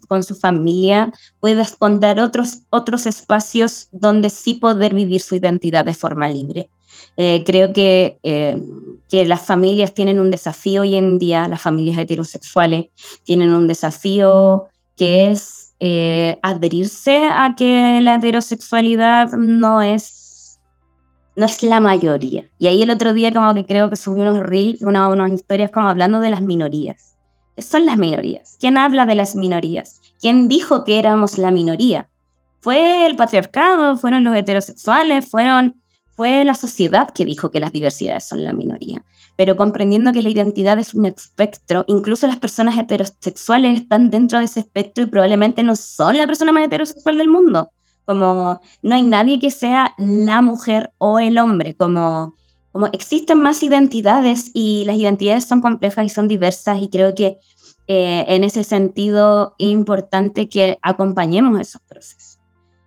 con 0.07 0.23
su 0.23 0.35
familia 0.35 1.11
pueda 1.39 1.61
esconder 1.61 2.19
otros, 2.19 2.59
otros 2.69 3.05
espacios 3.05 3.87
donde 3.91 4.29
sí 4.29 4.55
poder 4.55 4.93
vivir 4.93 5.21
su 5.21 5.35
identidad 5.35 5.85
de 5.85 5.93
forma 5.93 6.27
libre. 6.29 6.69
Eh, 7.17 7.43
creo 7.45 7.73
que, 7.73 8.19
eh, 8.23 8.61
que 9.09 9.25
las 9.25 9.41
familias 9.41 9.93
tienen 9.93 10.19
un 10.19 10.31
desafío 10.31 10.81
hoy 10.81 10.95
en 10.95 11.17
día, 11.17 11.47
las 11.47 11.61
familias 11.61 11.97
heterosexuales 11.97 12.87
tienen 13.23 13.53
un 13.53 13.67
desafío 13.67 14.67
que 14.95 15.31
es 15.31 15.65
adherirse 16.41 17.29
a 17.31 17.55
que 17.55 18.01
la 18.01 18.15
heterosexualidad 18.15 19.31
no 19.31 19.81
es 19.81 20.18
no 21.39 21.45
es 21.45 21.63
la 21.63 21.79
mayoría. 21.79 22.49
Y 22.59 22.67
ahí 22.67 22.83
el 22.83 22.89
otro 22.89 23.13
día 23.13 23.31
como 23.31 23.53
que 23.53 23.65
creo 23.65 23.89
que 23.89 23.95
subí 23.95 24.19
unos 24.19 24.39
reels, 24.39 24.81
una, 24.81 25.07
unas 25.07 25.31
historias 25.31 25.71
como 25.71 25.87
hablando 25.87 26.19
de 26.19 26.29
las 26.29 26.41
minorías. 26.41 27.15
¿Qué 27.55 27.61
son 27.61 27.85
las 27.85 27.97
minorías? 27.97 28.57
¿Quién 28.59 28.77
habla 28.77 29.05
de 29.05 29.15
las 29.15 29.35
minorías? 29.35 30.01
¿Quién 30.19 30.49
dijo 30.49 30.83
que 30.83 30.99
éramos 30.99 31.37
la 31.37 31.49
minoría? 31.49 32.09
¿Fue 32.59 33.05
el 33.05 33.15
patriarcado? 33.15 33.95
¿Fueron 33.95 34.25
los 34.25 34.35
heterosexuales? 34.35 35.29
¿Fueron, 35.29 35.81
fue 36.13 36.43
la 36.43 36.55
sociedad 36.55 37.09
que 37.09 37.23
dijo 37.23 37.51
que 37.51 37.61
las 37.61 37.71
diversidades 37.71 38.27
son 38.27 38.43
la 38.43 38.51
minoría? 38.51 39.01
Pero 39.37 39.55
comprendiendo 39.55 40.11
que 40.11 40.21
la 40.21 40.29
identidad 40.29 40.77
es 40.77 40.93
un 40.93 41.05
espectro, 41.05 41.85
incluso 41.87 42.27
las 42.27 42.37
personas 42.37 42.77
heterosexuales 42.77 43.79
están 43.79 44.09
dentro 44.09 44.39
de 44.39 44.45
ese 44.45 44.59
espectro 44.59 45.05
y 45.05 45.07
probablemente 45.07 45.63
no 45.63 45.77
son 45.77 46.17
la 46.17 46.27
persona 46.27 46.51
más 46.51 46.65
heterosexual 46.65 47.17
del 47.17 47.29
mundo 47.29 47.71
como 48.09 48.59
no 48.81 48.95
hay 48.95 49.03
nadie 49.03 49.37
que 49.37 49.51
sea 49.51 49.93
la 49.99 50.41
mujer 50.41 50.91
o 50.97 51.19
el 51.19 51.37
hombre, 51.37 51.75
como, 51.75 52.33
como 52.71 52.87
existen 52.87 53.39
más 53.39 53.61
identidades 53.61 54.49
y 54.55 54.83
las 54.85 54.95
identidades 54.95 55.45
son 55.45 55.61
complejas 55.61 56.07
y 56.07 56.09
son 56.09 56.27
diversas 56.27 56.81
y 56.81 56.89
creo 56.89 57.13
que 57.13 57.37
eh, 57.85 58.25
en 58.27 58.43
ese 58.43 58.63
sentido 58.63 59.53
es 59.59 59.67
importante 59.67 60.49
que 60.49 60.79
acompañemos 60.81 61.61
esos 61.61 61.83
procesos 61.83 62.39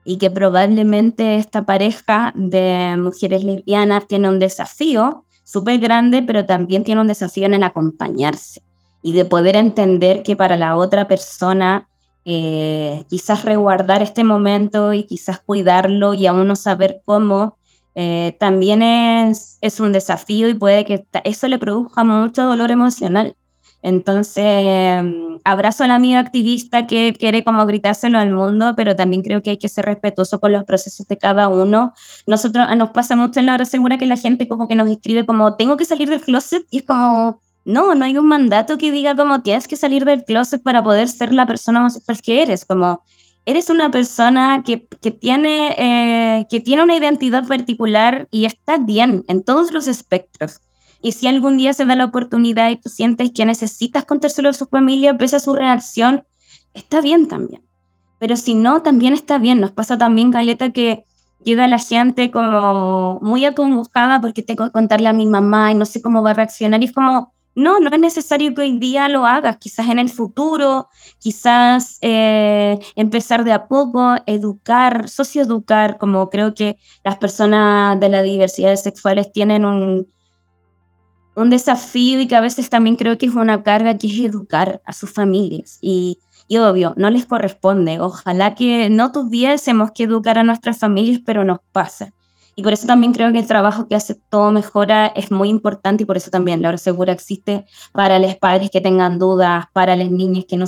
y 0.04 0.18
que 0.18 0.28
probablemente 0.28 1.36
esta 1.36 1.64
pareja 1.64 2.32
de 2.34 2.96
mujeres 2.98 3.44
lesbianas 3.44 4.08
tiene 4.08 4.28
un 4.28 4.40
desafío 4.40 5.24
súper 5.44 5.78
grande, 5.78 6.24
pero 6.24 6.46
también 6.46 6.82
tiene 6.82 7.00
un 7.00 7.06
desafío 7.06 7.46
en 7.46 7.62
acompañarse 7.62 8.60
y 9.02 9.12
de 9.12 9.24
poder 9.24 9.54
entender 9.54 10.24
que 10.24 10.34
para 10.34 10.56
la 10.56 10.76
otra 10.76 11.06
persona 11.06 11.88
eh, 12.24 13.04
quizás 13.08 13.44
resguardar 13.44 14.02
este 14.02 14.24
momento 14.24 14.92
y 14.92 15.04
quizás 15.04 15.40
cuidarlo 15.40 16.14
y 16.14 16.26
aún 16.26 16.46
no 16.46 16.56
saber 16.56 17.02
cómo, 17.04 17.58
eh, 17.94 18.36
también 18.40 18.82
es, 18.82 19.58
es 19.60 19.80
un 19.80 19.92
desafío 19.92 20.48
y 20.48 20.54
puede 20.54 20.84
que 20.84 21.06
eso 21.24 21.48
le 21.48 21.58
produzca 21.58 22.04
mucho 22.04 22.44
dolor 22.44 22.70
emocional. 22.70 23.36
Entonces, 23.82 24.44
em, 24.46 25.40
abrazo 25.44 25.82
a 25.84 25.88
la 25.88 25.96
amiga 25.96 26.20
activista 26.20 26.86
que 26.86 27.14
quiere 27.18 27.42
como 27.42 27.66
gritárselo 27.66 28.18
al 28.18 28.32
mundo, 28.32 28.74
pero 28.76 28.94
también 28.94 29.22
creo 29.22 29.42
que 29.42 29.50
hay 29.50 29.58
que 29.58 29.68
ser 29.68 29.84
respetuoso 29.86 30.40
con 30.40 30.52
los 30.52 30.64
procesos 30.64 31.06
de 31.08 31.18
cada 31.18 31.48
uno. 31.48 31.92
Nosotros 32.26 32.64
nos 32.76 32.90
pasa 32.90 33.16
mucho 33.16 33.40
en 33.40 33.46
la 33.46 33.54
hora 33.54 33.64
segura 33.64 33.98
que 33.98 34.06
la 34.06 34.16
gente 34.16 34.46
como 34.46 34.68
que 34.68 34.76
nos 34.76 34.88
escribe 34.88 35.26
como, 35.26 35.56
tengo 35.56 35.76
que 35.76 35.84
salir 35.84 36.08
del 36.08 36.20
closet 36.20 36.64
y 36.70 36.78
es 36.78 36.84
como, 36.84 37.40
no, 37.64 37.94
no 37.94 38.04
hay 38.04 38.16
un 38.18 38.26
mandato 38.26 38.78
que 38.78 38.90
diga 38.90 39.14
como 39.14 39.42
tienes 39.42 39.68
que 39.68 39.76
salir 39.76 40.04
del 40.04 40.24
closet 40.24 40.62
para 40.62 40.82
poder 40.82 41.08
ser 41.08 41.32
la 41.32 41.46
persona 41.46 41.88
que 42.22 42.42
eres, 42.42 42.64
como 42.64 43.02
eres 43.44 43.70
una 43.70 43.90
persona 43.90 44.62
que, 44.64 44.78
tiene, 45.12 45.74
eh, 45.78 46.46
que 46.48 46.60
tiene 46.60 46.82
una 46.82 46.96
identidad 46.96 47.46
particular 47.46 48.28
y 48.30 48.44
está 48.44 48.78
bien 48.78 49.24
en 49.28 49.42
todos 49.42 49.72
los 49.72 49.88
espectros. 49.88 50.60
Y 51.00 51.12
si 51.12 51.26
algún 51.26 51.56
día 51.56 51.74
se 51.74 51.84
da 51.84 51.96
la 51.96 52.04
oportunidad 52.04 52.70
y 52.70 52.76
tú 52.76 52.88
sientes 52.88 53.32
que 53.32 53.44
necesitas 53.44 54.04
contárselo 54.04 54.50
a 54.50 54.52
su 54.52 54.66
familia, 54.66 55.18
pese 55.18 55.36
a 55.36 55.40
su 55.40 55.54
reacción, 55.54 56.24
está 56.74 57.00
bien 57.00 57.26
también. 57.26 57.62
Pero 58.18 58.36
si 58.36 58.54
no, 58.54 58.82
también 58.82 59.12
está 59.12 59.38
bien. 59.38 59.60
Nos 59.60 59.72
pasa 59.72 59.98
también, 59.98 60.30
Galeta, 60.30 60.70
que 60.70 61.04
llega 61.42 61.66
la 61.66 61.80
gente 61.80 62.30
como 62.30 63.18
muy 63.20 63.44
acongojada 63.44 64.20
porque 64.20 64.44
tengo 64.44 64.66
que 64.66 64.70
contarle 64.70 65.08
a 65.08 65.12
mi 65.12 65.26
mamá 65.26 65.72
y 65.72 65.74
no 65.74 65.84
sé 65.86 66.00
cómo 66.00 66.22
va 66.22 66.30
a 66.30 66.34
reaccionar. 66.34 66.80
Y 66.80 66.86
es 66.86 66.92
como, 66.92 67.31
no, 67.54 67.80
no 67.80 67.90
es 67.90 68.00
necesario 68.00 68.54
que 68.54 68.62
hoy 68.62 68.78
día 68.78 69.08
lo 69.08 69.26
hagas, 69.26 69.58
quizás 69.58 69.88
en 69.88 69.98
el 69.98 70.08
futuro, 70.08 70.88
quizás 71.18 71.98
eh, 72.00 72.78
empezar 72.96 73.44
de 73.44 73.52
a 73.52 73.68
poco, 73.68 74.16
educar, 74.26 75.08
socioeducar, 75.08 75.98
como 75.98 76.30
creo 76.30 76.54
que 76.54 76.78
las 77.04 77.18
personas 77.18 78.00
de 78.00 78.08
las 78.08 78.24
diversidades 78.24 78.82
sexuales 78.82 79.30
tienen 79.32 79.64
un, 79.64 80.08
un 81.34 81.50
desafío 81.50 82.20
y 82.20 82.26
que 82.26 82.36
a 82.36 82.40
veces 82.40 82.70
también 82.70 82.96
creo 82.96 83.18
que 83.18 83.26
es 83.26 83.34
una 83.34 83.62
carga 83.62 83.98
que 83.98 84.06
es 84.06 84.18
educar 84.20 84.80
a 84.84 84.92
sus 84.92 85.10
familias. 85.10 85.78
Y, 85.80 86.18
y 86.48 86.58
obvio, 86.58 86.94
no 86.96 87.10
les 87.10 87.26
corresponde. 87.26 88.00
Ojalá 88.00 88.54
que 88.54 88.90
no 88.90 89.12
tuviésemos 89.12 89.90
que 89.92 90.04
educar 90.04 90.38
a 90.38 90.44
nuestras 90.44 90.78
familias, 90.78 91.20
pero 91.24 91.44
nos 91.44 91.60
pasa. 91.72 92.12
Y 92.54 92.62
por 92.62 92.72
eso 92.72 92.86
también 92.86 93.12
creo 93.12 93.32
que 93.32 93.38
el 93.38 93.46
trabajo 93.46 93.88
que 93.88 93.94
hace 93.94 94.14
Todo 94.14 94.52
Mejora 94.52 95.06
es 95.06 95.30
muy 95.30 95.48
importante 95.48 96.02
y 96.02 96.06
por 96.06 96.16
eso 96.16 96.30
también 96.30 96.60
la 96.60 96.68
hora 96.68 96.78
segura 96.78 97.12
existe 97.12 97.64
para 97.92 98.18
los 98.18 98.36
padres 98.36 98.70
que 98.70 98.80
tengan 98.80 99.18
dudas, 99.18 99.66
para 99.72 99.96
las 99.96 100.10
niñas 100.10 100.44
que 100.46 100.56
no, 100.56 100.66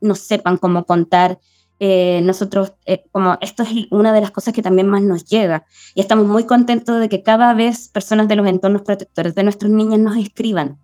no 0.00 0.14
sepan 0.14 0.56
cómo 0.56 0.84
contar. 0.84 1.38
Eh, 1.78 2.22
nosotros, 2.22 2.72
eh, 2.86 3.04
como 3.12 3.36
esto 3.42 3.62
es 3.62 3.68
una 3.90 4.14
de 4.14 4.22
las 4.22 4.30
cosas 4.30 4.54
que 4.54 4.62
también 4.62 4.88
más 4.88 5.02
nos 5.02 5.26
llega 5.26 5.66
y 5.94 6.00
estamos 6.00 6.26
muy 6.26 6.44
contentos 6.44 6.98
de 6.98 7.10
que 7.10 7.22
cada 7.22 7.52
vez 7.52 7.90
personas 7.90 8.28
de 8.28 8.36
los 8.36 8.46
entornos 8.46 8.80
protectores 8.80 9.34
de 9.34 9.42
nuestros 9.42 9.70
niños 9.70 9.98
nos 9.98 10.16
escriban. 10.16 10.78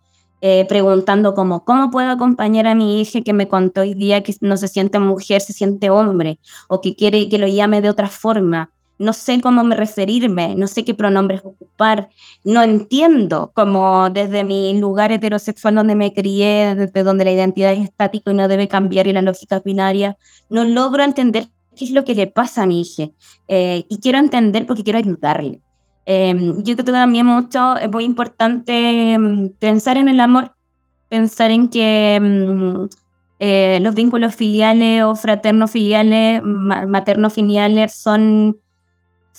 Eh, 0.45 0.67
preguntando 0.69 1.35
como, 1.35 1.65
¿cómo 1.65 1.93
puedo 1.93 2.11
acompañar 2.11 2.67
a 2.67 2.75
mi 2.75 3.01
hija 3.01 3.21
que 3.21 3.33
me 3.33 3.47
contó 3.47 3.83
hoy 3.83 3.95
día 3.95 4.25
que 4.25 4.35
no 4.41 4.57
se 4.57 4.67
siente 4.67 4.99
mujer, 4.99 5.41
se 5.41 5.53
siente 5.53 5.89
hombre, 5.89 6.41
o 6.69 6.81
que 6.81 6.97
quiere 6.97 7.29
que 7.29 7.39
lo 7.39 7.47
llame 7.47 7.81
de 7.81 7.89
otra 7.89 8.09
forma? 8.09 8.73
No 9.03 9.13
sé 9.13 9.41
cómo 9.41 9.65
me 9.65 9.75
referirme, 9.75 10.55
no 10.55 10.67
sé 10.69 10.85
qué 10.85 10.95
pronombres 10.95 11.43
ocupar, 11.45 12.09
no 12.45 12.63
entiendo 12.63 13.51
como 13.55 14.09
desde 14.11 14.45
mi 14.45 14.79
lugar 14.79 15.11
heterosexual 15.11 15.75
donde 15.75 15.97
me 15.97 16.15
crié, 16.15 16.75
desde 16.77 17.03
donde 17.03 17.25
la 17.25 17.33
identidad 17.33 17.73
es 17.73 17.81
estática 17.81 18.31
y 18.31 18.35
no 18.35 18.47
debe 18.47 18.69
cambiar 18.69 19.09
y 19.09 19.13
la 19.13 19.23
lógica 19.23 19.61
binaria, 19.61 20.17
no 20.49 20.65
logro 20.65 21.03
entender 21.03 21.49
qué 21.77 21.85
es 21.85 21.91
lo 21.91 22.05
que 22.05 22.15
le 22.15 22.29
pasa 22.29 22.63
a 22.63 22.67
mi 22.67 22.83
hija 22.83 23.11
eh, 23.49 23.85
y 23.89 23.99
quiero 23.99 24.19
entender 24.19 24.67
porque 24.67 24.85
quiero 24.85 25.01
ayudarle. 25.01 25.61
Em, 26.07 26.63
yo 26.63 26.75
creo 26.75 26.85
que 26.85 26.93
también 26.93 27.27
mucho 27.27 27.77
es 27.77 27.91
muy 27.91 28.05
importante 28.05 29.15
em, 29.15 29.51
pensar 29.59 29.97
en 29.97 30.09
el 30.09 30.21
amor, 30.21 30.55
pensar 31.09 31.51
en 31.51 31.69
que 31.69 32.15
em, 32.17 32.89
eh, 33.41 33.81
los 33.83 33.95
vínculos 33.95 34.37
filiales 34.37 35.03
o 35.03 35.17
fraternos 35.17 35.73
filiales, 35.73 36.43
maternos 36.45 37.33
filiales 37.33 37.93
son 37.95 38.62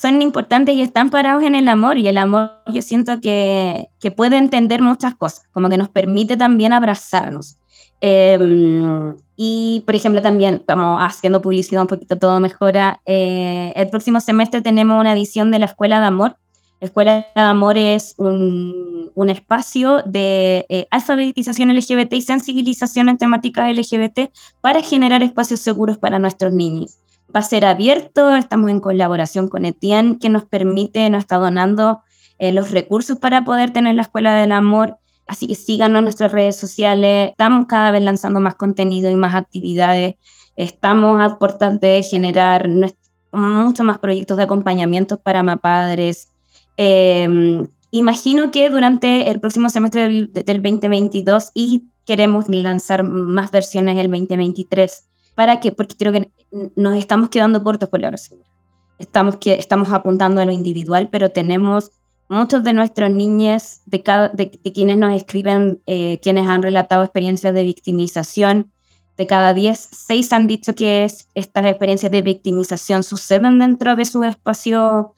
son 0.04 0.22
importantes 0.22 0.76
y 0.76 0.82
están 0.82 1.10
parados 1.10 1.44
en 1.44 1.56
el 1.56 1.70
amor 1.70 1.98
y 1.98 2.10
el 2.10 2.18
amor 2.18 2.52
yo 2.68 2.82
siento 2.82 3.22
que, 3.22 3.88
que 4.02 4.12
puede 4.12 4.36
entender 4.36 4.82
muchas 4.82 5.16
cosas, 5.16 5.46
como 5.54 5.70
que 5.70 5.78
nos 5.78 5.88
permite 5.88 6.36
también 6.36 6.74
abrazarnos. 6.74 7.56
Em, 8.02 9.16
y, 9.38 9.82
por 9.86 9.96
ejemplo, 9.96 10.22
también, 10.22 10.56
estamos 10.56 11.02
haciendo 11.02 11.42
publicidad 11.42 11.84
un 11.84 11.88
poquito 11.88 12.18
todo 12.18 12.42
mejora, 12.42 13.00
eh, 13.06 13.72
el 13.78 13.90
próximo 13.90 14.20
semestre 14.20 14.62
tenemos 14.62 15.00
una 15.00 15.14
edición 15.14 15.52
de 15.52 15.60
la 15.60 15.68
Escuela 15.68 16.02
de 16.02 16.08
Amor. 16.08 16.36
La 16.82 16.88
Escuela 16.88 17.26
de 17.34 17.42
Amor 17.42 17.78
es 17.78 18.14
un, 18.18 19.10
un 19.16 19.30
espacio 19.30 20.04
de 20.06 20.66
eh, 20.68 20.86
alfabetización 20.92 21.74
LGBT 21.74 22.12
y 22.12 22.22
sensibilización 22.24 23.08
en 23.08 23.18
temáticas 23.18 23.74
LGBT 23.74 24.34
para 24.60 24.82
generar 24.82 25.24
espacios 25.24 25.62
seguros 25.62 25.98
para 25.98 26.20
nuestros 26.20 26.52
niños 26.52 26.98
va 27.34 27.40
a 27.40 27.44
ser 27.44 27.66
abierto, 27.66 28.36
estamos 28.36 28.70
en 28.70 28.80
colaboración 28.80 29.48
con 29.48 29.66
Etienne, 29.66 30.18
que 30.20 30.30
nos 30.30 30.46
permite, 30.46 31.10
nos 31.10 31.22
está 31.22 31.38
donando 31.38 32.02
eh, 32.40 32.52
los 32.52 32.72
recursos 32.72 33.18
para 33.18 33.44
poder 33.44 33.72
tener 33.72 33.96
la 33.96 34.04
Escuela 34.04 34.36
del 34.36 34.52
Amor. 34.52 34.98
Así 35.26 35.48
que 35.48 35.56
síganos 35.56 36.00
en 36.00 36.04
nuestras 36.04 36.32
redes 36.32 36.58
sociales, 36.58 37.32
estamos 37.32 37.66
cada 37.68 37.92
vez 37.92 38.04
lanzando 38.04 38.40
más 38.40 38.56
contenido 38.56 39.10
y 39.10 39.16
más 39.16 39.36
actividades, 39.36 40.16
estamos 40.56 41.22
aportando 41.22 41.80
de 41.80 42.04
generar 42.04 42.68
muchos 43.32 43.86
más 43.86 44.00
proyectos 44.00 44.38
de 44.38 44.44
acompañamiento 44.44 45.20
para 45.20 45.42
más 45.42 45.60
padres. 45.60 46.30
Em, 46.78 47.68
imagino 47.92 48.52
que 48.52 48.70
durante 48.70 49.30
el 49.30 49.40
próximo 49.40 49.70
semestre 49.70 50.02
del, 50.04 50.34
del 50.34 50.62
2022 50.62 51.52
y 51.54 51.86
queremos 52.06 52.50
lanzar 52.50 53.04
más 53.04 53.50
versiones 53.52 53.98
el 53.98 54.12
2023 54.12 55.06
¿Para 55.36 55.60
qué? 55.60 55.72
Porque 55.72 55.96
creo 55.96 56.12
que 56.12 56.32
nos 56.76 56.96
estamos 56.98 57.30
quedando 57.30 57.64
cortos 57.64 57.90
por 57.90 58.00
la 58.00 58.10
hora 58.10 58.18
Estamos, 59.00 59.38
que, 59.38 59.56
estamos 59.56 59.90
apuntando 59.90 60.40
a 60.40 60.46
lo 60.46 60.52
individual, 60.52 61.10
pero 61.12 61.30
tenemos 61.30 61.92
muchos 62.30 62.64
de 62.64 62.74
nuestros 62.74 63.10
niños, 63.10 63.82
de, 63.86 64.04
cada, 64.04 64.30
de, 64.30 64.52
quienes 64.52 64.98
nos 64.98 65.14
escriben, 65.14 65.82
eh, 65.88 66.20
quienes 66.22 66.48
han 66.48 66.62
relatado 66.62 67.04
experiencias 67.04 67.54
de 67.54 67.64
victimización, 67.64 68.72
de 69.18 69.28
cada 69.28 69.54
10, 69.54 69.90
6 69.92 70.34
han 70.34 70.48
dicho 70.48 70.74
que 70.74 71.04
es, 71.04 71.28
estas 71.36 71.66
experiencias 71.66 72.12
de 72.12 72.22
victimización 72.22 73.04
suceden 73.04 73.60
dentro 73.60 73.96
de 73.96 74.06
su 74.06 74.24
espacio 74.24 75.14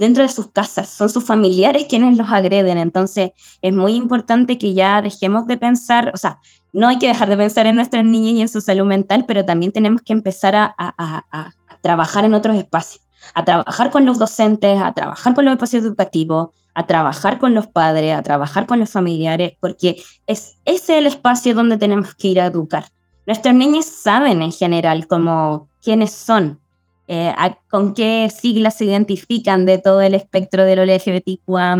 dentro 0.00 0.22
de 0.22 0.30
sus 0.30 0.50
casas, 0.50 0.88
son 0.88 1.10
sus 1.10 1.24
familiares 1.24 1.84
quienes 1.86 2.16
los 2.16 2.30
agreden. 2.30 2.78
Entonces, 2.78 3.32
es 3.60 3.72
muy 3.74 3.92
importante 3.92 4.56
que 4.56 4.72
ya 4.72 5.02
dejemos 5.02 5.46
de 5.46 5.58
pensar, 5.58 6.10
o 6.14 6.16
sea, 6.16 6.38
no 6.72 6.88
hay 6.88 6.98
que 6.98 7.08
dejar 7.08 7.28
de 7.28 7.36
pensar 7.36 7.66
en 7.66 7.76
nuestras 7.76 8.04
niñas 8.04 8.32
y 8.34 8.40
en 8.42 8.48
su 8.48 8.60
salud 8.60 8.86
mental, 8.86 9.24
pero 9.26 9.44
también 9.44 9.72
tenemos 9.72 10.02
que 10.02 10.12
empezar 10.12 10.54
a, 10.56 11.54
trabajar 11.82 12.24
en 12.24 12.34
otros 12.34 12.56
espacios, 12.56 13.02
a 13.34 13.44
trabajar 13.44 13.90
con 13.90 14.04
los 14.04 14.18
docentes, 14.18 14.80
a 14.80 14.92
trabajar 14.92 15.34
con 15.34 15.44
los 15.44 15.52
espacios 15.52 15.84
educativos, 15.84 16.50
a 16.74 16.86
trabajar 16.86 17.38
con 17.38 17.54
los 17.54 17.66
padres, 17.66 18.14
a 18.14 18.22
trabajar 18.22 18.66
con 18.66 18.78
los 18.78 18.90
familiares, 18.90 19.54
porque 19.60 20.02
es 20.26 20.56
ese 20.64 20.98
el 20.98 21.06
espacio 21.06 21.54
donde 21.54 21.78
tenemos 21.78 22.14
que 22.14 22.28
ir 22.28 22.40
a 22.40 22.46
educar. 22.46 22.86
Nuestros 23.26 23.54
niños 23.54 23.86
saben 23.86 24.42
en 24.42 24.52
general 24.52 25.06
cómo, 25.06 25.68
quiénes 25.82 26.12
son, 26.12 26.60
eh, 27.08 27.34
con 27.68 27.94
qué 27.94 28.30
siglas 28.30 28.76
se 28.76 28.84
identifican 28.84 29.66
de 29.66 29.78
todo 29.78 30.00
el 30.00 30.14
espectro 30.14 30.64
de 30.64 30.76
lo 30.76 30.84
LGBTQA+, 30.84 31.76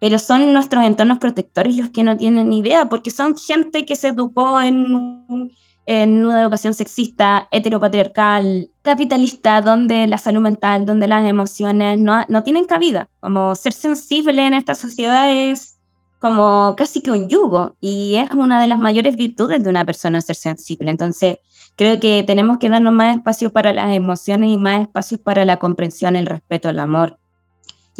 pero 0.00 0.18
son 0.18 0.52
nuestros 0.52 0.84
entornos 0.84 1.18
protectores 1.18 1.76
los 1.76 1.90
que 1.90 2.02
no 2.02 2.16
tienen 2.16 2.52
idea, 2.52 2.88
porque 2.88 3.10
son 3.10 3.36
gente 3.36 3.86
que 3.86 3.94
se 3.94 4.08
educó 4.08 4.60
en 4.60 5.52
en 5.90 6.24
una 6.24 6.42
educación 6.42 6.72
sexista, 6.72 7.48
heteropatriarcal, 7.50 8.70
capitalista, 8.82 9.60
donde 9.60 10.06
la 10.06 10.18
salud 10.18 10.40
mental, 10.40 10.86
donde 10.86 11.08
las 11.08 11.26
emociones 11.28 11.98
no, 11.98 12.24
no 12.28 12.44
tienen 12.44 12.66
cabida. 12.66 13.08
Como 13.18 13.56
ser 13.56 13.72
sensible 13.72 14.46
en 14.46 14.54
esta 14.54 14.76
sociedad 14.76 15.28
es 15.32 15.78
como 16.20 16.76
casi 16.76 17.00
que 17.00 17.10
un 17.10 17.28
yugo 17.28 17.76
y 17.80 18.14
es 18.16 18.30
una 18.30 18.60
de 18.60 18.68
las 18.68 18.78
mayores 18.78 19.16
virtudes 19.16 19.64
de 19.64 19.70
una 19.70 19.84
persona 19.84 20.20
ser 20.20 20.36
sensible. 20.36 20.90
Entonces, 20.92 21.38
creo 21.74 21.98
que 21.98 22.22
tenemos 22.24 22.58
que 22.58 22.68
darnos 22.68 22.92
más 22.92 23.16
espacio 23.16 23.50
para 23.50 23.72
las 23.72 23.92
emociones 23.92 24.50
y 24.50 24.58
más 24.58 24.82
espacio 24.82 25.20
para 25.20 25.44
la 25.44 25.56
comprensión, 25.56 26.14
el 26.14 26.26
respeto, 26.26 26.68
el 26.68 26.78
amor. 26.78 27.18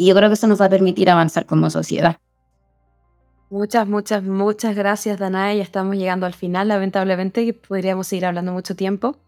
Y 0.01 0.07
yo 0.07 0.15
creo 0.15 0.29
que 0.29 0.33
eso 0.33 0.47
nos 0.47 0.59
va 0.59 0.65
a 0.65 0.69
permitir 0.69 1.11
avanzar 1.11 1.45
como 1.45 1.69
sociedad. 1.69 2.17
Muchas, 3.51 3.87
muchas, 3.87 4.23
muchas 4.23 4.75
gracias, 4.75 5.19
Danae. 5.19 5.57
Ya 5.57 5.63
estamos 5.63 5.95
llegando 5.95 6.25
al 6.25 6.33
final, 6.33 6.69
lamentablemente, 6.69 7.45
que 7.45 7.53
podríamos 7.53 8.07
seguir 8.07 8.25
hablando 8.25 8.51
mucho 8.51 8.75
tiempo. 8.75 9.19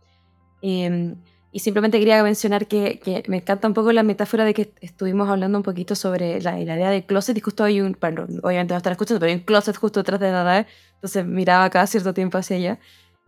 Em, 0.64 1.16
y 1.52 1.60
simplemente 1.60 2.00
quería 2.00 2.24
mencionar 2.24 2.66
que, 2.66 3.24
me 3.28 3.38
encanta 3.38 3.68
un 3.68 3.76
poco 3.76 3.92
la 3.92 4.02
metáfora 4.02 4.46
de 4.46 4.56
que 4.56 4.74
estuvimos 4.82 5.30
hablando 5.30 5.60
un 5.60 5.64
poquito 5.64 5.94
sobre 5.94 6.42
la, 6.42 6.60
idea 6.60 6.90
del 6.90 7.06
closet 7.06 7.38
y 7.38 7.42
justo 7.42 7.64
hay 7.64 7.80
un, 7.80 7.96
bueno, 8.02 8.26
obviamente 8.42 8.74
no 8.74 8.78
están 8.78 8.94
escuchando, 8.94 9.20
pero 9.20 9.32
hay 9.32 9.38
un 9.38 9.46
closet 9.46 9.78
justo 9.78 10.00
detrás 10.00 10.20
de 10.22 10.32
Danae, 10.32 10.66
entonces 10.96 11.24
miraba 11.24 11.70
cada 11.70 11.86
cierto 11.86 12.16
tiempo 12.16 12.40
hacia 12.40 12.58
allá. 12.58 12.80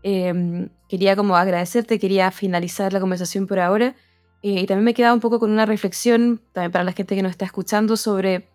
Em, 0.02 0.70
quería 0.90 1.16
como 1.16 1.36
agradecerte, 1.38 2.00
quería 2.00 2.32
finalizar 2.32 2.92
la 2.92 3.00
conversación 3.00 3.46
por 3.46 3.60
ahora 3.60 3.96
eh, 4.46 4.62
y 4.62 4.68
también 4.68 4.84
me 4.84 4.94
quedaba 4.94 5.16
un 5.16 5.22
poco 5.22 5.40
con 5.40 5.50
una 5.50 5.66
reflexión, 5.66 6.40
también 6.54 6.72
para 6.72 6.84
la 6.84 6.92
gente 6.92 7.16
que 7.16 7.24
nos 7.24 7.32
está 7.32 7.46
escuchando, 7.46 7.98
sobre 7.98 8.48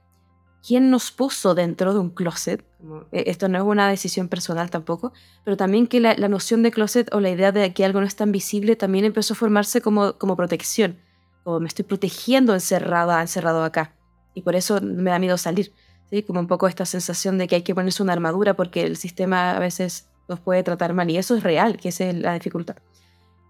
quién 0.65 0.89
nos 0.89 1.11
puso 1.11 1.57
dentro 1.57 1.93
de 1.93 1.99
un 1.99 2.11
closet. 2.11 2.65
E, 3.11 3.25
esto 3.27 3.49
no 3.49 3.59
es 3.59 3.65
una 3.65 3.89
decisión 3.89 4.29
personal 4.29 4.71
tampoco, 4.71 5.13
pero 5.45 5.57
también 5.57 5.89
que 5.89 5.99
la, 5.99 6.15
noción 6.29 6.63
de 6.63 6.71
closet 6.71 7.13
o 7.13 7.19
la 7.19 7.31
idea 7.31 7.51
de 7.51 7.75
que 7.75 7.85
algo 7.85 7.99
no 7.99 8.07
es 8.07 8.15
tan 8.15 8.31
visible 8.31 8.77
también 8.77 9.05
empezó 9.05 9.35
a 9.35 9.37
formarse 9.37 9.81
como, 9.81 10.13
como 10.17 10.37
protección, 10.37 10.97
como 11.43 11.59
me 11.59 11.67
estoy 11.67 11.85
protegiendo 11.85 12.55
encerrada, 12.55 13.21
encerrado 13.21 13.65
acá. 13.65 13.97
Y 14.33 14.43
por 14.43 14.55
eso 14.55 14.81
me 14.81 15.11
da 15.11 15.19
miedo 15.19 15.39
salir, 15.39 15.73
¿sí? 16.09 16.23
como 16.23 16.39
un 16.39 16.47
poco 16.47 16.69
esta 16.69 16.87
sensación 16.87 17.37
de 17.37 17.49
que 17.49 17.57
hay 17.57 17.63
que 17.63 17.75
ponerse 17.75 18.01
una 18.01 18.13
armadura 18.13 18.55
porque 18.55 18.85
el 18.85 18.97
sistema 18.97 19.57
a 19.57 19.59
veces 19.59 20.09
nos 20.29 20.39
puede 20.39 20.63
tratar 20.63 20.95
mal 20.95 21.11
y 21.11 21.17
eso 21.17 21.35
es 21.35 21.43
real, 21.43 21.79
que 21.79 21.89
esa 21.89 22.05
es 22.05 22.15
la 22.15 22.35
dificultad. 22.35 22.77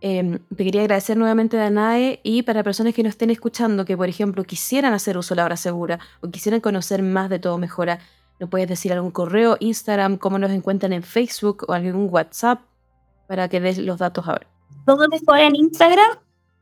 Em, 0.03 0.39
te 0.39 0.65
quería 0.65 0.81
agradecer 0.81 1.17
nuevamente, 1.17 1.59
Danae, 1.59 2.21
y 2.23 2.43
para 2.43 2.63
personas 2.63 2.95
que 2.95 3.03
nos 3.03 3.11
estén 3.11 3.31
escuchando, 3.31 3.85
que 3.85 3.97
por 3.97 4.09
ejemplo 4.09 4.45
quisieran 4.45 4.95
hacer 4.95 5.19
uso 5.19 5.35
de 5.35 5.37
la 5.37 5.45
hora 5.45 5.57
segura 5.59 5.99
o 6.23 6.31
quisieran 6.31 6.61
conocer 6.61 7.03
más 7.03 7.29
de 7.29 7.39
Todo 7.39 7.59
Mejora, 7.59 7.99
¿nos 8.39 8.49
puedes 8.49 8.67
decir 8.67 8.93
algún 8.95 9.11
correo, 9.11 9.59
Instagram, 9.61 10.17
cómo 10.17 10.39
nos 10.39 10.53
encuentran 10.53 10.95
en 10.95 11.03
Facebook 11.03 11.67
o 11.69 11.75
algún 11.75 12.09
WhatsApp 12.11 12.61
para 13.29 13.49
que 13.49 13.61
des 13.61 13.77
los 13.77 13.99
datos 13.99 14.27
ahora? 14.27 14.47
Todo 14.87 15.07
Mejora 15.09 15.45
en 15.45 15.57
Instagram, 15.57 16.19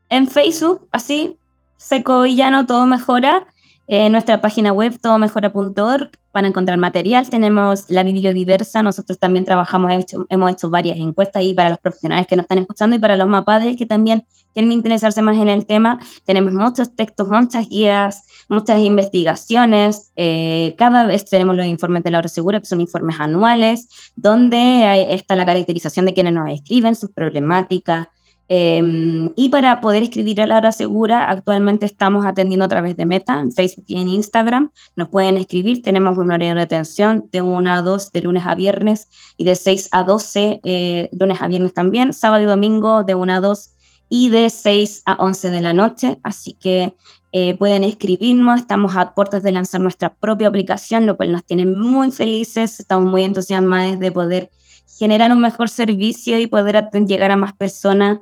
en 0.09 0.27
Facebook, 0.27 0.87
así, 0.91 1.37
seco 1.77 2.25
y 2.25 2.35
llano, 2.35 2.65
Todo 2.65 2.85
Mejora. 2.87 3.47
En 3.91 4.11
nuestra 4.11 4.39
página 4.39 4.71
web, 4.71 4.99
todomejora.org, 5.01 6.11
para 6.31 6.47
encontrar 6.47 6.77
material. 6.77 7.27
Tenemos 7.27 7.89
la 7.89 8.03
bibliodiversa. 8.03 8.83
Nosotros 8.83 9.17
también 9.17 9.45
trabajamos, 9.45 9.91
hemos 10.29 10.51
hecho 10.51 10.69
varias 10.69 10.99
encuestas 10.99 11.39
ahí 11.39 11.55
para 11.55 11.71
los 11.71 11.79
profesionales 11.79 12.27
que 12.27 12.35
nos 12.35 12.43
están 12.43 12.59
escuchando 12.59 12.95
y 12.95 12.99
para 12.99 13.17
los 13.17 13.27
mapadres 13.27 13.77
que 13.77 13.87
también 13.87 14.27
quieren 14.53 14.71
interesarse 14.71 15.23
más 15.23 15.37
en 15.37 15.49
el 15.49 15.65
tema. 15.65 15.99
Tenemos 16.23 16.53
muchos 16.53 16.95
textos, 16.95 17.29
muchas 17.29 17.67
guías, 17.67 18.27
muchas 18.47 18.79
investigaciones. 18.79 20.11
Eh, 20.15 20.75
cada 20.77 21.07
vez 21.07 21.25
tenemos 21.25 21.55
los 21.55 21.65
informes 21.65 22.03
de 22.03 22.11
la 22.11 22.19
hora 22.19 22.29
segura, 22.29 22.59
que 22.59 22.67
son 22.67 22.81
informes 22.81 23.19
anuales, 23.19 23.89
donde 24.15 25.15
está 25.15 25.35
la 25.35 25.47
caracterización 25.47 26.05
de 26.05 26.13
quienes 26.13 26.33
nos 26.33 26.47
escriben, 26.51 26.93
sus 26.93 27.09
problemáticas, 27.09 28.09
Em, 28.51 29.31
y 29.35 29.49
para 29.49 29.79
poder 29.79 30.01
escribir 30.01 30.41
a 30.41 30.47
la 30.47 30.57
hora 30.57 30.71
segura, 30.71 31.29
actualmente 31.29 31.85
estamos 31.85 32.25
atendiendo 32.25 32.65
a 32.65 32.67
través 32.67 32.97
de 32.97 33.05
Meta, 33.05 33.39
en 33.39 33.51
Facebook 33.51 33.85
y 33.87 34.01
en 34.01 34.07
Instagram. 34.07 34.71
Nos 34.95 35.09
pueden 35.09 35.37
escribir, 35.37 35.83
tenemos 35.83 36.17
un 36.17 36.31
horario 36.31 36.55
de 36.55 36.61
atención 36.61 37.29
de 37.31 37.43
1 37.43 37.71
a 37.71 37.83
2 37.83 38.11
de 38.11 38.21
lunes 38.23 38.43
a 38.47 38.55
viernes 38.55 39.07
y 39.37 39.43
de 39.43 39.55
6 39.55 39.89
a 39.91 40.03
12 40.03 40.61
eh, 40.63 41.09
lunes 41.11 41.39
a 41.39 41.47
viernes 41.47 41.75
también, 41.75 42.11
sábado 42.11 42.41
y 42.41 42.47
domingo 42.47 43.03
de 43.03 43.13
1 43.13 43.33
a 43.33 43.39
2 43.39 43.69
y 44.09 44.29
de 44.29 44.49
6 44.49 45.03
a 45.05 45.13
11 45.19 45.51
de 45.51 45.61
la 45.61 45.73
noche. 45.73 46.19
Así 46.23 46.53
que 46.53 46.95
eh, 47.31 47.55
pueden 47.55 47.83
escribirnos, 47.83 48.61
estamos 48.61 48.95
a 48.95 49.13
puertas 49.13 49.43
de 49.43 49.51
lanzar 49.51 49.79
nuestra 49.79 50.15
propia 50.15 50.47
aplicación, 50.47 51.05
lo 51.05 51.17
cual 51.17 51.31
nos 51.31 51.45
tiene 51.45 51.67
muy 51.67 52.11
felices, 52.11 52.79
estamos 52.79 53.11
muy 53.11 53.23
entusiasmados 53.25 53.99
de 53.99 54.11
poder 54.11 54.49
generar 54.97 55.31
un 55.31 55.41
mejor 55.41 55.69
servicio 55.69 56.39
y 56.39 56.47
poder 56.47 56.89
llegar 57.05 57.31
a 57.31 57.37
más 57.37 57.53
personas 57.53 58.19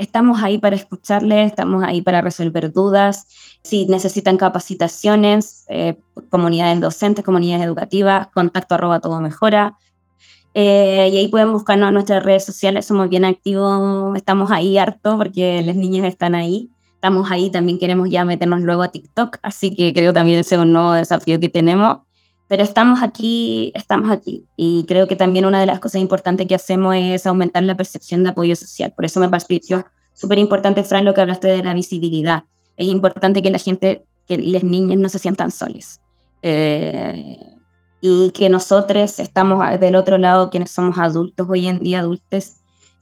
Estamos 0.00 0.42
ahí 0.42 0.56
para 0.56 0.76
escucharles, 0.76 1.48
estamos 1.48 1.84
ahí 1.84 2.00
para 2.00 2.22
resolver 2.22 2.72
dudas. 2.72 3.26
Si 3.62 3.84
necesitan 3.84 4.38
capacitaciones, 4.38 5.66
eh, 5.68 5.98
comunidades 6.30 6.80
docentes, 6.80 7.22
comunidades 7.22 7.66
educativas, 7.66 8.28
contacto 8.28 8.76
arroba 8.76 9.00
todo 9.00 9.20
mejora. 9.20 9.76
Eh, 10.54 11.10
y 11.12 11.18
ahí 11.18 11.28
pueden 11.28 11.52
buscarnos 11.52 11.88
en 11.88 11.94
nuestras 11.94 12.24
redes 12.24 12.46
sociales, 12.46 12.86
somos 12.86 13.10
bien 13.10 13.26
activos, 13.26 14.16
estamos 14.16 14.50
ahí 14.50 14.78
harto 14.78 15.18
porque 15.18 15.60
las 15.60 15.76
niñas 15.76 16.06
están 16.06 16.34
ahí. 16.34 16.70
Estamos 16.94 17.30
ahí, 17.30 17.50
también 17.50 17.78
queremos 17.78 18.08
ya 18.08 18.24
meternos 18.24 18.62
luego 18.62 18.82
a 18.82 18.88
TikTok, 18.88 19.36
así 19.42 19.76
que 19.76 19.92
creo 19.92 20.14
también 20.14 20.38
ese 20.38 20.54
es 20.54 20.60
un 20.62 20.72
nuevo 20.72 20.92
desafío 20.92 21.38
que 21.38 21.50
tenemos. 21.50 21.98
Pero 22.50 22.64
estamos 22.64 23.00
aquí, 23.00 23.70
estamos 23.76 24.10
aquí. 24.10 24.44
Y 24.56 24.84
creo 24.88 25.06
que 25.06 25.14
también 25.14 25.44
una 25.44 25.60
de 25.60 25.66
las 25.66 25.78
cosas 25.78 26.00
importantes 26.00 26.48
que 26.48 26.56
hacemos 26.56 26.96
es 26.96 27.24
aumentar 27.24 27.62
la 27.62 27.76
percepción 27.76 28.24
de 28.24 28.30
apoyo 28.30 28.56
social. 28.56 28.92
Por 28.92 29.04
eso 29.04 29.20
me 29.20 29.28
pareció 29.28 29.86
súper 30.14 30.38
importante, 30.38 30.82
Fran, 30.82 31.04
lo 31.04 31.14
que 31.14 31.20
hablaste 31.20 31.46
de 31.46 31.62
la 31.62 31.74
visibilidad. 31.74 32.42
Es 32.76 32.88
importante 32.88 33.40
que 33.40 33.52
la 33.52 33.58
gente, 33.60 34.04
que 34.26 34.36
las 34.36 34.64
niñas 34.64 34.98
no 34.98 35.08
se 35.08 35.20
sientan 35.20 35.52
soles. 35.52 36.00
Eh, 36.42 37.38
y 38.00 38.32
que 38.32 38.48
nosotros 38.48 39.20
estamos 39.20 39.64
del 39.78 39.94
otro 39.94 40.18
lado, 40.18 40.50
quienes 40.50 40.72
somos 40.72 40.98
adultos 40.98 41.46
hoy 41.48 41.68
en 41.68 41.78
día, 41.78 42.00
adultos, 42.00 42.54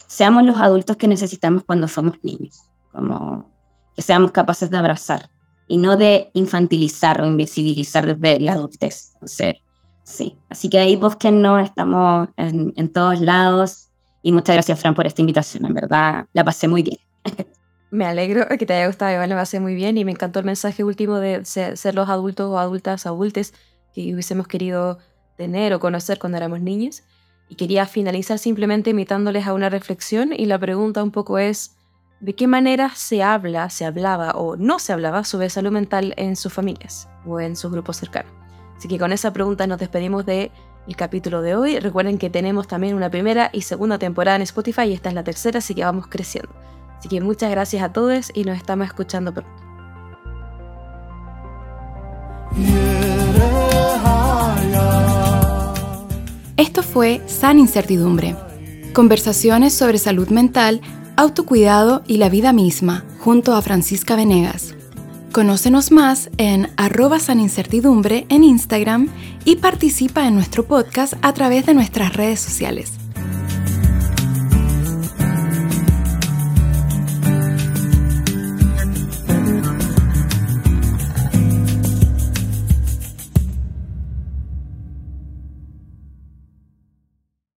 seamos 0.07 0.45
los 0.45 0.59
adultos 0.59 0.99
que 0.99 1.09
necesitamos 1.09 1.65
cuando 1.65 1.89
somos 1.89 2.23
niños. 2.23 2.65
Como 2.93 3.51
que 3.97 4.03
seamos 4.03 4.31
capaces 4.31 4.69
de 4.69 4.77
abrazar 4.77 5.31
y 5.69 5.77
no 5.77 5.97
de 5.97 6.31
infantilizar 6.33 7.21
o 7.21 7.27
invisibilizar 7.27 8.17
desde 8.17 8.41
la 8.41 8.55
adultez. 8.55 9.11
Entonces, 9.15 9.57
sí. 10.03 10.37
Así 10.49 10.71
que 10.71 10.79
ahí 10.79 10.99
no 11.31 11.59
estamos 11.59 12.29
en, 12.37 12.73
en 12.77 12.93
todos 12.93 13.21
lados. 13.21 13.89
Y 14.23 14.33
muchas 14.33 14.57
gracias, 14.57 14.81
Fran, 14.81 14.95
por 14.95 15.07
esta 15.07 15.23
invitación. 15.23 15.67
En 15.67 15.75
verdad, 15.75 16.27
la 16.33 16.45
pasé 16.45 16.67
muy 16.67 16.83
bien. 16.83 16.99
Me 17.91 18.05
alegro 18.05 18.47
que 18.59 18.67
te 18.67 18.75
haya 18.75 18.87
gustado, 18.87 19.13
igual 19.13 19.31
me 19.31 19.35
pasé 19.35 19.61
muy 19.61 19.75
bien 19.75 19.97
y 19.97 20.05
me 20.05 20.13
encantó 20.13 20.41
el 20.41 20.45
mensaje 20.45 20.85
último 20.85 21.17
de 21.21 21.47
ser, 21.47 21.95
los 21.95 22.11
adultos 22.11 22.51
o 22.51 22.59
adultas, 22.59 23.07
adultes 23.07 23.55
que 23.95 24.13
hubiésemos 24.13 24.47
querido 24.47 24.99
tener 25.39 25.73
o 25.73 25.81
conocer 25.81 26.19
cuando 26.19 26.37
éramos 26.37 26.61
niños. 26.61 27.03
Y 27.49 27.55
quería 27.55 27.87
finalizar 27.87 28.39
simplemente 28.39 28.91
invitándoles 28.91 29.47
a 29.47 29.55
una 29.55 29.71
reflexión 29.71 30.35
y 30.35 30.45
la 30.45 30.59
pregunta 30.59 31.03
un 31.03 31.13
poco 31.13 31.39
es, 31.39 31.78
de 32.21 32.35
qué 32.35 32.47
manera 32.47 32.91
se 32.95 33.23
habla, 33.23 33.71
se 33.71 33.85
hablaba 33.85 34.33
o 34.33 34.57
no 34.57 34.79
se 34.79 34.93
hablaba 34.93 35.25
sobre 35.25 35.51
salud 35.51 35.71
mental 35.71 36.15
en 36.17 36.35
sus 36.37 36.53
familias 36.53 37.09
o 37.25 37.41
en 37.41 37.55
sus 37.55 37.71
grupos 37.71 37.97
cercanos. 37.97 38.33
Así 38.77 38.89
que 38.89 38.99
con 38.99 39.13
esa 39.13 39.33
pregunta 39.33 39.67
nos 39.67 39.79
despedimos 39.79 40.27
del 40.27 40.51
el 40.87 40.97
capítulo 40.97 41.43
de 41.43 41.55
hoy. 41.55 41.79
Recuerden 41.79 42.19
que 42.19 42.31
tenemos 42.31 42.67
también 42.67 42.95
una 42.95 43.11
primera 43.11 43.51
y 43.53 43.63
segunda 43.63 43.99
temporada 43.99 44.37
en 44.37 44.43
Spotify 44.43 44.83
y 44.83 44.95
esta 44.95 45.11
es 45.11 45.15
la 45.15 45.25
tercera, 45.25 45.59
así 45.59 45.75
que 45.75 45.85
vamos 45.85 46.07
creciendo. 46.09 46.51
Así 46.99 47.09
que 47.09 47.21
muchas 47.21 47.51
gracias 47.51 47.83
a 47.83 47.93
todos 47.93 48.33
y 48.35 48.45
nos 48.45 48.57
estamos 48.57 48.87
escuchando 48.87 49.33
pronto. 49.33 49.51
Esto 56.57 56.83
fue 56.83 57.23
San 57.27 57.61
Incertidumbre. 57.61 58.35
Conversaciones 58.93 59.75
sobre 59.75 59.99
salud 59.99 60.29
mental 60.31 60.81
autocuidado 61.19 62.05
y 62.07 62.19
la 62.19 62.29
vida 62.29 62.53
misma, 62.53 63.05
junto 63.19 63.57
a 63.57 63.61
Francisca 63.61 64.15
Venegas. 64.15 64.77
Conócenos 65.33 65.91
más 65.91 66.31
en 66.39 66.71
arroba 66.77 67.19
sanincertidumbre 67.19 68.25
en 68.29 68.45
Instagram 68.45 69.09
y 69.45 69.57
participa 69.57 70.29
en 70.29 70.37
nuestro 70.37 70.65
podcast 70.65 71.15
a 71.23 71.35
través 71.35 71.67
de 71.67 71.75
nuestras 71.75 72.15
redes 72.15 72.39
sociales. 72.39 72.93